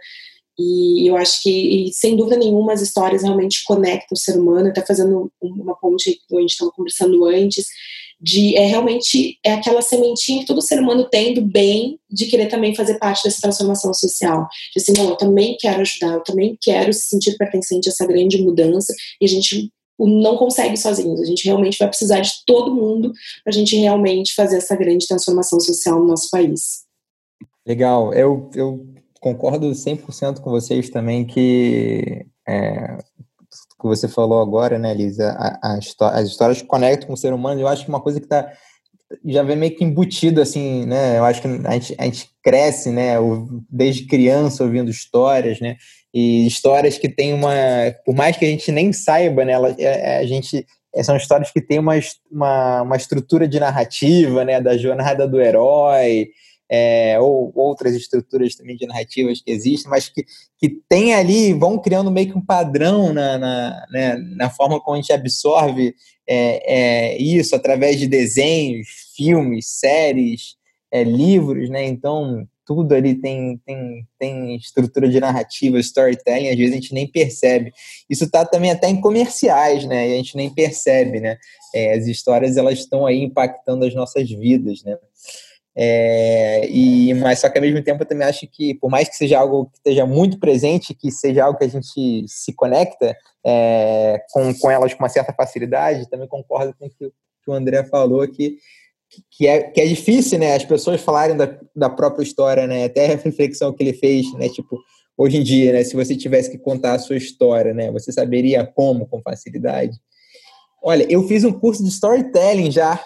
E 0.59 1.09
eu 1.09 1.17
acho 1.17 1.43
que, 1.43 1.91
sem 1.93 2.17
dúvida 2.17 2.37
nenhuma, 2.37 2.73
as 2.73 2.81
histórias 2.81 3.23
realmente 3.23 3.65
conectam 3.65 4.15
o 4.15 4.17
ser 4.17 4.39
humano. 4.39 4.69
Até 4.69 4.85
fazendo 4.85 5.31
uma 5.43 5.77
ponte 5.77 6.19
que 6.29 6.37
a 6.37 6.41
gente 6.41 6.51
estava 6.51 6.71
conversando 6.71 7.25
antes, 7.25 7.67
de 8.21 8.57
é 8.57 8.67
realmente 8.67 9.39
é 9.45 9.53
aquela 9.53 9.83
sementinha 9.83 10.41
que 10.41 10.47
todo 10.47 10.63
ser 10.63 10.81
humano 10.81 11.09
tem 11.11 11.35
do 11.35 11.43
bem 11.43 11.99
de 12.11 12.27
querer 12.27 12.47
também 12.47 12.75
fazer 12.75 12.99
parte 12.99 13.25
dessa 13.25 13.41
transformação 13.41 13.93
social. 13.93 14.49
De 14.75 14.81
assim, 14.81 14.93
não, 14.97 15.11
eu 15.11 15.17
também 15.17 15.57
quero 15.59 15.81
ajudar, 15.81 16.15
eu 16.15 16.23
também 16.23 16.57
quero 16.61 16.93
se 16.93 17.09
sentir 17.09 17.37
pertencente 17.37 17.89
a 17.89 17.93
essa 17.93 18.07
grande 18.07 18.41
mudança 18.41 18.95
e 19.21 19.25
a 19.25 19.29
gente 19.29 19.71
não 19.99 20.37
consegue 20.37 20.77
sozinhos. 20.77 21.21
A 21.21 21.25
gente 21.25 21.45
realmente 21.45 21.79
vai 21.79 21.89
precisar 21.89 22.21
de 22.21 22.31
todo 22.47 22.75
mundo 22.75 23.13
para 23.43 23.53
a 23.53 23.55
gente 23.55 23.77
realmente 23.77 24.35
fazer 24.35 24.57
essa 24.57 24.75
grande 24.75 25.07
transformação 25.07 25.61
social 25.61 26.01
no 26.01 26.07
nosso 26.07 26.31
país. 26.31 26.85
Legal. 27.67 28.13
Eu, 28.13 28.51
eu 28.55 28.87
concordo 29.25 29.71
100% 29.71 30.41
com 30.41 30.51
vocês 30.51 30.91
também 30.91 31.25
que 31.25 32.27
é, 32.47 32.99
que 33.81 33.89
você 33.89 34.07
falou 34.07 34.43
agora, 34.43 34.79
né, 34.79 34.93
Lisa, 34.93 35.31
a, 35.39 35.73
a 35.73 35.79
as 36.19 36.29
histórias 36.29 36.61
conectam 36.61 37.07
com 37.07 37.15
o 37.15 37.17
ser 37.17 37.33
humano, 37.33 37.59
eu 37.59 37.69
acho 37.69 37.85
que 37.85 37.89
uma 37.89 38.03
coisa 38.03 38.21
que 38.21 38.27
tá, 38.27 38.53
já 39.25 39.43
vem 39.43 39.57
meio 39.57 39.75
que 39.75 39.83
embutido, 39.83 40.43
assim, 40.43 40.85
né, 40.85 41.19
eu 41.19 41.25
acho 41.25 41.41
que 41.41 41.49
a 41.49 41.73
gente, 41.73 41.95
a 41.99 42.05
gente 42.05 42.29
cresce, 42.43 42.91
né, 42.91 43.15
desde 43.71 44.07
criança 44.07 44.63
ouvindo 44.63 44.91
histórias, 44.91 45.59
né, 45.59 45.77
e 46.13 46.47
histórias 46.47 46.99
que 46.99 47.09
tem 47.09 47.33
uma, 47.33 47.55
por 48.05 48.15
mais 48.15 48.37
que 48.37 48.45
a 48.45 48.49
gente 48.49 48.71
nem 48.71 48.93
saiba, 48.93 49.43
né, 49.43 49.53
ela, 49.53 49.75
é, 49.79 50.17
é, 50.17 50.19
a 50.19 50.27
gente, 50.27 50.67
são 51.03 51.17
histórias 51.17 51.51
que 51.51 51.63
têm 51.63 51.79
uma, 51.79 51.95
uma, 52.31 52.83
uma 52.83 52.97
estrutura 52.97 53.49
de 53.49 53.59
narrativa, 53.59 54.45
né, 54.45 54.61
da 54.61 54.77
jornada 54.77 55.27
do 55.27 55.41
herói, 55.41 56.29
é, 56.75 57.21
ou 57.21 57.53
outras 57.55 57.95
estruturas 57.95 58.57
também 58.57 58.77
de 58.77 58.87
narrativas 58.87 59.41
que 59.41 59.51
existem, 59.51 59.89
mas 59.89 60.09
que, 60.09 60.25
que 60.59 60.69
tem 60.89 61.15
ali, 61.15 61.53
vão 61.53 61.79
criando 61.79 62.11
meio 62.11 62.33
que 62.33 62.39
um 62.39 62.45
padrão 62.45 63.13
na, 63.13 63.39
na, 63.39 63.87
né, 63.91 64.17
na 64.37 64.51
forma 64.51 64.81
como 64.81 64.97
a 64.97 65.01
gente 65.01 65.13
absorve 65.13 65.95
é, 66.29 66.75
é, 66.75 67.23
isso 67.23 67.55
através 67.55 67.99
de 67.99 68.09
desenhos, 68.09 68.89
filmes, 69.17 69.69
séries, 69.69 70.57
é, 70.91 71.05
livros, 71.05 71.69
né? 71.69 71.85
Então, 71.85 72.47
tudo 72.67 72.95
ali 72.95 73.15
tem, 73.15 73.59
tem, 73.67 74.07
tem 74.19 74.57
estrutura 74.57 75.09
de 75.09 75.21
narrativa, 75.21 75.79
storytelling, 75.79 76.49
às 76.49 76.57
vezes 76.57 76.73
a 76.73 76.77
gente 76.77 76.95
nem 76.95 77.07
percebe. 77.07 77.73
Isso 78.09 78.25
está 78.25 78.45
também 78.45 78.71
até 78.71 78.89
em 78.89 79.01
comerciais, 79.01 79.85
né? 79.85 80.09
E 80.09 80.15
a 80.15 80.17
gente 80.17 80.37
nem 80.37 80.49
percebe, 80.53 81.21
né? 81.21 81.37
É, 81.75 81.95
as 81.95 82.07
histórias, 82.07 82.57
elas 82.57 82.79
estão 82.79 83.07
aí 83.07 83.23
impactando 83.23 83.85
as 83.85 83.95
nossas 83.95 84.31
vidas, 84.31 84.83
né? 84.83 84.97
É, 85.77 86.69
e, 86.69 87.13
mas 87.15 87.41
só 87.41 87.49
que 87.49 87.59
ao 87.59 87.63
mesmo 87.63 87.83
tempo 87.83 88.03
eu 88.03 88.07
também 88.07 88.27
acho 88.27 88.47
que, 88.47 88.75
por 88.75 88.89
mais 88.89 89.09
que 89.09 89.17
seja 89.17 89.41
algo 89.41 89.67
que 89.67 89.79
esteja 89.79 90.07
muito 90.07 90.39
presente, 90.39 90.95
que 90.95 91.11
seja 91.11 91.45
algo 91.45 91.59
que 91.59 91.65
a 91.65 91.69
gente 91.69 92.25
se 92.29 92.53
conecta 92.53 93.17
é, 93.45 94.23
com, 94.33 94.55
com 94.55 94.71
elas 94.71 94.95
com 94.95 95.03
uma 95.03 95.09
certa 95.09 95.33
facilidade, 95.33 96.09
também 96.09 96.29
concordo 96.29 96.75
com 96.79 96.87
o 96.87 96.91
que, 96.91 97.09
que 97.09 97.51
o 97.51 97.53
André 97.53 97.83
falou, 97.85 98.27
que, 98.29 98.57
que, 99.31 99.47
é, 99.47 99.65
que 99.65 99.81
é 99.81 99.87
difícil, 99.87 100.39
né, 100.39 100.55
as 100.55 100.65
pessoas 100.65 101.01
falarem 101.01 101.37
da, 101.37 101.59
da 101.75 101.91
própria 101.91 102.23
história, 102.23 102.67
né, 102.67 102.85
até 102.85 103.13
a 103.13 103.17
reflexão 103.17 103.73
que 103.73 103.83
ele 103.83 103.95
fez, 103.95 104.33
né, 104.35 104.49
tipo, 104.49 104.79
hoje 105.17 105.39
em 105.39 105.43
dia, 105.43 105.73
né, 105.73 105.83
se 105.83 105.97
você 105.97 106.17
tivesse 106.17 106.51
que 106.51 106.59
contar 106.59 106.95
a 106.95 106.99
sua 106.99 107.17
história, 107.17 107.75
né, 107.75 107.91
você 107.91 108.13
saberia 108.13 108.65
como 108.65 109.07
com 109.07 109.21
facilidade? 109.21 109.99
Olha, 110.87 111.11
eu 111.11 111.27
fiz 111.27 111.45
um 111.45 111.53
curso 111.53 111.83
de 111.83 111.89
storytelling 111.89 112.71
já, 112.71 113.03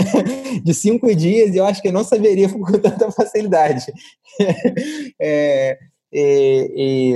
de 0.62 0.74
cinco 0.74 1.14
dias, 1.14 1.54
e 1.54 1.56
eu 1.56 1.64
acho 1.64 1.80
que 1.80 1.88
eu 1.88 1.92
não 1.92 2.04
saberia 2.04 2.50
com 2.52 2.62
tanta 2.72 3.10
facilidade. 3.10 3.90
é, 5.18 5.78
e, 6.12 7.14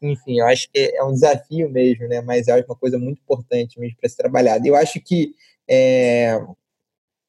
e, 0.00 0.10
enfim, 0.10 0.38
eu 0.38 0.46
acho 0.46 0.70
que 0.70 0.78
é 0.94 1.02
um 1.02 1.12
desafio 1.12 1.68
mesmo, 1.68 2.06
né? 2.06 2.20
Mas 2.20 2.46
é 2.46 2.64
uma 2.64 2.76
coisa 2.76 2.96
muito 3.00 3.20
importante 3.20 3.80
mesmo 3.80 3.96
para 4.00 4.08
ser 4.08 4.16
trabalhado. 4.16 4.64
Eu 4.64 4.76
acho 4.76 5.00
que 5.00 5.34
é, 5.68 6.40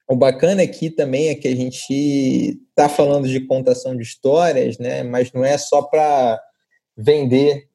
o 0.08 0.16
bacana 0.16 0.62
aqui 0.62 0.92
também 0.92 1.30
é 1.30 1.36
que 1.36 1.48
a 1.48 1.56
gente 1.56 2.62
está 2.70 2.88
falando 2.88 3.28
de 3.28 3.40
contação 3.48 3.98
de 3.98 4.04
histórias, 4.04 4.78
né? 4.78 5.02
Mas 5.02 5.32
não 5.32 5.44
é 5.44 5.58
só 5.58 5.82
para 5.82 6.40
vender 6.96 7.68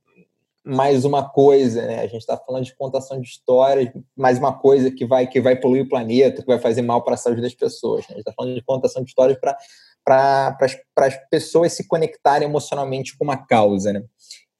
mais 0.68 1.06
uma 1.06 1.26
coisa, 1.26 1.86
né? 1.86 2.00
A 2.00 2.06
gente 2.06 2.18
está 2.18 2.36
falando 2.36 2.64
de 2.64 2.76
contação 2.76 3.18
de 3.18 3.26
histórias, 3.26 3.88
mais 4.14 4.38
uma 4.38 4.52
coisa 4.52 4.90
que 4.90 5.06
vai 5.06 5.26
que 5.26 5.40
vai 5.40 5.56
poluir 5.56 5.84
o 5.84 5.88
planeta, 5.88 6.42
que 6.42 6.46
vai 6.46 6.58
fazer 6.58 6.82
mal 6.82 7.02
para 7.02 7.14
a 7.14 7.16
saúde 7.16 7.40
das 7.40 7.54
pessoas. 7.54 8.00
Né? 8.02 8.08
A 8.10 8.12
gente 8.12 8.20
está 8.20 8.32
falando 8.34 8.54
de 8.54 8.62
contação 8.62 9.02
de 9.02 9.08
histórias 9.08 9.38
para 9.40 9.56
para 10.04 11.06
as 11.06 11.16
pessoas 11.30 11.72
se 11.72 11.86
conectarem 11.88 12.46
emocionalmente 12.46 13.16
com 13.16 13.24
uma 13.24 13.36
causa, 13.36 13.92
né? 13.94 14.02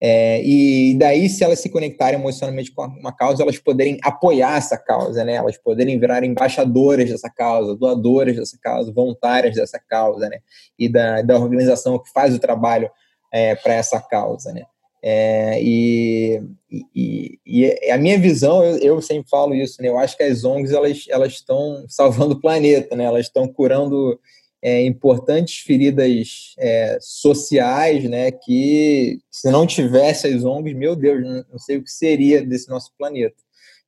É, 0.01 0.41
e 0.45 0.97
daí, 0.97 1.29
se 1.29 1.43
elas 1.43 1.59
se 1.59 1.69
conectarem 1.69 2.19
emocionalmente 2.19 2.73
com 2.73 2.85
uma 2.85 3.13
causa, 3.13 3.43
elas 3.43 3.59
poderem 3.59 3.99
apoiar 4.03 4.57
essa 4.57 4.79
causa, 4.79 5.25
né? 5.25 5.35
Elas 5.35 5.59
poderem 5.59 5.99
virar 5.99 6.25
embaixadoras 6.25 7.11
dessa 7.11 7.29
causa, 7.29 7.77
doadoras 7.77 8.37
dessa 8.37 8.57
causa, 8.63 8.93
voluntárias 8.93 9.57
dessa 9.57 9.79
causa, 9.79 10.29
né? 10.29 10.39
E 10.79 10.89
da, 10.89 11.21
da 11.21 11.37
organização 11.37 11.99
que 11.99 12.11
faz 12.11 12.35
o 12.35 12.39
trabalho 12.39 12.91
é, 13.33 13.55
para 13.57 13.75
essa 13.75 14.01
causa, 14.01 14.53
né? 14.53 14.65
É, 15.03 15.62
e, 15.62 16.42
e, 16.94 17.38
e, 17.46 17.90
a 17.90 17.96
minha 17.96 18.18
visão, 18.18 18.64
eu, 18.64 18.78
eu, 18.78 19.03
sempre 19.03 19.28
falo 19.30 19.55
isso, 19.55 19.80
né? 19.80 19.88
Eu 19.88 19.99
acho 19.99 20.16
que 20.16 20.22
as 20.24 20.44
ONGs 20.44 20.72
elas 20.72 21.05
elas 21.09 21.32
estão 21.34 21.84
salvando 21.88 22.34
o 22.34 22.40
planeta, 22.40 22.96
né? 22.96 23.05
Elas 23.05 23.26
estão 23.26 23.46
curando 23.46 24.18
é, 24.62 24.84
importantes 24.84 25.59
feridas 25.59 26.55
é, 26.59 26.99
sociais, 27.01 28.05
né, 28.05 28.30
que 28.30 29.20
se 29.30 29.51
não 29.51 29.66
tivesse 29.66 30.26
as 30.26 30.44
ONGs, 30.44 30.74
meu 30.74 30.96
Deus, 30.96 31.22
não 31.51 31.59
sei 31.59 31.76
o 31.76 31.84
que 31.84 31.90
seria 31.90 32.44
desse 32.44 32.68
nosso 32.68 32.92
planeta, 32.99 33.36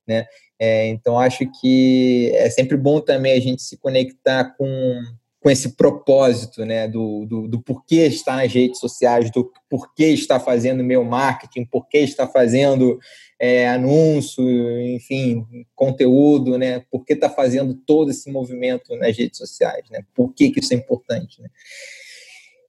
né? 0.07 0.25
É, 0.57 0.87
então 0.89 1.19
acho 1.19 1.43
que 1.59 2.31
é 2.35 2.49
sempre 2.49 2.77
bom 2.77 3.01
também 3.01 3.33
a 3.33 3.39
gente 3.41 3.63
se 3.63 3.77
conectar 3.77 4.55
com, 4.55 5.01
com 5.41 5.49
esse 5.49 5.75
propósito, 5.75 6.63
né, 6.63 6.87
do, 6.87 7.25
do, 7.25 7.47
do 7.47 7.59
porquê 7.59 8.05
estar 8.05 8.35
nas 8.35 8.53
redes 8.53 8.79
sociais, 8.79 9.31
do 9.31 9.51
porquê 9.67 10.05
está 10.05 10.39
fazendo 10.39 10.83
meu 10.83 11.03
marketing, 11.03 11.65
porquê 11.65 11.97
está 11.97 12.27
fazendo 12.27 12.99
é, 13.39 13.67
anúncio, 13.67 14.43
enfim, 14.81 15.43
conteúdo, 15.73 16.59
né? 16.59 16.83
Por 16.91 17.03
que 17.03 17.13
está 17.13 17.27
fazendo 17.27 17.73
todo 17.73 18.11
esse 18.11 18.31
movimento 18.31 18.95
nas 18.97 19.17
redes 19.17 19.39
sociais, 19.39 19.83
né? 19.89 20.01
Por 20.13 20.31
que, 20.31 20.51
que 20.51 20.59
isso 20.59 20.75
é 20.75 20.77
importante, 20.77 21.41
né? 21.41 21.49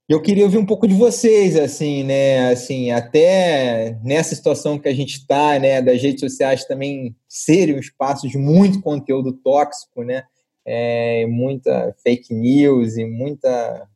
Eu 0.08 0.22
queria 0.22 0.44
ouvir 0.44 0.56
um 0.56 0.66
pouco 0.66 0.88
de 0.88 0.94
vocês, 0.94 1.56
assim, 1.56 2.02
né? 2.04 2.50
Assim, 2.50 2.90
até 2.90 3.98
nessa 4.02 4.34
situação 4.34 4.78
que 4.78 4.88
a 4.88 4.94
gente 4.94 5.18
está, 5.18 5.58
né? 5.58 5.82
Das 5.82 6.00
redes 6.02 6.20
sociais 6.20 6.64
também 6.64 7.14
serem 7.28 7.76
um 7.76 7.78
espaço 7.78 8.26
de 8.26 8.38
muito 8.38 8.80
conteúdo 8.80 9.32
tóxico, 9.32 10.02
né? 10.02 10.24
É, 10.64 11.26
muita 11.26 11.94
fake 12.02 12.32
news 12.32 12.96
e 12.96 13.04
muita 13.04 13.88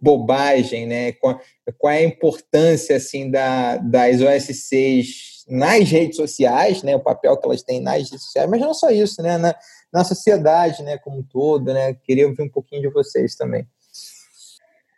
bobagem, 0.00 0.86
né? 0.86 1.12
Qual, 1.12 1.40
qual 1.78 1.92
é 1.92 1.98
a 1.98 2.04
importância, 2.04 2.96
assim, 2.96 3.30
da, 3.30 3.76
das 3.78 4.20
OSCs 4.20 5.34
nas 5.48 5.90
redes 5.90 6.16
sociais, 6.16 6.82
né, 6.82 6.96
o 6.96 7.00
papel 7.00 7.36
que 7.36 7.46
elas 7.46 7.62
têm 7.62 7.80
nas 7.80 8.10
redes 8.10 8.24
sociais, 8.24 8.48
mas 8.48 8.60
não 8.60 8.72
só 8.72 8.90
isso, 8.90 9.22
né, 9.22 9.36
na, 9.36 9.54
na 9.92 10.04
sociedade, 10.04 10.82
né, 10.82 10.98
como 10.98 11.18
um 11.18 11.22
todo, 11.22 11.72
né, 11.72 11.94
queria 11.94 12.26
ouvir 12.26 12.42
um 12.42 12.48
pouquinho 12.48 12.82
de 12.82 12.88
vocês 12.88 13.36
também. 13.36 13.66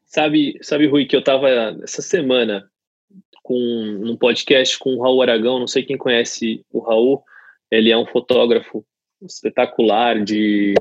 Sabe, 0.06 0.58
sabe, 0.62 0.86
Rui, 0.86 1.04
que 1.04 1.16
eu 1.16 1.20
estava 1.20 1.48
essa 1.82 2.00
semana 2.00 2.70
com 3.42 3.54
num 4.00 4.16
podcast 4.16 4.78
com 4.78 4.94
o 4.94 5.02
Raul 5.02 5.22
Aragão, 5.22 5.58
não 5.58 5.66
sei 5.66 5.82
quem 5.82 5.96
conhece 5.96 6.64
o 6.72 6.80
Raul, 6.80 7.22
ele 7.70 7.90
é 7.90 7.98
um 7.98 8.06
fotógrafo 8.06 8.84
espetacular 9.22 10.22
de, 10.22 10.74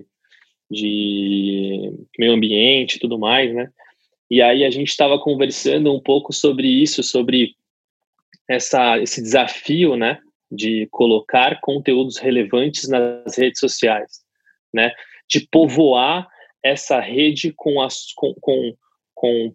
de 0.70 1.92
meio 2.18 2.34
ambiente 2.34 2.96
e 2.96 3.00
tudo 3.00 3.20
mais, 3.20 3.54
né? 3.54 3.70
E 4.30 4.42
aí 4.42 4.64
a 4.64 4.70
gente 4.70 4.90
estava 4.90 5.20
conversando 5.20 5.94
um 5.94 6.00
pouco 6.00 6.34
sobre 6.34 6.68
isso, 6.68 7.04
sobre 7.04 7.56
essa, 8.50 9.00
esse 9.00 9.22
desafio, 9.22 9.96
né, 9.96 10.20
de 10.52 10.88
colocar 10.92 11.60
conteúdos 11.62 12.18
relevantes 12.18 12.88
nas 12.88 13.38
redes 13.38 13.60
sociais, 13.60 14.22
né, 14.74 14.92
de 15.30 15.48
povoar 15.48 16.28
essa 16.64 17.00
rede 17.00 17.54
com, 17.56 17.82
as, 17.82 18.12
com, 18.14 18.34
com, 18.40 18.74
com 19.14 19.54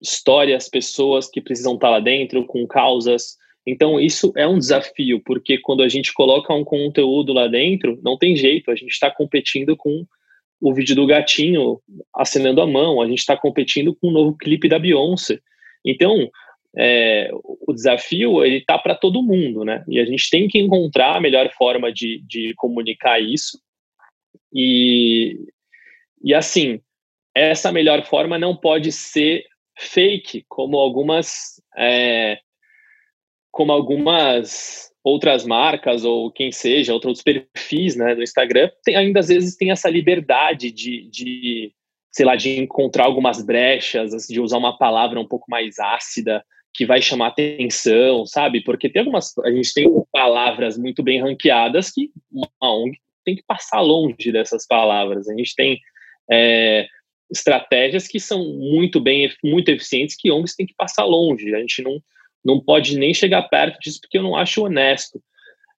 histórias, 0.00 0.68
pessoas 0.68 1.28
que 1.28 1.40
precisam 1.40 1.74
estar 1.74 1.88
lá 1.88 2.00
dentro, 2.00 2.44
com 2.46 2.66
causas. 2.66 3.36
Então, 3.66 3.98
isso 3.98 4.32
é 4.36 4.46
um 4.46 4.58
desafio, 4.58 5.22
porque 5.24 5.56
quando 5.56 5.82
a 5.82 5.88
gente 5.88 6.12
coloca 6.12 6.52
um 6.52 6.64
conteúdo 6.64 7.32
lá 7.32 7.46
dentro, 7.48 7.98
não 8.02 8.18
tem 8.18 8.36
jeito, 8.36 8.70
a 8.70 8.76
gente 8.76 8.90
está 8.90 9.10
competindo 9.10 9.74
com 9.74 10.04
o 10.60 10.72
vídeo 10.72 10.96
do 10.96 11.06
gatinho 11.06 11.80
acenando 12.14 12.60
a 12.60 12.66
mão, 12.66 13.00
a 13.00 13.06
gente 13.06 13.18
está 13.18 13.36
competindo 13.36 13.94
com 13.94 14.08
o 14.08 14.12
novo 14.12 14.36
clipe 14.36 14.68
da 14.68 14.78
Beyoncé. 14.78 15.38
Então, 15.84 16.30
é, 16.76 17.30
o 17.32 17.72
desafio 17.72 18.44
ele 18.44 18.58
está 18.58 18.78
para 18.78 18.94
todo 18.94 19.22
mundo, 19.22 19.64
né? 19.64 19.84
E 19.88 20.00
a 20.00 20.04
gente 20.04 20.28
tem 20.30 20.48
que 20.48 20.58
encontrar 20.58 21.16
a 21.16 21.20
melhor 21.20 21.50
forma 21.52 21.92
de, 21.92 22.22
de 22.26 22.54
comunicar 22.54 23.20
isso. 23.20 23.60
E, 24.52 25.38
e 26.22 26.34
assim, 26.34 26.80
essa 27.34 27.70
melhor 27.70 28.04
forma 28.04 28.38
não 28.38 28.56
pode 28.56 28.90
ser 28.90 29.44
fake, 29.76 30.44
como 30.48 30.78
algumas 30.78 31.60
é, 31.76 32.38
como 33.50 33.72
algumas 33.72 34.90
outras 35.04 35.44
marcas 35.44 36.02
ou 36.02 36.32
quem 36.32 36.50
seja, 36.50 36.94
outros 36.94 37.22
perfis 37.22 37.94
né, 37.94 38.14
do 38.14 38.22
Instagram, 38.22 38.70
tem, 38.82 38.96
ainda 38.96 39.20
às 39.20 39.28
vezes 39.28 39.54
tem 39.54 39.70
essa 39.70 39.90
liberdade 39.90 40.72
de, 40.72 41.08
de, 41.10 41.72
sei 42.10 42.24
lá, 42.24 42.34
de 42.34 42.58
encontrar 42.58 43.04
algumas 43.04 43.44
brechas, 43.44 44.26
de 44.26 44.40
usar 44.40 44.56
uma 44.56 44.78
palavra 44.78 45.20
um 45.20 45.28
pouco 45.28 45.44
mais 45.50 45.78
ácida, 45.78 46.42
que 46.72 46.86
vai 46.86 47.02
chamar 47.02 47.28
atenção, 47.28 48.26
sabe? 48.26 48.62
Porque 48.64 48.88
tem 48.88 49.00
algumas. 49.00 49.36
A 49.44 49.50
gente 49.50 49.72
tem 49.72 49.86
palavras 50.10 50.76
muito 50.76 51.02
bem 51.02 51.20
ranqueadas 51.20 51.90
que 51.90 52.10
uma 52.32 52.48
ONG 52.60 52.98
tem 53.24 53.36
que 53.36 53.44
passar 53.46 53.80
longe 53.80 54.32
dessas 54.32 54.66
palavras. 54.66 55.28
A 55.28 55.36
gente 55.36 55.54
tem 55.54 55.78
é, 56.28 56.86
estratégias 57.30 58.08
que 58.08 58.18
são 58.18 58.44
muito 58.44 59.00
bem, 59.00 59.30
muito 59.44 59.68
eficientes 59.68 60.16
que 60.18 60.32
ONGs 60.32 60.56
têm 60.56 60.66
que 60.66 60.74
passar 60.74 61.04
longe. 61.04 61.54
A 61.54 61.60
gente 61.60 61.80
não, 61.82 62.02
não 62.44 62.60
pode 62.60 62.98
nem 62.98 63.14
chegar 63.14 63.48
perto 63.48 63.78
disso 63.80 64.00
porque 64.00 64.18
eu 64.18 64.22
não 64.22 64.36
acho 64.36 64.64
honesto. 64.64 65.22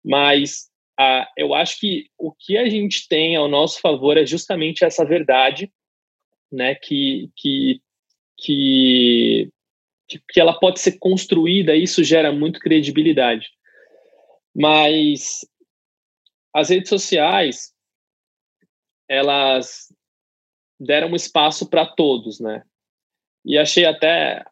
Mas 0.04 0.68
ah, 0.98 1.28
eu 1.36 1.54
acho 1.54 1.78
que 1.78 2.08
o 2.18 2.32
que 2.32 2.56
a 2.56 2.68
gente 2.68 3.06
tem 3.08 3.36
ao 3.36 3.48
nosso 3.48 3.80
favor 3.80 4.16
é 4.16 4.26
justamente 4.26 4.84
essa 4.84 5.04
verdade, 5.04 5.72
né? 6.50 6.74
Que, 6.74 7.30
que, 7.36 7.80
que 8.36 9.50
que, 10.08 10.40
ela 10.40 10.58
pode 10.58 10.80
ser 10.80 10.98
construída, 10.98 11.74
e 11.74 11.82
isso 11.82 12.04
gera 12.04 12.32
muito 12.32 12.60
credibilidade. 12.60 13.50
Mas 14.54 15.40
as 16.54 16.70
redes 16.70 16.88
sociais, 16.88 17.74
elas 19.08 19.92
deram 20.78 21.14
espaço 21.14 21.68
para 21.68 21.86
todos, 21.86 22.40
né? 22.40 22.62
E 23.44 23.58
achei 23.58 23.84
até 23.84 24.44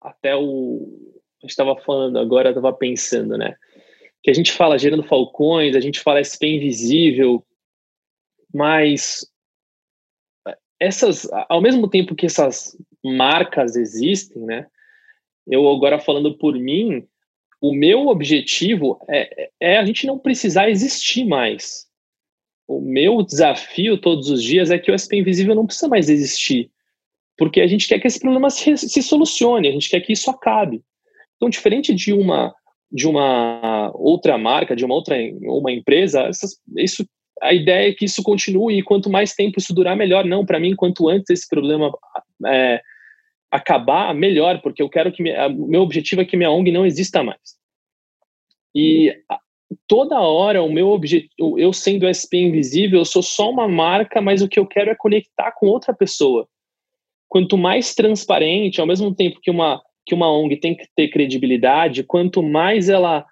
até 0.00 0.36
o 0.36 1.13
gente 1.44 1.50
estava 1.50 1.76
falando 1.76 2.18
agora, 2.18 2.48
estava 2.50 2.72
pensando, 2.72 3.38
né? 3.38 3.56
Que 4.22 4.30
a 4.30 4.34
gente 4.34 4.52
fala 4.52 4.78
gerando 4.78 5.02
falcões, 5.02 5.76
a 5.76 5.80
gente 5.80 6.00
fala 6.00 6.22
SP 6.24 6.56
invisível, 6.56 7.44
mas 8.52 9.26
essas, 10.80 11.28
ao 11.48 11.60
mesmo 11.60 11.88
tempo 11.88 12.14
que 12.14 12.26
essas 12.26 12.76
marcas 13.02 13.76
existem, 13.76 14.42
né? 14.42 14.66
eu 15.46 15.68
agora 15.68 15.98
falando 15.98 16.36
por 16.36 16.54
mim, 16.54 17.06
o 17.60 17.74
meu 17.74 18.08
objetivo 18.08 18.98
é, 19.08 19.50
é 19.60 19.78
a 19.78 19.84
gente 19.84 20.06
não 20.06 20.18
precisar 20.18 20.70
existir 20.70 21.24
mais. 21.24 21.86
O 22.66 22.80
meu 22.80 23.22
desafio 23.22 23.98
todos 23.98 24.30
os 24.30 24.42
dias 24.42 24.70
é 24.70 24.78
que 24.78 24.90
o 24.90 24.98
SP 24.98 25.16
Invisível 25.20 25.54
não 25.54 25.66
precisa 25.66 25.88
mais 25.88 26.08
existir, 26.08 26.70
porque 27.36 27.60
a 27.60 27.66
gente 27.66 27.86
quer 27.86 27.98
que 27.98 28.06
esse 28.06 28.20
problema 28.20 28.48
se, 28.48 28.76
se 28.76 29.02
solucione, 29.02 29.68
a 29.68 29.72
gente 29.72 29.90
quer 29.90 30.00
que 30.00 30.12
isso 30.12 30.30
acabe. 30.30 30.82
Então, 31.44 31.50
diferente 31.50 31.94
de 31.94 32.12
uma 32.12 32.54
de 32.90 33.08
uma 33.08 33.90
outra 33.94 34.38
marca, 34.38 34.74
de 34.76 34.84
uma 34.84 34.94
outra 34.94 35.16
uma 35.42 35.70
empresa, 35.72 36.22
essas, 36.22 36.52
isso 36.76 37.04
a 37.42 37.52
ideia 37.52 37.90
é 37.90 37.92
que 37.92 38.04
isso 38.04 38.22
continue 38.22 38.78
e 38.78 38.82
quanto 38.82 39.10
mais 39.10 39.34
tempo 39.34 39.58
isso 39.58 39.74
durar, 39.74 39.96
melhor. 39.96 40.24
Não, 40.24 40.46
para 40.46 40.60
mim, 40.60 40.76
quanto 40.76 41.08
antes 41.08 41.28
esse 41.28 41.48
problema 41.48 41.92
é, 42.46 42.80
acabar, 43.50 44.14
melhor, 44.14 44.62
porque 44.62 44.80
eu 44.80 44.88
quero 44.88 45.12
que 45.12 45.22
o 45.22 45.66
meu 45.66 45.82
objetivo 45.82 46.22
é 46.22 46.24
que 46.24 46.36
minha 46.36 46.50
ONG 46.50 46.70
não 46.70 46.86
exista 46.86 47.22
mais. 47.22 47.58
E 48.74 49.12
toda 49.88 50.20
hora 50.20 50.62
o 50.62 50.72
meu 50.72 50.88
objetivo, 50.88 51.58
eu 51.58 51.72
sendo 51.72 52.06
SP 52.06 52.38
invisível, 52.38 53.00
eu 53.00 53.04
sou 53.04 53.22
só 53.22 53.50
uma 53.50 53.68
marca, 53.68 54.20
mas 54.20 54.40
o 54.40 54.48
que 54.48 54.58
eu 54.58 54.66
quero 54.66 54.90
é 54.90 54.94
conectar 54.94 55.52
com 55.52 55.66
outra 55.66 55.92
pessoa. 55.92 56.48
Quanto 57.28 57.58
mais 57.58 57.94
transparente, 57.94 58.80
ao 58.80 58.86
mesmo 58.86 59.12
tempo 59.14 59.40
que 59.42 59.50
uma 59.50 59.82
que 60.06 60.14
uma 60.14 60.30
ONG 60.30 60.56
tem 60.56 60.76
que 60.76 60.86
ter 60.94 61.08
credibilidade, 61.08 62.04
quanto 62.04 62.42
mais 62.42 62.88
ela 62.88 63.26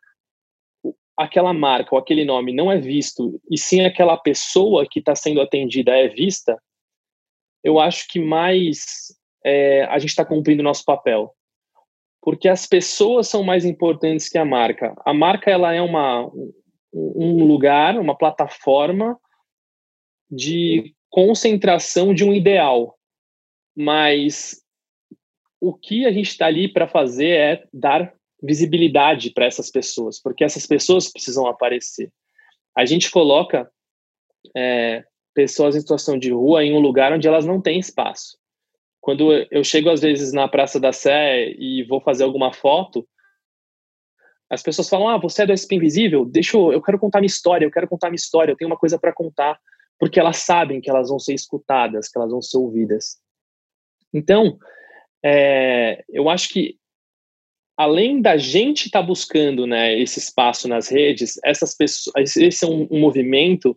aquela 1.16 1.52
marca 1.52 1.94
ou 1.94 1.98
aquele 1.98 2.24
nome 2.24 2.52
não 2.52 2.72
é 2.72 2.78
visto 2.78 3.40
e 3.50 3.58
sim 3.58 3.84
aquela 3.84 4.16
pessoa 4.16 4.86
que 4.90 4.98
está 4.98 5.14
sendo 5.14 5.40
atendida 5.40 5.92
é 5.92 6.08
vista, 6.08 6.58
eu 7.62 7.78
acho 7.78 8.08
que 8.08 8.18
mais 8.18 9.14
é, 9.44 9.84
a 9.84 9.98
gente 9.98 10.10
está 10.10 10.24
cumprindo 10.24 10.62
nosso 10.62 10.84
papel. 10.84 11.34
Porque 12.20 12.48
as 12.48 12.66
pessoas 12.66 13.28
são 13.28 13.42
mais 13.42 13.64
importantes 13.64 14.28
que 14.28 14.38
a 14.38 14.44
marca. 14.44 14.94
A 15.04 15.12
marca 15.12 15.50
ela 15.50 15.72
é 15.72 15.82
uma, 15.82 16.30
um 16.92 17.44
lugar, 17.44 17.98
uma 17.98 18.16
plataforma 18.16 19.18
de 20.30 20.94
concentração 21.10 22.14
de 22.14 22.24
um 22.24 22.32
ideal. 22.32 22.96
Mas 23.76 24.61
o 25.62 25.72
que 25.72 26.04
a 26.06 26.12
gente 26.12 26.28
está 26.28 26.46
ali 26.46 26.70
para 26.70 26.88
fazer 26.88 27.28
é 27.28 27.64
dar 27.72 28.12
visibilidade 28.42 29.30
para 29.30 29.46
essas 29.46 29.70
pessoas, 29.70 30.20
porque 30.20 30.42
essas 30.42 30.66
pessoas 30.66 31.10
precisam 31.10 31.46
aparecer. 31.46 32.10
A 32.76 32.84
gente 32.84 33.10
coloca 33.10 33.70
é, 34.56 35.04
pessoas 35.32 35.76
em 35.76 35.80
situação 35.80 36.18
de 36.18 36.32
rua 36.32 36.64
em 36.64 36.74
um 36.74 36.80
lugar 36.80 37.12
onde 37.12 37.28
elas 37.28 37.46
não 37.46 37.60
têm 37.60 37.78
espaço 37.78 38.36
quando 39.02 39.32
eu 39.50 39.64
chego 39.64 39.90
às 39.90 40.00
vezes 40.00 40.32
na 40.32 40.46
Praça 40.46 40.78
da 40.78 40.92
Sé 40.92 41.50
e 41.58 41.82
vou 41.82 42.00
fazer 42.00 42.22
alguma 42.22 42.52
foto, 42.52 43.06
as 44.48 44.62
pessoas 44.62 44.88
falam: 44.88 45.08
"Ah, 45.08 45.18
você 45.18 45.42
é 45.42 45.46
do 45.46 45.52
SP 45.52 45.74
Invisível? 45.74 46.24
Deixa 46.24 46.56
eu, 46.56 46.72
eu 46.72 46.80
quero 46.80 47.00
contar 47.00 47.18
minha 47.18 47.26
história, 47.26 47.66
eu 47.66 47.70
quero 47.70 47.88
contar 47.88 48.08
minha 48.08 48.16
história, 48.16 48.52
eu 48.52 48.56
tenho 48.56 48.70
uma 48.70 48.78
coisa 48.78 48.98
para 48.98 49.12
contar 49.12 49.60
porque 49.98 50.18
elas 50.18 50.38
sabem 50.38 50.80
que 50.80 50.88
elas 50.88 51.08
vão 51.08 51.18
ser 51.18 51.34
escutadas, 51.34 52.08
que 52.08 52.18
elas 52.18 52.30
vão 52.30 52.40
ser 52.40 52.58
ouvidas. 52.58 53.20
Então, 54.12 54.58
é, 55.24 56.04
eu 56.08 56.28
acho 56.28 56.48
que 56.48 56.78
além 57.76 58.20
da 58.20 58.36
gente 58.36 58.86
estar 58.86 59.00
tá 59.00 59.06
buscando 59.06 59.66
né, 59.66 59.98
esse 59.98 60.18
espaço 60.18 60.68
nas 60.68 60.88
redes, 60.88 61.38
essas 61.44 61.74
pessoas, 61.74 62.36
esse 62.36 62.64
é 62.64 62.68
um, 62.68 62.86
um 62.90 63.00
movimento 63.00 63.76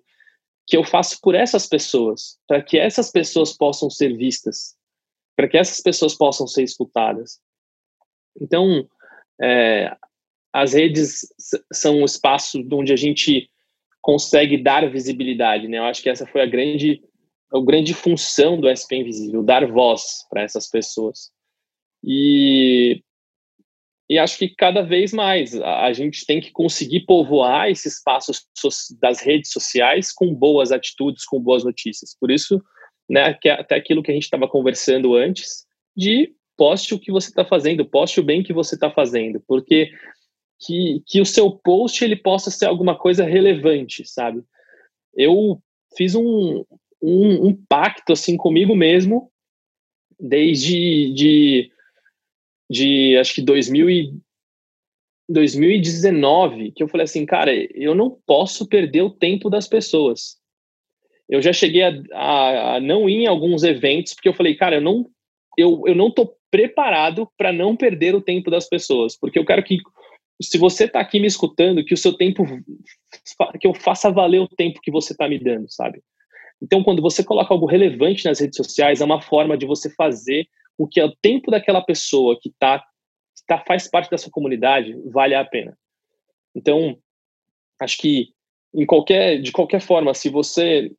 que 0.67 0.75
eu 0.75 0.83
faço 0.83 1.19
por 1.21 1.35
essas 1.35 1.67
pessoas, 1.67 2.37
para 2.47 2.61
que 2.61 2.77
essas 2.77 3.11
pessoas 3.11 3.55
possam 3.55 3.89
ser 3.89 4.15
vistas, 4.17 4.75
para 5.35 5.47
que 5.47 5.57
essas 5.57 5.81
pessoas 5.81 6.15
possam 6.15 6.47
ser 6.47 6.63
escutadas. 6.63 7.39
Então, 8.39 8.87
é, 9.41 9.95
as 10.51 10.73
redes 10.73 11.27
são 11.71 11.97
um 11.97 12.05
espaço 12.05 12.65
onde 12.71 12.91
a 12.91 12.95
gente 12.95 13.49
consegue 14.01 14.57
dar 14.57 14.89
visibilidade, 14.89 15.67
né? 15.67 15.77
Eu 15.77 15.85
acho 15.85 16.01
que 16.01 16.09
essa 16.09 16.25
foi 16.25 16.41
a 16.41 16.45
grande, 16.45 17.03
a 17.53 17.59
grande 17.59 17.93
função 17.93 18.59
do 18.59 18.69
SP 18.69 18.97
Invisível, 18.97 19.43
dar 19.43 19.69
voz 19.69 20.25
para 20.29 20.43
essas 20.43 20.69
pessoas. 20.69 21.31
E, 22.05 23.01
e 24.07 24.19
acho 24.19 24.37
que 24.37 24.49
cada 24.49 24.83
vez 24.83 25.11
mais 25.11 25.59
a, 25.59 25.85
a 25.85 25.93
gente 25.93 26.25
tem 26.25 26.39
que 26.39 26.51
conseguir 26.51 27.01
povoar 27.01 27.69
esse 27.69 27.87
espaço 27.87 28.31
so, 28.55 28.69
das 29.01 29.21
redes 29.21 29.51
sociais 29.51 30.11
com 30.11 30.33
boas 30.33 30.71
atitudes, 30.71 31.25
com 31.25 31.39
boas 31.39 31.63
notícias. 31.63 32.15
Por 32.19 32.29
isso, 32.29 32.61
né, 33.09 33.33
que 33.33 33.49
é 33.49 33.53
até 33.53 33.75
aquilo 33.75 34.03
que 34.03 34.11
a 34.11 34.13
gente 34.13 34.23
estava 34.23 34.47
conversando 34.47 35.15
antes, 35.15 35.65
de 35.97 36.31
poste 36.55 36.93
o 36.93 36.99
que 36.99 37.11
você 37.11 37.29
está 37.29 37.43
fazendo, 37.43 37.85
poste 37.85 38.19
o 38.19 38.23
bem 38.23 38.43
que 38.43 38.53
você 38.53 38.75
está 38.75 38.91
fazendo, 38.91 39.41
porque 39.47 39.91
que, 40.59 41.01
que 41.05 41.19
o 41.19 41.25
seu 41.25 41.51
post 41.51 42.03
ele 42.03 42.15
possa 42.15 42.49
ser 42.51 42.65
alguma 42.65 42.97
coisa 42.97 43.25
relevante, 43.25 44.07
sabe? 44.07 44.43
Eu 45.13 45.61
fiz 45.97 46.15
um, 46.15 46.63
um, 47.01 47.47
um 47.47 47.65
pacto 47.67 48.13
assim 48.13 48.37
comigo 48.37 48.75
mesmo 48.75 49.31
desde 50.19 51.13
de, 51.13 51.71
de 52.69 53.17
acho 53.17 53.35
que 53.35 53.41
2000 53.41 53.89
e 53.89 54.13
2019 55.27 56.71
que 56.71 56.83
eu 56.83 56.87
falei 56.87 57.05
assim, 57.05 57.25
cara, 57.25 57.51
eu 57.73 57.95
não 57.95 58.11
posso 58.25 58.67
perder 58.67 59.01
o 59.01 59.09
tempo 59.09 59.49
das 59.49 59.67
pessoas. 59.67 60.37
Eu 61.27 61.41
já 61.41 61.51
cheguei 61.51 61.81
a, 61.81 61.93
a, 62.13 62.75
a 62.75 62.79
não 62.79 63.09
ir 63.09 63.23
em 63.23 63.27
alguns 63.27 63.63
eventos 63.63 64.13
porque 64.13 64.29
eu 64.29 64.33
falei, 64.33 64.55
cara, 64.55 64.75
eu 64.75 64.81
não 64.81 65.05
eu, 65.57 65.83
eu 65.85 65.95
não 65.95 66.11
tô 66.11 66.35
preparado 66.51 67.29
para 67.37 67.51
não 67.51 67.75
perder 67.75 68.13
o 68.13 68.21
tempo 68.21 68.51
das 68.51 68.67
pessoas, 68.67 69.17
porque 69.17 69.39
eu 69.39 69.45
quero 69.45 69.63
que 69.63 69.77
se 70.41 70.57
você 70.57 70.83
está 70.85 70.99
aqui 70.99 71.19
me 71.19 71.27
escutando, 71.27 71.83
que 71.83 71.93
o 71.93 71.97
seu 71.97 72.13
tempo, 72.13 72.43
que 73.59 73.67
eu 73.67 73.73
faça 73.73 74.11
valer 74.11 74.39
o 74.39 74.47
tempo 74.47 74.81
que 74.81 74.91
você 74.91 75.13
está 75.13 75.27
me 75.29 75.39
dando, 75.39 75.65
sabe? 75.69 76.01
Então, 76.61 76.83
quando 76.83 77.01
você 77.01 77.23
coloca 77.23 77.53
algo 77.53 77.65
relevante 77.65 78.25
nas 78.25 78.39
redes 78.39 78.57
sociais, 78.57 79.01
é 79.01 79.05
uma 79.05 79.21
forma 79.21 79.57
de 79.57 79.65
você 79.65 79.89
fazer 79.89 80.47
o 80.77 80.87
que 80.87 80.99
é 80.99 81.05
o 81.05 81.15
tempo 81.15 81.51
daquela 81.51 81.81
pessoa 81.81 82.37
que 82.41 82.51
tá, 82.59 82.83
tá 83.47 83.63
faz 83.65 83.89
parte 83.89 84.09
da 84.09 84.17
sua 84.17 84.31
comunidade 84.31 84.93
vale 85.11 85.35
a 85.35 85.45
pena. 85.45 85.77
Então, 86.55 86.97
acho 87.79 87.97
que 87.97 88.29
em 88.73 88.85
qualquer, 88.85 89.41
de 89.41 89.51
qualquer 89.51 89.81
forma, 89.81 90.13
se 90.13 90.29
você 90.29 90.91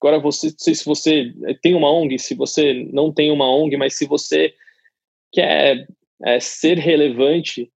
agora 0.00 0.18
você, 0.18 0.48
não 0.48 0.54
sei 0.58 0.74
se 0.74 0.84
você 0.84 1.32
tem 1.62 1.74
uma 1.74 1.90
ONG, 1.90 2.18
se 2.18 2.34
você 2.34 2.88
não 2.92 3.12
tem 3.12 3.30
uma 3.30 3.48
ONG, 3.48 3.76
mas 3.76 3.96
se 3.96 4.04
você 4.04 4.52
quer 5.32 5.86
é, 6.24 6.40
ser 6.40 6.76
relevante 6.76 7.70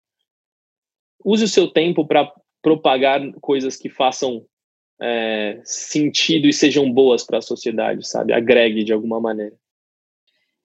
use 1.24 1.44
o 1.44 1.48
seu 1.48 1.68
tempo 1.68 2.06
para 2.06 2.30
propagar 2.62 3.20
coisas 3.40 3.76
que 3.76 3.88
façam 3.88 4.44
é, 5.00 5.60
sentido 5.64 6.46
e 6.46 6.52
sejam 6.52 6.90
boas 6.92 7.24
para 7.24 7.38
a 7.38 7.42
sociedade, 7.42 8.06
sabe? 8.06 8.32
Agregue 8.32 8.84
de 8.84 8.92
alguma 8.92 9.20
maneira. 9.20 9.54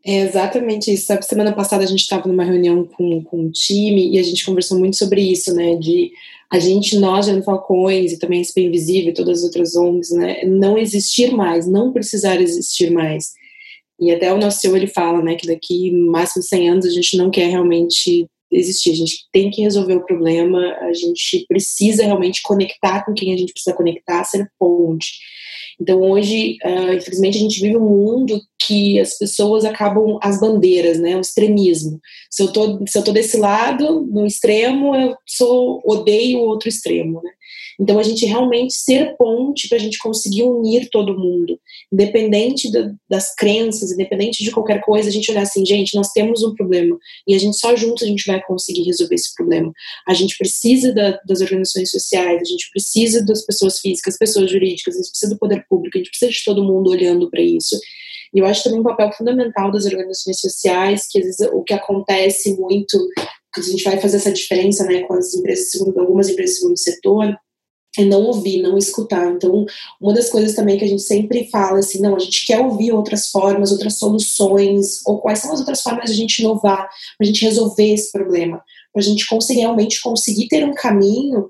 É 0.06 0.22
exatamente 0.22 0.94
isso. 0.94 1.08
Sabe, 1.08 1.26
semana 1.26 1.54
passada 1.54 1.84
a 1.84 1.88
gente 1.88 2.02
estava 2.02 2.28
numa 2.28 2.44
reunião 2.44 2.86
com, 2.86 3.24
com 3.24 3.42
um 3.42 3.52
time 3.52 4.12
e 4.12 4.20
a 4.20 4.24
gente 4.24 4.46
conversou 4.46 4.80
muito 4.80 4.98
sobre 4.98 5.22
isso, 5.22 5.54
né? 5.54 5.76
De 5.76 6.12
a 6.52 6.58
gente, 6.58 6.98
nós, 6.98 7.28
Jano 7.28 7.44
Falcões 7.44 8.12
e 8.12 8.18
também 8.18 8.42
SP 8.42 8.66
Invisível 8.66 9.12
e 9.12 9.14
todas 9.14 9.40
as 9.40 9.44
outras 9.44 9.76
ONGs, 9.76 10.12
né? 10.12 10.44
Não 10.46 10.78
existir 10.78 11.32
mais, 11.32 11.68
não 11.68 11.92
precisar 11.92 12.42
existir 12.42 12.90
mais. 12.92 13.34
E 14.00 14.12
até 14.12 14.34
o 14.34 14.38
nosso 14.38 14.60
CEO, 14.60 14.76
ele 14.76 14.88
fala, 14.88 15.22
né? 15.22 15.36
Que 15.36 15.48
daqui 15.48 15.92
máximo 15.92 16.42
100 16.42 16.70
anos 16.70 16.86
a 16.86 16.90
gente 16.90 17.18
não 17.18 17.30
quer 17.30 17.48
realmente 17.50 18.26
existir. 18.52 18.92
A 18.92 18.96
gente 18.96 19.28
tem 19.32 19.52
que 19.52 19.62
resolver 19.62 19.96
o 19.96 20.06
problema, 20.06 20.60
a 20.82 20.94
gente 20.94 21.46
precisa 21.48 22.04
realmente 22.04 22.42
conectar 22.42 23.06
com 23.06 23.14
quem 23.14 23.34
a 23.34 23.38
gente 23.38 23.54
precisa 23.54 23.76
conectar, 23.76 24.24
ser 24.24 24.50
ponte. 24.58 25.20
Então, 25.80 26.02
hoje, 26.02 26.58
uh, 26.66 26.94
infelizmente, 26.94 27.38
a 27.38 27.42
gente 27.42 27.62
vive 27.62 27.78
um 27.78 27.90
mundo 27.90 28.42
que 28.60 29.00
as 29.00 29.18
pessoas 29.18 29.64
acabam 29.64 30.20
as 30.22 30.40
bandeiras, 30.40 31.00
né? 31.00 31.16
O 31.16 31.22
extremismo. 31.22 32.00
Se 32.30 32.44
eu 32.44 32.52
tô, 32.52 32.86
se 32.86 32.98
eu 32.98 33.04
tô 33.04 33.12
desse 33.12 33.38
lado, 33.38 34.06
no 34.12 34.26
extremo, 34.26 34.94
eu 34.96 35.16
sou 35.26 35.82
odeio 35.86 36.40
o 36.40 36.44
outro 36.44 36.68
extremo, 36.68 37.22
né? 37.24 37.32
Então, 37.80 37.98
a 37.98 38.04
gente 38.04 38.26
realmente 38.26 38.74
ser 38.74 39.16
ponte 39.18 39.70
para 39.70 39.78
a 39.78 39.82
gente 39.82 39.98
conseguir 40.00 40.44
unir 40.44 40.90
todo 40.92 41.18
mundo, 41.18 41.58
independente 41.92 42.70
do, 42.70 42.94
das 43.10 43.34
crenças, 43.34 43.92
independente 43.92 44.44
de 44.44 44.52
qualquer 44.52 44.82
coisa, 44.82 45.08
a 45.08 45.12
gente 45.12 45.32
olhar 45.32 45.44
assim, 45.44 45.66
gente, 45.66 45.96
nós 45.96 46.12
temos 46.12 46.44
um 46.44 46.54
problema 46.54 46.98
e 47.26 47.34
a 47.34 47.38
gente 47.38 47.58
só 47.58 47.76
juntos 47.76 48.04
a 48.04 48.08
gente 48.08 48.26
vai 48.26 48.42
conseguir 48.46 48.84
resolver 48.84 49.16
esse 49.16 49.34
problema. 49.34 49.72
A 50.06 50.14
gente 50.14 50.38
precisa 50.38 50.94
da, 50.94 51.20
das 51.26 51.40
organizações 51.40 51.90
sociais, 51.90 52.42
a 52.42 52.46
gente 52.46 52.70
precisa 52.72 53.24
das 53.24 53.46
pessoas 53.46 53.80
físicas, 53.80 54.18
pessoas 54.18 54.52
jurídicas, 54.52 54.96
a 54.96 54.98
gente 54.98 55.12
precisa 55.12 55.34
do 55.34 55.40
poder 55.40 55.66
público, 55.70 55.98
a 55.98 56.00
gente 56.00 56.10
precisa 56.10 56.32
de 56.32 56.44
todo 56.44 56.64
mundo 56.64 56.90
olhando 56.90 57.30
para 57.30 57.42
isso. 57.42 57.80
E 58.34 58.40
eu 58.40 58.46
acho 58.46 58.64
também 58.64 58.82
um 58.82 58.84
papel 58.84 59.12
fundamental 59.14 59.72
das 59.72 59.86
organizações 59.86 60.40
sociais, 60.40 61.08
que 61.10 61.18
às 61.18 61.26
vezes 61.26 61.48
o 61.52 61.64
que 61.64 61.74
acontece 61.74 62.56
muito, 62.58 62.98
que 63.54 63.62
a 63.62 63.64
gente 63.64 63.84
vai 63.84 64.00
fazer 64.00 64.18
essa 64.18 64.32
diferença 64.32 64.86
né, 64.86 65.02
com 65.04 65.14
as 65.14 65.34
empresas, 65.34 65.82
algumas 65.98 66.30
empresas 66.30 66.58
segundo 66.58 66.78
setor, 66.78 67.36
é 67.98 68.06
não 68.06 68.24
ouvir, 68.24 68.62
não 68.62 68.78
escutar. 68.78 69.32
Então, 69.32 69.66
uma 70.00 70.14
das 70.14 70.30
coisas 70.30 70.56
também 70.56 70.78
que 70.78 70.86
a 70.86 70.88
gente 70.88 71.02
sempre 71.02 71.50
fala 71.50 71.80
assim, 71.80 72.00
não, 72.00 72.16
a 72.16 72.20
gente 72.20 72.46
quer 72.46 72.60
ouvir 72.60 72.92
outras 72.92 73.28
formas, 73.28 73.72
outras 73.72 73.98
soluções, 73.98 75.06
ou 75.06 75.20
quais 75.20 75.40
são 75.40 75.52
as 75.52 75.60
outras 75.60 75.82
formas 75.82 76.06
de 76.06 76.12
a 76.12 76.16
gente 76.16 76.40
inovar, 76.40 76.88
para 77.18 77.24
a 77.24 77.26
gente 77.26 77.44
resolver 77.44 77.94
esse 77.94 78.12
problema, 78.12 78.62
para 78.94 79.02
a 79.02 79.06
gente 79.06 79.28
conseguir 79.28 79.62
realmente 79.62 80.02
conseguir 80.02 80.48
ter 80.48 80.64
um 80.66 80.74
caminho 80.74 81.48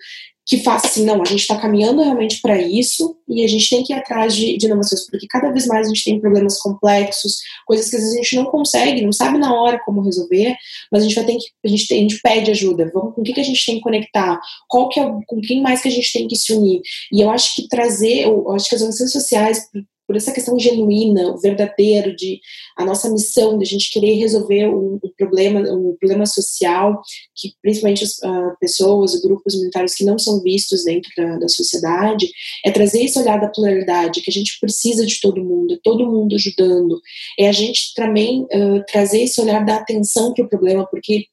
que 0.49 0.57
faça 0.63 0.87
assim, 0.87 1.05
não, 1.05 1.21
a 1.21 1.25
gente 1.25 1.41
está 1.41 1.55
caminhando 1.55 2.01
realmente 2.01 2.41
para 2.41 2.59
isso 2.59 3.15
e 3.27 3.43
a 3.43 3.47
gente 3.47 3.69
tem 3.69 3.83
que 3.83 3.93
ir 3.93 3.95
atrás 3.95 4.35
de, 4.35 4.57
de, 4.57 4.65
inovações, 4.65 5.05
porque 5.05 5.27
cada 5.29 5.51
vez 5.51 5.67
mais 5.67 5.85
a 5.85 5.89
gente 5.89 6.03
tem 6.03 6.19
problemas 6.19 6.57
complexos, 6.57 7.37
coisas 7.67 7.87
que 7.87 7.95
às 7.95 8.01
vezes 8.01 8.17
a 8.17 8.23
gente 8.23 8.35
não 8.35 8.45
consegue, 8.45 9.03
não 9.03 9.11
sabe 9.11 9.37
na 9.37 9.53
hora 9.53 9.79
como 9.85 10.01
resolver, 10.01 10.55
mas 10.91 11.03
a 11.03 11.05
gente 11.05 11.13
vai 11.13 11.25
ter 11.25 11.37
que, 11.37 11.45
a 11.63 11.67
gente, 11.67 11.87
tem, 11.87 11.99
a 11.99 12.01
gente 12.01 12.19
pede 12.23 12.49
ajuda, 12.49 12.89
vamos, 12.91 13.13
com 13.13 13.21
o 13.21 13.23
que, 13.23 13.31
que 13.31 13.39
a 13.39 13.43
gente 13.43 13.63
tem 13.63 13.75
que 13.75 13.81
conectar, 13.81 14.39
qual 14.67 14.89
que 14.89 14.99
é, 14.99 15.03
com 15.27 15.39
quem 15.39 15.61
mais 15.61 15.83
que 15.83 15.87
a 15.87 15.91
gente 15.91 16.11
tem 16.11 16.27
que 16.27 16.35
se 16.35 16.51
unir, 16.51 16.81
e 17.13 17.21
eu 17.21 17.29
acho 17.29 17.55
que 17.55 17.67
trazer, 17.67 18.23
eu 18.23 18.51
acho 18.51 18.67
que 18.67 18.75
as 18.75 18.81
organizações 18.81 19.11
sociais 19.11 19.69
por 20.09 20.15
essa 20.15 20.31
questão 20.31 20.57
genuína, 20.57 21.27
o 21.27 21.37
verdadeiro 21.37 22.15
de 22.15 22.41
a 22.75 22.83
nossa 22.83 23.11
missão 23.11 23.59
de 23.59 23.63
a 23.63 23.67
gente 23.67 23.91
querer 23.91 24.15
resolver 24.15 24.67
um, 24.67 24.99
um 25.03 25.11
problema, 25.15 25.59
um 25.71 25.95
problema 25.99 26.25
social 26.25 26.99
que 27.35 27.53
principalmente 27.61 28.03
as 28.03 28.17
uh, 28.17 28.57
pessoas, 28.59 29.21
grupos 29.21 29.53
minoritários 29.53 29.93
que 29.93 30.03
não 30.03 30.17
são 30.17 30.41
vistos 30.41 30.83
dentro 30.83 31.11
da, 31.15 31.37
da, 31.37 31.47
sociedade, 31.47 32.27
é 32.65 32.71
trazer 32.71 33.03
esse 33.03 33.19
olhar 33.19 33.39
da 33.39 33.49
pluralidade, 33.49 34.21
que 34.21 34.31
a 34.31 34.33
gente 34.33 34.57
precisa 34.59 35.05
de 35.05 35.21
todo 35.21 35.45
mundo, 35.45 35.75
é 35.75 35.79
todo 35.83 36.09
mundo 36.09 36.33
ajudando, 36.33 36.99
é 37.37 37.47
a 37.47 37.51
gente 37.51 37.93
também 37.93 38.45
uh, 38.45 38.83
trazer 38.87 39.21
esse 39.21 39.39
olhar 39.39 39.63
da 39.63 39.75
atenção 39.75 40.33
para 40.33 40.43
o 40.43 40.49
problema, 40.49 40.87
porque 40.89 41.25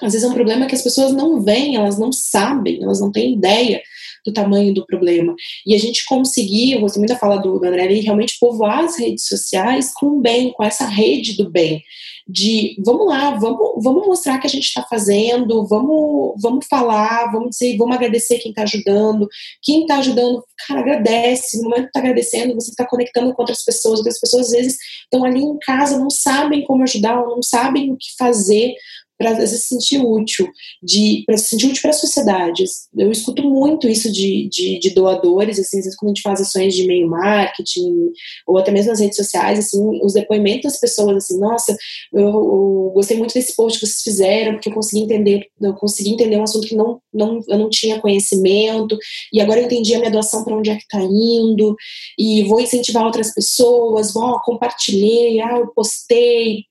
às 0.00 0.14
vezes 0.14 0.26
é 0.26 0.30
um 0.30 0.34
problema 0.34 0.66
que 0.66 0.74
as 0.74 0.82
pessoas 0.82 1.12
não 1.12 1.42
veem, 1.42 1.76
elas 1.76 1.98
não 1.98 2.10
sabem, 2.10 2.82
elas 2.82 3.02
não 3.02 3.12
têm 3.12 3.34
ideia 3.34 3.82
do 4.28 4.32
tamanho 4.32 4.74
do 4.74 4.86
problema. 4.86 5.34
E 5.66 5.74
a 5.74 5.78
gente 5.78 6.04
conseguir, 6.06 6.72
eu 6.72 6.80
gosto 6.80 6.98
muito 6.98 7.10
da 7.10 7.18
fala 7.18 7.38
do, 7.38 7.56
André, 7.64 7.86
realmente 7.86 8.36
povoar 8.38 8.84
as 8.84 8.98
redes 8.98 9.26
sociais 9.26 9.92
com 9.94 10.06
o 10.06 10.20
bem, 10.20 10.52
com 10.52 10.62
essa 10.62 10.86
rede 10.86 11.36
do 11.36 11.50
bem. 11.50 11.82
De 12.30 12.76
vamos 12.84 13.06
lá, 13.06 13.30
vamos, 13.30 13.82
vamos 13.82 14.06
mostrar 14.06 14.38
que 14.38 14.46
a 14.46 14.50
gente 14.50 14.64
está 14.64 14.82
fazendo, 14.82 15.66
vamos, 15.66 16.34
vamos 16.42 16.66
falar, 16.68 17.32
vamos 17.32 17.50
dizer, 17.50 17.76
vamos 17.78 17.96
agradecer 17.96 18.38
quem 18.38 18.50
está 18.50 18.64
ajudando. 18.64 19.26
Quem 19.62 19.82
está 19.82 19.96
ajudando, 19.96 20.44
cara, 20.66 20.80
agradece. 20.80 21.56
No 21.56 21.64
momento 21.64 21.84
que 21.84 21.88
está 21.88 22.00
agradecendo, 22.00 22.54
você 22.54 22.70
está 22.70 22.86
conectando 22.86 23.32
com 23.32 23.42
outras 23.42 23.64
pessoas, 23.64 24.00
porque 24.00 24.10
as 24.10 24.20
pessoas 24.20 24.46
às 24.46 24.52
vezes 24.52 24.76
estão 25.04 25.24
ali 25.24 25.40
em 25.40 25.58
casa, 25.58 25.98
não 25.98 26.10
sabem 26.10 26.64
como 26.64 26.82
ajudar, 26.82 27.16
não 27.16 27.42
sabem 27.42 27.92
o 27.92 27.96
que 27.96 28.08
fazer 28.18 28.74
para 29.18 29.44
se 29.46 29.58
sentir 29.58 30.00
útil, 30.00 30.48
de 30.82 31.24
para 31.26 31.36
se 31.36 31.48
sentir 31.48 31.66
útil 31.66 31.82
para 31.82 31.90
a 31.90 31.94
sociedade. 31.94 32.64
Eu 32.96 33.10
escuto 33.10 33.42
muito 33.42 33.88
isso 33.88 34.10
de, 34.12 34.48
de, 34.48 34.78
de, 34.78 34.90
doadores, 34.90 35.58
assim, 35.58 35.78
às 35.78 35.84
vezes 35.84 35.96
quando 35.98 36.10
a 36.10 36.14
gente 36.14 36.22
faz 36.22 36.40
ações 36.40 36.74
de 36.74 36.86
meio 36.86 37.08
marketing 37.08 38.12
ou 38.46 38.56
até 38.56 38.70
mesmo 38.70 38.90
nas 38.90 39.00
redes 39.00 39.16
sociais, 39.16 39.58
assim, 39.58 39.78
os 40.02 40.12
depoimentos 40.12 40.72
das 40.72 40.80
pessoas, 40.80 41.16
assim, 41.16 41.38
nossa, 41.38 41.76
eu, 42.12 42.28
eu 42.28 42.92
gostei 42.94 43.16
muito 43.16 43.34
desse 43.34 43.56
post 43.56 43.80
que 43.80 43.86
vocês 43.86 44.02
fizeram 44.02 44.52
porque 44.52 44.68
eu 44.68 44.74
consegui 44.74 45.02
entender, 45.02 45.46
eu 45.60 45.74
consegui 45.74 46.10
entender 46.10 46.36
um 46.36 46.44
assunto 46.44 46.68
que 46.68 46.76
não, 46.76 47.00
não 47.12 47.40
eu 47.48 47.58
não 47.58 47.68
tinha 47.68 48.00
conhecimento 48.00 48.96
e 49.32 49.40
agora 49.40 49.60
eu 49.60 49.66
entendi 49.66 49.94
a 49.94 49.98
minha 49.98 50.10
doação 50.10 50.44
para 50.44 50.56
onde 50.56 50.70
é 50.70 50.76
que 50.76 50.82
está 50.82 51.00
indo 51.02 51.74
e 52.16 52.44
vou 52.44 52.60
incentivar 52.60 53.04
outras 53.04 53.34
pessoas, 53.34 54.12
vou 54.12 54.38
compartilhei, 54.42 55.40
ah, 55.40 55.58
eu 55.58 55.68
postei, 55.74 56.67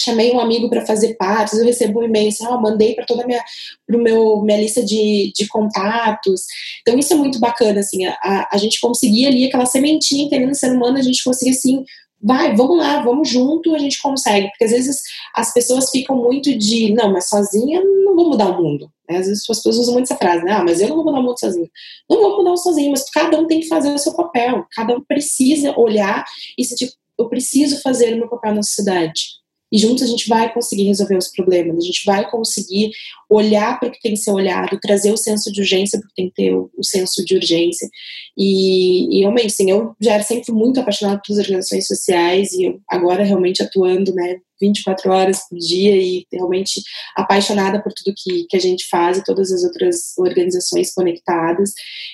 chamei 0.00 0.32
um 0.32 0.40
amigo 0.40 0.68
para 0.68 0.84
fazer 0.86 1.14
parte, 1.14 1.56
eu 1.56 1.64
recebo 1.64 2.00
um 2.00 2.02
e-mail, 2.02 2.28
assim, 2.28 2.44
ah, 2.46 2.56
mandei 2.56 2.94
para 2.94 3.04
toda 3.04 3.22
a 3.22 3.26
minha, 3.26 3.42
meu, 3.88 4.42
minha 4.42 4.60
lista 4.60 4.82
de, 4.82 5.32
de 5.34 5.46
contatos. 5.48 6.42
Então, 6.80 6.98
isso 6.98 7.12
é 7.12 7.16
muito 7.16 7.38
bacana, 7.38 7.80
assim, 7.80 8.04
a, 8.06 8.48
a 8.52 8.56
gente 8.56 8.80
conseguir 8.80 9.26
ali 9.26 9.46
aquela 9.46 9.66
sementinha, 9.66 10.24
entendendo 10.24 10.50
o 10.50 10.54
ser 10.54 10.72
humano, 10.72 10.98
a 10.98 11.02
gente 11.02 11.22
conseguir, 11.22 11.50
assim, 11.50 11.84
vai, 12.22 12.54
vamos 12.54 12.78
lá, 12.78 13.02
vamos 13.02 13.28
junto, 13.28 13.74
a 13.74 13.78
gente 13.78 14.00
consegue. 14.00 14.48
Porque 14.48 14.64
às 14.64 14.70
vezes 14.70 15.00
as 15.34 15.52
pessoas 15.52 15.90
ficam 15.90 16.16
muito 16.16 16.56
de, 16.56 16.92
não, 16.92 17.12
mas 17.12 17.28
sozinha 17.28 17.82
não 17.82 18.14
vou 18.14 18.28
mudar 18.28 18.50
o 18.50 18.62
mundo. 18.62 18.90
Né? 19.08 19.18
Às 19.18 19.26
vezes 19.26 19.42
as 19.48 19.56
pessoas 19.56 19.76
usam 19.78 19.94
muito 19.94 20.04
essa 20.04 20.16
frase, 20.16 20.44
né? 20.44 20.52
ah, 20.52 20.62
mas 20.62 20.80
eu 20.80 20.88
não 20.88 20.96
vou 20.96 21.06
mudar 21.06 21.20
o 21.20 21.22
mundo 21.22 21.40
sozinho. 21.40 21.70
Não 22.08 22.20
vou 22.20 22.36
mudar 22.36 22.56
sozinho, 22.56 22.90
mas 22.90 23.08
cada 23.08 23.38
um 23.38 23.46
tem 23.46 23.60
que 23.60 23.68
fazer 23.68 23.92
o 23.92 23.98
seu 23.98 24.14
papel. 24.14 24.66
Cada 24.74 24.94
um 24.94 25.00
precisa 25.00 25.78
olhar 25.78 26.24
e 26.58 26.64
sentir, 26.64 26.92
eu 27.18 27.28
preciso 27.28 27.80
fazer 27.80 28.14
o 28.14 28.18
meu 28.18 28.28
papel 28.28 28.54
na 28.54 28.62
sociedade. 28.62 29.39
E 29.72 29.78
juntos 29.78 30.02
a 30.02 30.06
gente 30.06 30.28
vai 30.28 30.52
conseguir 30.52 30.84
resolver 30.84 31.16
os 31.16 31.28
problemas, 31.28 31.84
a 31.84 31.86
gente 31.86 32.04
vai 32.04 32.28
conseguir 32.30 32.90
olhar 33.28 33.78
para 33.78 33.88
o 33.88 33.92
que 33.92 34.00
tem 34.00 34.12
que 34.12 34.18
ser 34.18 34.32
olhado, 34.32 34.78
trazer 34.80 35.12
o 35.12 35.16
senso 35.16 35.52
de 35.52 35.60
urgência, 35.60 35.98
porque 35.98 36.14
tem 36.14 36.28
que 36.28 36.34
ter 36.34 36.54
o, 36.54 36.70
o 36.76 36.84
senso 36.84 37.24
de 37.24 37.36
urgência. 37.36 37.88
E, 38.36 39.18
e 39.18 39.20
realmente, 39.20 39.52
sim, 39.52 39.70
eu 39.70 39.94
já 40.00 40.14
era 40.14 40.22
sempre 40.22 40.52
muito 40.52 40.80
apaixonada 40.80 41.20
pelas 41.24 41.40
organizações 41.40 41.86
sociais 41.86 42.52
e 42.52 42.64
eu, 42.64 42.80
agora 42.88 43.22
realmente 43.22 43.62
atuando, 43.62 44.14
né, 44.14 44.36
24 44.60 45.10
horas 45.10 45.48
por 45.48 45.58
dia 45.58 45.96
e 45.96 46.26
realmente 46.32 46.82
apaixonada 47.16 47.82
por 47.82 47.92
tudo 47.92 48.14
que, 48.16 48.46
que 48.48 48.56
a 48.56 48.60
gente 48.60 48.86
faz 48.88 49.18
e 49.18 49.24
todas 49.24 49.50
as 49.52 49.64
outras 49.64 50.16
organizações 50.18 50.92
conectadas. 50.92 51.72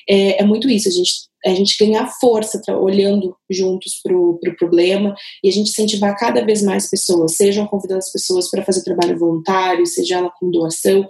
É, 0.09 0.43
é 0.43 0.45
muito 0.45 0.69
isso, 0.69 0.89
a 0.89 0.93
gente 0.93 1.27
a 1.45 1.55
gente 1.55 1.77
ganhar 1.79 2.09
força 2.21 2.61
olhando 2.73 3.37
juntos 3.49 4.01
para 4.03 4.17
o 4.17 4.37
pro 4.41 4.57
problema 4.57 5.15
e 5.45 5.49
a 5.49 5.53
gente 5.53 5.71
incentivar 5.71 6.17
cada 6.19 6.45
vez 6.45 6.61
mais 6.61 6.91
pessoas, 6.91 7.37
sejam 7.37 7.69
convidando 7.69 7.99
as 7.99 8.11
pessoas 8.11 8.51
para 8.51 8.65
fazer 8.65 8.83
trabalho 8.83 9.17
voluntário, 9.17 9.87
seja 9.87 10.17
ela 10.17 10.33
com 10.41 10.51
doação, 10.51 11.07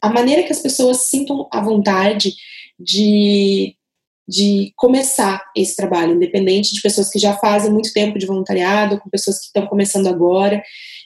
a 0.00 0.10
maneira 0.10 0.42
que 0.42 0.52
as 0.52 0.60
pessoas 0.60 1.08
sintam 1.08 1.46
a 1.52 1.60
vontade 1.60 2.34
de, 2.78 3.76
de 4.30 4.72
começar 4.76 5.44
esse 5.56 5.74
trabalho, 5.74 6.14
independente 6.14 6.72
de 6.72 6.80
pessoas 6.80 7.10
que 7.10 7.18
já 7.18 7.36
fazem 7.36 7.72
muito 7.72 7.92
tempo 7.92 8.16
de 8.16 8.26
voluntariado, 8.26 9.00
com 9.00 9.10
pessoas 9.10 9.40
que 9.40 9.46
estão 9.46 9.66
começando 9.66 10.06
agora. 10.06 10.62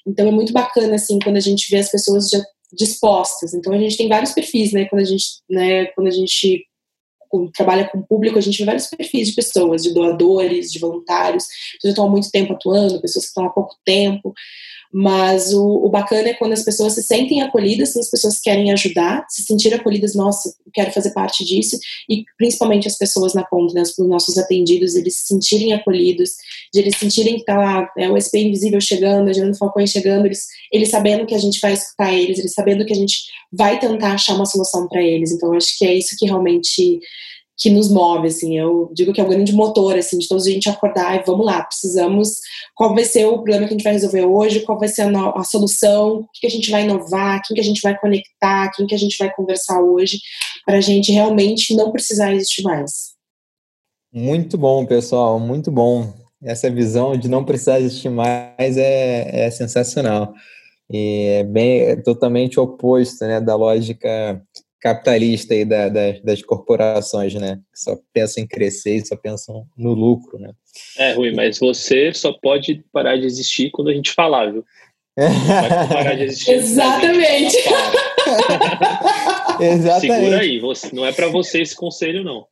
Então 0.06 0.28
é 0.28 0.30
muito 0.30 0.52
bacana 0.52 0.96
assim 0.96 1.18
quando 1.18 1.38
a 1.38 1.40
gente 1.40 1.70
vê 1.70 1.78
as 1.78 1.90
pessoas 1.90 2.28
já 2.28 2.44
dispostas. 2.76 3.54
Então 3.54 3.72
a 3.72 3.78
gente 3.78 3.96
tem 3.96 4.08
vários 4.08 4.32
perfis, 4.32 4.72
né? 4.72 4.84
Quando 4.84 5.00
a 5.00 5.06
gente, 5.06 5.24
né? 5.48 5.86
Quando 5.86 6.08
a 6.08 6.10
gente 6.10 6.66
trabalha 7.54 7.88
com 7.88 7.98
o 7.98 8.06
público, 8.06 8.38
a 8.38 8.42
gente 8.42 8.58
vê 8.58 8.66
vários 8.66 8.88
perfis 8.88 9.28
de 9.28 9.34
pessoas, 9.34 9.82
de 9.82 9.94
doadores, 9.94 10.70
de 10.70 10.78
voluntários, 10.78 11.46
que 11.80 11.88
já 11.88 11.90
estão 11.90 12.06
há 12.06 12.10
muito 12.10 12.30
tempo 12.30 12.52
atuando, 12.52 13.00
pessoas 13.00 13.24
que 13.24 13.30
estão 13.30 13.46
há 13.46 13.50
pouco 13.50 13.74
tempo. 13.86 14.34
Mas 14.96 15.52
o, 15.52 15.60
o, 15.60 15.88
bacana 15.88 16.28
é 16.28 16.34
quando 16.34 16.52
as 16.52 16.62
pessoas 16.62 16.92
se 16.92 17.02
sentem 17.02 17.42
acolhidas, 17.42 17.92
quando 17.92 18.04
as 18.04 18.10
pessoas 18.10 18.38
querem 18.38 18.70
ajudar, 18.70 19.26
se 19.28 19.42
sentir 19.42 19.74
acolhidas, 19.74 20.14
nossa, 20.14 20.54
quero 20.72 20.92
fazer 20.92 21.10
parte 21.10 21.44
disso, 21.44 21.76
e 22.08 22.22
principalmente 22.38 22.86
as 22.86 22.96
pessoas 22.96 23.34
na 23.34 23.42
ponta, 23.42 23.74
né, 23.74 23.82
os 23.82 24.08
nossos 24.08 24.38
atendidos, 24.38 24.94
eles 24.94 25.16
se 25.16 25.26
sentirem 25.26 25.72
acolhidos, 25.72 26.30
de 26.72 26.78
eles 26.78 26.96
sentirem 26.96 27.38
que 27.38 27.44
tá 27.44 27.56
lá, 27.56 27.90
é, 27.98 28.08
o 28.08 28.14
SP 28.14 28.38
Invisível 28.38 28.80
chegando, 28.80 29.28
a 29.28 29.32
Gerando 29.32 29.58
Falcões 29.58 29.90
chegando, 29.90 30.26
eles, 30.26 30.46
eles 30.72 30.90
sabendo 30.90 31.26
que 31.26 31.34
a 31.34 31.38
gente 31.38 31.58
vai 31.58 31.72
escutar 31.72 32.14
eles, 32.14 32.38
eles 32.38 32.52
sabendo 32.52 32.86
que 32.86 32.92
a 32.92 32.96
gente 32.96 33.24
vai 33.52 33.80
tentar 33.80 34.12
achar 34.12 34.36
uma 34.36 34.46
solução 34.46 34.86
para 34.86 35.02
eles. 35.02 35.32
Então, 35.32 35.52
acho 35.54 35.76
que 35.76 35.84
é 35.84 35.92
isso 35.92 36.14
que 36.16 36.26
realmente 36.26 37.00
que 37.56 37.70
nos 37.70 37.88
move, 37.88 38.26
assim, 38.26 38.58
eu 38.58 38.90
digo 38.92 39.12
que 39.12 39.20
é 39.20 39.24
o 39.24 39.28
grande 39.28 39.52
motor, 39.52 39.96
assim, 39.96 40.18
de 40.18 40.26
todos 40.26 40.46
a 40.46 40.50
gente 40.50 40.68
acordar 40.68 41.16
e 41.16 41.24
vamos 41.24 41.46
lá, 41.46 41.62
precisamos, 41.62 42.40
qual 42.74 42.94
vai 42.94 43.04
ser 43.04 43.26
o 43.26 43.34
problema 43.34 43.66
que 43.66 43.74
a 43.74 43.76
gente 43.76 43.84
vai 43.84 43.92
resolver 43.92 44.24
hoje, 44.24 44.60
qual 44.60 44.78
vai 44.78 44.88
ser 44.88 45.02
a, 45.02 45.30
a 45.30 45.44
solução, 45.44 46.20
o 46.20 46.26
que 46.34 46.46
a 46.46 46.50
gente 46.50 46.70
vai 46.70 46.82
inovar, 46.82 47.40
quem 47.44 47.54
que 47.54 47.60
a 47.60 47.64
gente 47.64 47.80
vai 47.80 47.96
conectar, 47.98 48.72
quem 48.74 48.86
que 48.86 48.94
a 48.94 48.98
gente 48.98 49.16
vai 49.16 49.32
conversar 49.32 49.80
hoje, 49.80 50.18
para 50.66 50.78
a 50.78 50.80
gente 50.80 51.12
realmente 51.12 51.74
não 51.76 51.92
precisar 51.92 52.34
existir 52.34 52.62
mais. 52.62 53.14
Muito 54.12 54.58
bom, 54.58 54.84
pessoal, 54.84 55.38
muito 55.38 55.70
bom. 55.70 56.12
Essa 56.42 56.70
visão 56.70 57.16
de 57.16 57.28
não 57.28 57.44
precisar 57.44 57.80
existir 57.80 58.10
mais 58.10 58.76
é, 58.76 59.46
é 59.46 59.50
sensacional. 59.50 60.32
E 60.90 61.38
é 61.40 61.44
bem 61.44 61.80
é 61.80 61.96
totalmente 61.96 62.60
oposto 62.60 63.24
né, 63.24 63.40
da 63.40 63.56
lógica 63.56 64.42
capitalista 64.84 65.54
aí 65.54 65.64
da, 65.64 65.88
da, 65.88 66.12
das 66.22 66.42
corporações, 66.42 67.32
né? 67.32 67.58
Que 67.72 67.80
só 67.80 67.96
pensam 68.12 68.44
em 68.44 68.46
crescer 68.46 68.96
e 68.96 69.06
só 69.06 69.16
pensam 69.16 69.64
no 69.74 69.94
lucro, 69.94 70.38
né? 70.38 70.50
É, 70.98 71.14
Rui, 71.14 71.34
mas 71.34 71.58
você 71.58 72.12
só 72.12 72.34
pode 72.34 72.84
parar 72.92 73.16
de 73.16 73.24
existir 73.24 73.70
quando 73.70 73.88
a 73.88 73.94
gente 73.94 74.12
falar, 74.12 74.52
viu? 74.52 74.62
Vai 75.16 75.88
parar 75.88 76.14
de 76.14 76.24
existir. 76.24 76.50
Exatamente. 76.60 77.56
Exatamente. 79.58 80.12
Segura 80.12 80.40
aí, 80.40 80.60
você, 80.60 80.94
não 80.94 81.06
é 81.06 81.12
para 81.12 81.28
você 81.28 81.62
esse 81.62 81.74
conselho, 81.74 82.22
não. 82.22 82.46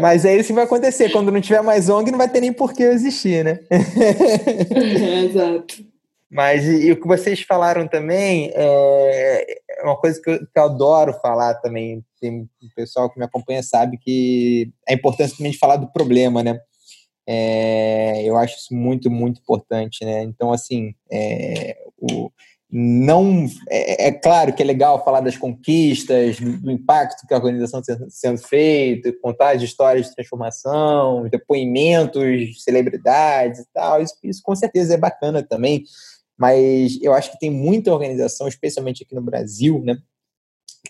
Mas 0.00 0.24
é 0.24 0.34
isso 0.34 0.48
que 0.48 0.54
vai 0.54 0.64
acontecer. 0.64 1.10
Quando 1.10 1.30
não 1.30 1.42
tiver 1.42 1.62
mais 1.62 1.90
ONG, 1.90 2.10
não 2.10 2.18
vai 2.18 2.28
ter 2.28 2.40
nem 2.40 2.54
por 2.54 2.72
que 2.72 2.82
eu 2.82 2.92
existir, 2.92 3.44
né? 3.44 3.60
Exato. 5.28 5.84
Mas 6.30 6.64
e, 6.64 6.86
e, 6.86 6.92
o 6.92 7.00
que 7.00 7.06
vocês 7.06 7.40
falaram 7.42 7.86
também 7.86 8.50
é, 8.54 9.60
é 9.78 9.84
uma 9.84 9.96
coisa 9.96 10.20
que 10.20 10.28
eu, 10.28 10.38
que 10.40 10.58
eu, 10.58 10.64
adoro 10.64 11.12
falar 11.14 11.54
também. 11.54 12.04
Tem 12.20 12.32
um 12.40 12.48
pessoal 12.74 13.08
que 13.08 13.18
me 13.18 13.24
acompanha 13.24 13.62
sabe 13.62 13.96
que 13.98 14.72
é 14.88 14.94
importante 14.94 15.36
também 15.36 15.52
de 15.52 15.58
falar 15.58 15.76
do 15.76 15.92
problema, 15.92 16.42
né? 16.42 16.58
É, 17.28 18.22
eu 18.24 18.36
acho 18.36 18.56
isso 18.56 18.74
muito, 18.74 19.10
muito 19.10 19.40
importante, 19.40 20.04
né? 20.04 20.22
Então, 20.22 20.52
assim, 20.52 20.94
é, 21.10 21.76
o, 21.96 22.30
não 22.70 23.46
é, 23.70 24.08
é, 24.08 24.12
claro 24.12 24.52
que 24.52 24.62
é 24.62 24.66
legal 24.66 25.04
falar 25.04 25.20
das 25.20 25.36
conquistas, 25.36 26.40
do, 26.40 26.60
do 26.60 26.70
impacto 26.70 27.26
que 27.26 27.32
a 27.32 27.36
organização 27.36 27.80
está 27.80 27.96
sendo 28.08 28.38
feita, 28.38 29.12
contar 29.22 29.56
as 29.56 29.62
histórias 29.62 30.08
de 30.08 30.14
transformação, 30.14 31.28
depoimentos, 31.28 32.62
celebridades 32.64 33.60
e 33.60 33.66
tal. 33.72 34.02
Isso, 34.02 34.14
isso 34.22 34.42
com 34.42 34.54
certeza 34.54 34.94
é 34.94 34.98
bacana 34.98 35.42
também 35.42 35.84
mas 36.36 36.98
eu 37.02 37.12
acho 37.14 37.32
que 37.32 37.38
tem 37.38 37.50
muita 37.50 37.92
organização, 37.92 38.46
especialmente 38.46 39.02
aqui 39.02 39.14
no 39.14 39.22
Brasil, 39.22 39.82
né, 39.84 39.96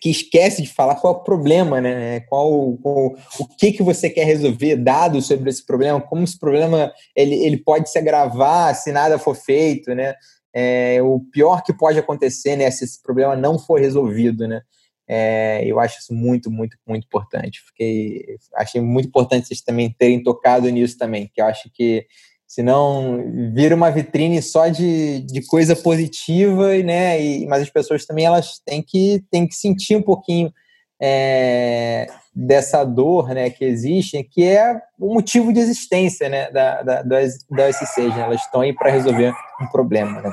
que 0.00 0.10
esquece 0.10 0.62
de 0.62 0.68
falar 0.68 0.96
qual 0.96 1.14
é 1.14 1.16
o 1.16 1.20
problema, 1.20 1.80
né? 1.80 2.20
Qual, 2.20 2.76
qual, 2.78 3.16
o 3.38 3.48
que 3.58 3.72
que 3.72 3.82
você 3.82 4.10
quer 4.10 4.24
resolver, 4.24 4.76
dados 4.76 5.26
sobre 5.26 5.50
esse 5.50 5.64
problema, 5.64 6.00
como 6.00 6.22
esse 6.24 6.38
problema 6.38 6.92
ele, 7.14 7.34
ele 7.34 7.56
pode 7.56 7.90
se 7.90 7.98
agravar 7.98 8.74
se 8.74 8.92
nada 8.92 9.18
for 9.18 9.34
feito, 9.34 9.94
né? 9.94 10.14
É, 10.54 11.02
o 11.02 11.20
pior 11.20 11.62
que 11.62 11.72
pode 11.72 11.98
acontecer, 11.98 12.56
né, 12.56 12.70
se 12.70 12.84
esse 12.84 13.02
problema 13.02 13.36
não 13.36 13.58
for 13.58 13.80
resolvido, 13.80 14.46
né? 14.48 14.62
É, 15.08 15.62
eu 15.64 15.78
acho 15.78 16.00
isso 16.00 16.12
muito, 16.12 16.50
muito, 16.50 16.76
muito 16.86 17.04
importante. 17.04 17.60
Fiquei, 17.66 18.36
achei 18.54 18.80
muito 18.80 19.08
importante 19.08 19.46
vocês 19.46 19.60
também 19.60 19.94
terem 19.96 20.22
tocado 20.22 20.68
nisso 20.68 20.98
também, 20.98 21.30
que 21.32 21.40
eu 21.40 21.46
acho 21.46 21.70
que 21.72 22.06
senão 22.46 23.50
vira 23.52 23.74
uma 23.74 23.90
vitrine 23.90 24.40
só 24.40 24.68
de, 24.68 25.20
de 25.20 25.44
coisa 25.46 25.74
positiva, 25.74 26.76
né? 26.78 27.20
E, 27.20 27.46
mas 27.46 27.62
as 27.62 27.70
pessoas 27.70 28.06
também 28.06 28.24
elas 28.24 28.60
têm 28.64 28.82
que, 28.82 29.24
têm 29.30 29.46
que 29.46 29.54
sentir 29.54 29.96
um 29.96 30.02
pouquinho 30.02 30.52
é, 31.00 32.06
dessa 32.34 32.84
dor 32.84 33.28
né, 33.28 33.50
que 33.50 33.64
existe, 33.64 34.22
que 34.22 34.44
é 34.44 34.80
o 34.98 35.12
motivo 35.12 35.52
de 35.52 35.60
existência 35.60 36.28
né, 36.28 36.50
da, 36.50 36.82
da, 36.82 37.02
das, 37.02 37.38
das 37.50 37.80
OSCs, 37.80 38.14
né? 38.14 38.22
Elas 38.22 38.40
estão 38.40 38.60
aí 38.60 38.72
para 38.72 38.90
resolver 38.90 39.34
um 39.60 39.66
problema, 39.66 40.22
né? 40.22 40.30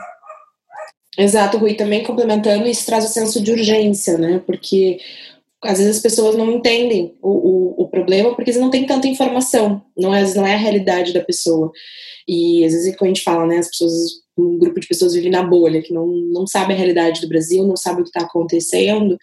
Exato, 1.17 1.57
Rui. 1.57 1.75
Também 1.75 2.03
complementando, 2.03 2.67
isso 2.67 2.85
traz 2.85 3.05
o 3.05 3.09
senso 3.09 3.41
de 3.41 3.51
urgência, 3.51 4.17
né? 4.17 4.41
Porque 4.45 4.97
às 5.63 5.77
vezes 5.77 5.97
as 5.97 6.01
pessoas 6.01 6.35
não 6.35 6.51
entendem 6.51 7.15
o, 7.21 7.29
o, 7.29 7.83
o 7.83 7.87
problema 7.87 8.35
porque 8.35 8.51
eles 8.51 8.61
não 8.61 8.69
têm 8.69 8.85
tanta 8.85 9.07
informação, 9.07 9.81
não 9.97 10.13
é, 10.13 10.33
não 10.33 10.45
é 10.45 10.53
a 10.53 10.57
realidade 10.57 11.13
da 11.13 11.23
pessoa. 11.23 11.71
E 12.27 12.63
às 12.65 12.73
vezes 12.73 12.95
quando 12.95 13.11
a 13.11 13.13
gente 13.13 13.23
fala, 13.23 13.45
né, 13.45 13.57
as 13.57 13.67
pessoas 13.67 14.22
um 14.37 14.57
grupo 14.57 14.79
de 14.79 14.87
pessoas 14.87 15.13
vive 15.13 15.29
na 15.29 15.43
bolha, 15.43 15.81
que 15.81 15.93
não, 15.93 16.07
não 16.07 16.47
sabe 16.47 16.73
a 16.73 16.75
realidade 16.75 17.21
do 17.21 17.27
Brasil, 17.27 17.65
não 17.65 17.75
sabe 17.75 18.01
o 18.01 18.03
que 18.03 18.09
está 18.09 18.21
acontecendo. 18.21 19.17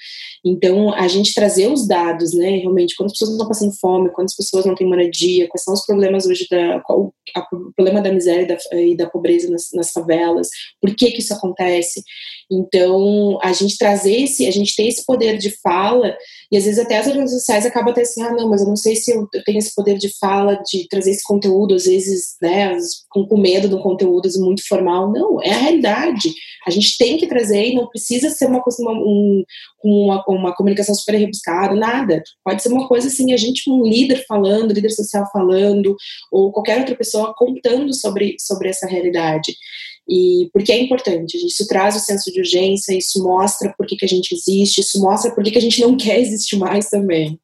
Então, 0.44 0.92
a 0.94 1.08
gente 1.08 1.34
trazer 1.34 1.70
os 1.70 1.86
dados, 1.86 2.32
né, 2.32 2.58
realmente, 2.58 2.94
quantas 2.94 3.14
pessoas 3.14 3.32
estão 3.32 3.48
passando 3.48 3.72
fome, 3.72 4.10
quantas 4.10 4.36
pessoas 4.36 4.64
não 4.64 4.74
têm 4.74 4.86
moradia, 4.86 5.48
quais 5.48 5.64
são 5.64 5.74
os 5.74 5.84
problemas 5.84 6.26
hoje, 6.26 6.46
da, 6.50 6.80
qual 6.80 7.12
o 7.52 7.72
problema 7.74 8.00
da 8.00 8.12
miséria 8.12 8.42
e 8.42 8.46
da, 8.46 8.80
e 8.80 8.96
da 8.96 9.08
pobreza 9.08 9.50
nas, 9.50 9.68
nas 9.74 9.90
favelas, 9.90 10.48
por 10.80 10.94
que 10.94 11.10
que 11.10 11.20
isso 11.20 11.34
acontece. 11.34 12.02
Então, 12.50 13.38
a 13.42 13.52
gente 13.52 13.78
trazer 13.78 14.22
esse, 14.22 14.46
a 14.46 14.50
gente 14.50 14.74
ter 14.74 14.86
esse 14.86 15.04
poder 15.04 15.38
de 15.38 15.50
fala, 15.62 16.16
e 16.50 16.56
às 16.56 16.64
vezes 16.64 16.80
até 16.80 16.98
as 16.98 17.06
organizações 17.06 17.40
sociais 17.40 17.64
acabam 17.64 17.92
até 17.92 18.02
assim, 18.02 18.22
ah, 18.22 18.32
não, 18.32 18.48
mas 18.48 18.60
eu 18.60 18.66
não 18.66 18.76
sei 18.76 18.96
se 18.96 19.12
eu, 19.12 19.28
tenho 19.44 19.58
esse 19.58 19.72
poder 19.74 19.96
de 19.96 20.10
fala, 20.18 20.60
de 20.68 20.88
trazer 20.88 21.12
esse 21.12 21.22
conteúdo, 21.22 21.74
às 21.74 21.84
vezes, 21.84 22.36
né, 22.42 22.76
com, 23.08 23.40
medo 23.40 23.68
do 23.68 23.80
conteúdo 23.80 24.28
muito 24.38 24.66
formal. 24.66 25.12
Não, 25.12 25.40
é 25.40 25.50
a 25.50 25.58
realidade. 25.58 26.34
A 26.66 26.70
gente 26.70 26.98
tem 26.98 27.16
que 27.16 27.28
trazer 27.28 27.66
e 27.66 27.74
não 27.74 27.88
precisa 27.88 28.30
ser 28.30 28.46
uma 28.46 28.60
coisa, 28.60 28.82
um, 28.82 29.44
uma, 29.84 30.24
uma 30.26 30.54
comunicação 30.54 30.94
super 30.94 31.16
rebuscada, 31.16 31.74
nada. 31.74 32.22
Pode 32.44 32.62
ser 32.62 32.70
uma 32.70 32.88
coisa 32.88 33.06
assim, 33.06 33.32
a 33.32 33.36
gente, 33.36 33.70
um 33.70 33.84
líder 33.84 34.24
falando, 34.26 34.74
líder 34.74 34.90
social 34.90 35.24
falando, 35.32 35.94
ou 36.32 36.52
qualquer 36.52 36.78
outra 36.80 36.96
pessoa 36.96 37.32
contando 37.36 37.94
sobre, 37.94 38.36
sobre 38.40 38.68
essa 38.68 38.86
realidade. 38.86 39.54
E 40.08 40.50
porque 40.52 40.72
é 40.72 40.80
importante, 40.80 41.36
isso 41.36 41.66
traz 41.66 41.94
o 41.96 42.00
senso 42.00 42.32
de 42.32 42.40
urgência, 42.40 42.96
isso 42.96 43.22
mostra 43.22 43.72
por 43.76 43.86
que, 43.86 43.96
que 43.96 44.04
a 44.04 44.08
gente 44.08 44.34
existe, 44.34 44.80
isso 44.80 45.00
mostra 45.00 45.30
por 45.32 45.44
que, 45.44 45.52
que 45.52 45.58
a 45.58 45.62
gente 45.62 45.80
não 45.80 45.96
quer 45.98 46.18
existir 46.18 46.56
mais 46.56 46.88
também. 46.88 47.38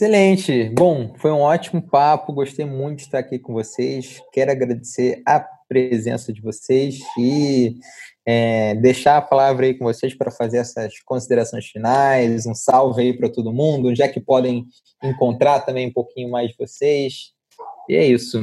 Excelente. 0.00 0.68
Bom, 0.76 1.12
foi 1.16 1.32
um 1.32 1.40
ótimo 1.40 1.82
papo. 1.82 2.32
Gostei 2.32 2.64
muito 2.64 2.98
de 2.98 3.02
estar 3.06 3.18
aqui 3.18 3.36
com 3.36 3.52
vocês. 3.52 4.22
Quero 4.32 4.52
agradecer 4.52 5.20
a 5.26 5.44
presença 5.68 6.32
de 6.32 6.40
vocês 6.40 7.00
e 7.18 7.74
é, 8.24 8.76
deixar 8.76 9.16
a 9.16 9.22
palavra 9.22 9.66
aí 9.66 9.74
com 9.74 9.84
vocês 9.84 10.14
para 10.14 10.30
fazer 10.30 10.58
essas 10.58 11.00
considerações 11.00 11.66
finais. 11.66 12.46
Um 12.46 12.54
salve 12.54 13.02
aí 13.02 13.12
para 13.12 13.28
todo 13.28 13.52
mundo. 13.52 13.88
Onde 13.88 14.00
é 14.00 14.06
que 14.06 14.20
podem 14.20 14.66
encontrar 15.02 15.60
também 15.60 15.88
um 15.88 15.92
pouquinho 15.92 16.30
mais 16.30 16.50
de 16.50 16.56
vocês? 16.56 17.32
E 17.88 17.96
é 17.96 18.06
isso. 18.06 18.40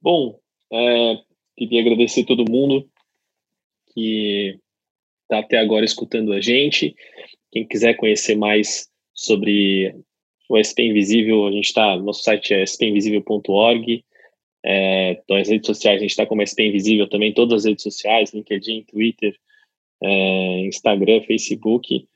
Bom, 0.00 0.38
é, 0.72 1.16
queria 1.58 1.80
agradecer 1.80 2.24
todo 2.24 2.50
mundo 2.50 2.88
que 3.92 4.58
está 5.22 5.40
até 5.40 5.58
agora 5.58 5.84
escutando 5.84 6.32
a 6.32 6.40
gente. 6.40 6.94
Quem 7.50 7.66
quiser 7.66 7.94
conhecer 7.94 8.36
mais 8.36 8.88
sobre 9.12 9.94
o 10.48 10.56
SP 10.56 10.88
Invisível, 10.88 11.46
a 11.46 11.52
gente 11.52 11.66
está, 11.66 11.96
nosso 11.96 12.22
site 12.22 12.54
é 12.54 12.62
spinvisível.org, 12.62 14.04
é, 14.64 15.12
então 15.12 15.36
as 15.36 15.48
redes 15.48 15.66
sociais, 15.66 15.98
a 15.98 16.00
gente 16.00 16.10
está 16.10 16.24
como 16.24 16.46
SP 16.46 16.68
Invisível 16.68 17.08
também, 17.08 17.34
todas 17.34 17.62
as 17.62 17.64
redes 17.64 17.82
sociais, 17.82 18.32
LinkedIn, 18.32 18.84
Twitter, 18.84 19.36
é, 20.02 20.60
Instagram, 20.60 21.22
Facebook, 21.22 22.06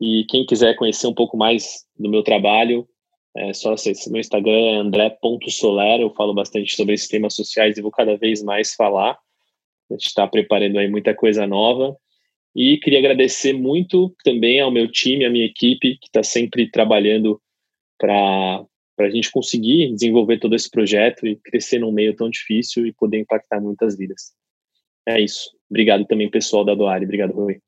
e 0.00 0.24
quem 0.28 0.44
quiser 0.46 0.74
conhecer 0.74 1.06
um 1.06 1.14
pouco 1.14 1.36
mais 1.36 1.84
do 1.96 2.10
meu 2.10 2.22
trabalho, 2.22 2.88
é 3.36 3.52
só 3.52 3.72
acessar 3.72 4.12
meu 4.12 4.20
Instagram, 4.20 4.52
é 4.52 4.74
andré.soler, 4.76 6.00
eu 6.00 6.10
falo 6.14 6.34
bastante 6.34 6.74
sobre 6.74 6.94
esses 6.94 7.08
temas 7.08 7.34
sociais 7.34 7.76
e 7.76 7.82
vou 7.82 7.90
cada 7.90 8.16
vez 8.16 8.42
mais 8.42 8.74
falar, 8.74 9.18
a 9.90 9.94
gente 9.94 10.06
está 10.06 10.26
preparando 10.26 10.78
aí 10.78 10.88
muita 10.88 11.14
coisa 11.14 11.46
nova, 11.46 11.96
e 12.54 12.78
queria 12.78 13.00
agradecer 13.00 13.52
muito 13.52 14.14
também 14.22 14.60
ao 14.60 14.70
meu 14.70 14.90
time, 14.90 15.24
à 15.24 15.30
minha 15.30 15.44
equipe, 15.44 15.98
que 15.98 16.06
está 16.06 16.22
sempre 16.22 16.70
trabalhando 16.70 17.40
para 17.98 18.64
a 19.00 19.10
gente 19.10 19.30
conseguir 19.32 19.92
desenvolver 19.92 20.38
todo 20.38 20.54
esse 20.54 20.70
projeto 20.70 21.26
e 21.26 21.34
crescer 21.36 21.80
num 21.80 21.90
meio 21.90 22.14
tão 22.14 22.30
difícil 22.30 22.86
e 22.86 22.92
poder 22.92 23.18
impactar 23.18 23.60
muitas 23.60 23.96
vidas. 23.96 24.32
É 25.06 25.20
isso. 25.20 25.50
Obrigado 25.68 26.04
também, 26.06 26.30
pessoal 26.30 26.64
da 26.64 26.74
Doari. 26.74 27.04
Obrigado, 27.04 27.32
Rui. 27.32 27.58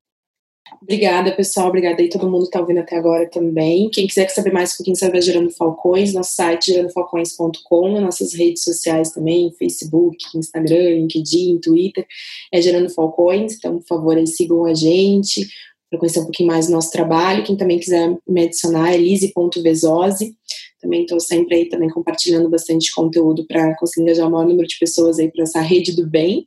Obrigada, 0.83 1.33
pessoal. 1.33 1.69
Obrigada 1.69 2.03
aí 2.03 2.09
todo 2.09 2.29
mundo 2.29 2.43
que 2.43 2.49
está 2.49 2.61
ouvindo 2.61 2.81
até 2.81 2.97
agora 2.97 3.29
também. 3.29 3.89
Quem 3.91 4.07
quiser 4.07 4.29
saber 4.29 4.53
mais 4.53 4.75
um 4.75 4.77
pouquinho 4.79 4.97
sobre 4.97 5.19
a 5.19 5.21
Gerando 5.21 5.51
Falcões, 5.51 6.13
nosso 6.13 6.35
site 6.35 6.73
gerandofalcões.com, 6.73 8.01
nossas 8.01 8.35
redes 8.35 8.63
sociais 8.63 9.11
também, 9.11 9.53
Facebook, 9.59 10.17
Instagram, 10.35 10.97
LinkedIn, 10.97 11.59
Twitter, 11.59 12.07
é 12.53 12.61
Gerando 12.61 12.91
Falcões. 12.91 13.55
Então, 13.55 13.79
por 13.79 13.87
favor, 13.87 14.17
aí 14.17 14.27
sigam 14.27 14.65
a 14.65 14.75
gente 14.75 15.47
para 15.89 16.01
conhecer 16.01 16.21
um 16.21 16.25
pouquinho 16.25 16.49
mais 16.49 16.67
do 16.67 16.73
nosso 16.73 16.91
trabalho. 16.91 17.45
Quem 17.45 17.57
também 17.57 17.79
quiser 17.79 18.17
me 18.27 18.43
adicionar 18.45 18.93
é 18.93 18.97
lise.vezose. 18.97 20.35
Também 20.81 21.03
estou 21.03 21.21
sempre 21.21 21.57
aí 21.57 21.69
também 21.69 21.89
compartilhando 21.89 22.51
bastante 22.51 22.93
conteúdo 22.95 23.47
para 23.47 23.75
conseguir 23.77 24.03
engajar 24.03 24.29
o 24.29 24.31
maior 24.31 24.47
número 24.47 24.69
de 24.69 24.79
pessoas 24.79 25.19
aí 25.19 25.31
para 25.31 25.45
essa 25.45 25.61
rede 25.61 25.95
do 25.95 26.07
bem. 26.07 26.47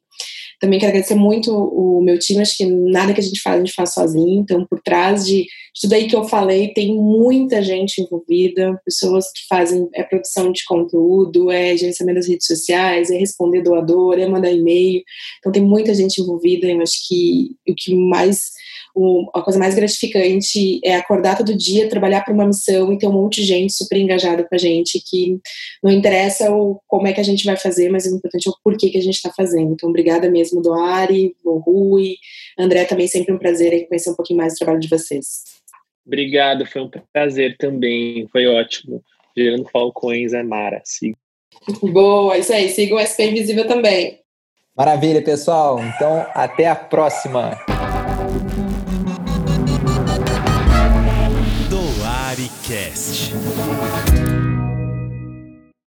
Também 0.60 0.80
quero 0.80 0.92
agradecer 0.92 1.16
muito 1.16 1.52
o 1.54 2.02
meu 2.02 2.20
time, 2.20 2.42
acho 2.42 2.58
que 2.58 2.66
nada 2.66 3.14
que 3.14 3.20
a 3.20 3.24
gente 3.24 3.42
faz, 3.42 3.56
a 3.56 3.60
gente 3.60 3.74
faz 3.74 3.94
sozinho. 3.94 4.42
Então, 4.42 4.66
por 4.70 4.82
trás 4.82 5.26
de, 5.26 5.46
tudo 5.80 5.94
aí 5.94 6.08
que 6.08 6.16
eu 6.16 6.24
falei, 6.26 6.74
tem 6.74 6.96
muita 6.96 7.62
gente 7.62 8.02
envolvida, 8.02 8.80
pessoas 8.84 9.26
que 9.32 9.48
fazem 9.48 9.88
é 9.94 10.04
produção 10.04 10.52
de 10.52 10.64
conteúdo, 10.66 11.50
é 11.50 11.78
gerenciamento 11.78 12.20
das 12.20 12.28
redes 12.28 12.46
sociais, 12.46 13.10
é 13.10 13.18
responder 13.18 13.62
doador, 13.62 14.20
é 14.20 14.28
mandar 14.28 14.52
e-mail. 14.52 15.02
Então, 15.40 15.52
tem 15.52 15.64
muita 15.64 15.94
gente 15.94 16.22
envolvida. 16.22 16.68
Eu 16.68 16.82
acho 16.82 17.08
que 17.08 17.52
o 17.68 17.74
que 17.76 17.96
mais 17.96 18.52
o, 19.02 19.30
a 19.34 19.42
coisa 19.42 19.58
mais 19.58 19.76
gratificante 19.76 20.82
é 20.84 20.94
acordar 20.94 21.38
todo 21.38 21.56
dia, 21.56 21.88
trabalhar 21.88 22.22
para 22.22 22.34
uma 22.34 22.46
missão 22.46 22.92
e 22.92 22.98
ter 22.98 23.08
um 23.08 23.14
monte 23.14 23.40
de 23.40 23.48
gente 23.48 23.72
super 23.72 23.98
engajada 23.98 24.44
com 24.44 24.54
a 24.54 24.58
gente, 24.58 25.02
que 25.10 25.40
não 25.82 25.90
interessa 25.90 26.52
o, 26.52 26.82
como 26.86 27.08
é 27.08 27.14
que 27.14 27.22
a 27.22 27.24
gente 27.24 27.46
vai 27.46 27.56
fazer, 27.56 27.90
mas 27.90 28.06
o 28.06 28.18
importante 28.18 28.50
é 28.50 28.52
o 28.52 28.56
porquê 28.62 28.90
que 28.90 28.98
a 28.98 29.02
gente 29.02 29.16
está 29.16 29.32
fazendo. 29.32 29.72
Então, 29.72 29.88
obrigada 29.88 30.30
mesmo, 30.30 30.62
Doari, 30.62 31.34
o 31.46 31.60
Rui, 31.60 32.16
André, 32.60 32.84
também 32.84 33.08
sempre 33.08 33.34
um 33.34 33.40
prazer 33.40 33.72
aí 33.72 33.88
conhecer 33.88 34.10
um 34.10 34.16
pouquinho 34.16 34.40
mais 34.40 34.54
do 34.54 34.58
trabalho 34.58 34.82
de 34.82 34.90
vocês. 34.90 35.44
Obrigado, 36.06 36.66
foi 36.66 36.82
um 36.82 36.90
prazer 37.14 37.56
também, 37.58 38.28
foi 38.30 38.48
ótimo. 38.48 39.02
Gerando 39.38 39.70
Falcões 39.72 40.34
é 40.34 40.44
Mara, 40.44 40.82
siga. 40.84 41.16
Boa, 41.82 42.38
isso 42.38 42.52
aí, 42.52 42.68
siga 42.68 42.96
o 42.96 43.00
SP 43.00 43.32
Invisível 43.32 43.66
também. 43.66 44.20
Maravilha, 44.76 45.22
pessoal. 45.22 45.80
Então, 45.84 46.26
até 46.34 46.68
a 46.68 46.76
próxima. 46.76 47.58
Cast. 52.70 54.09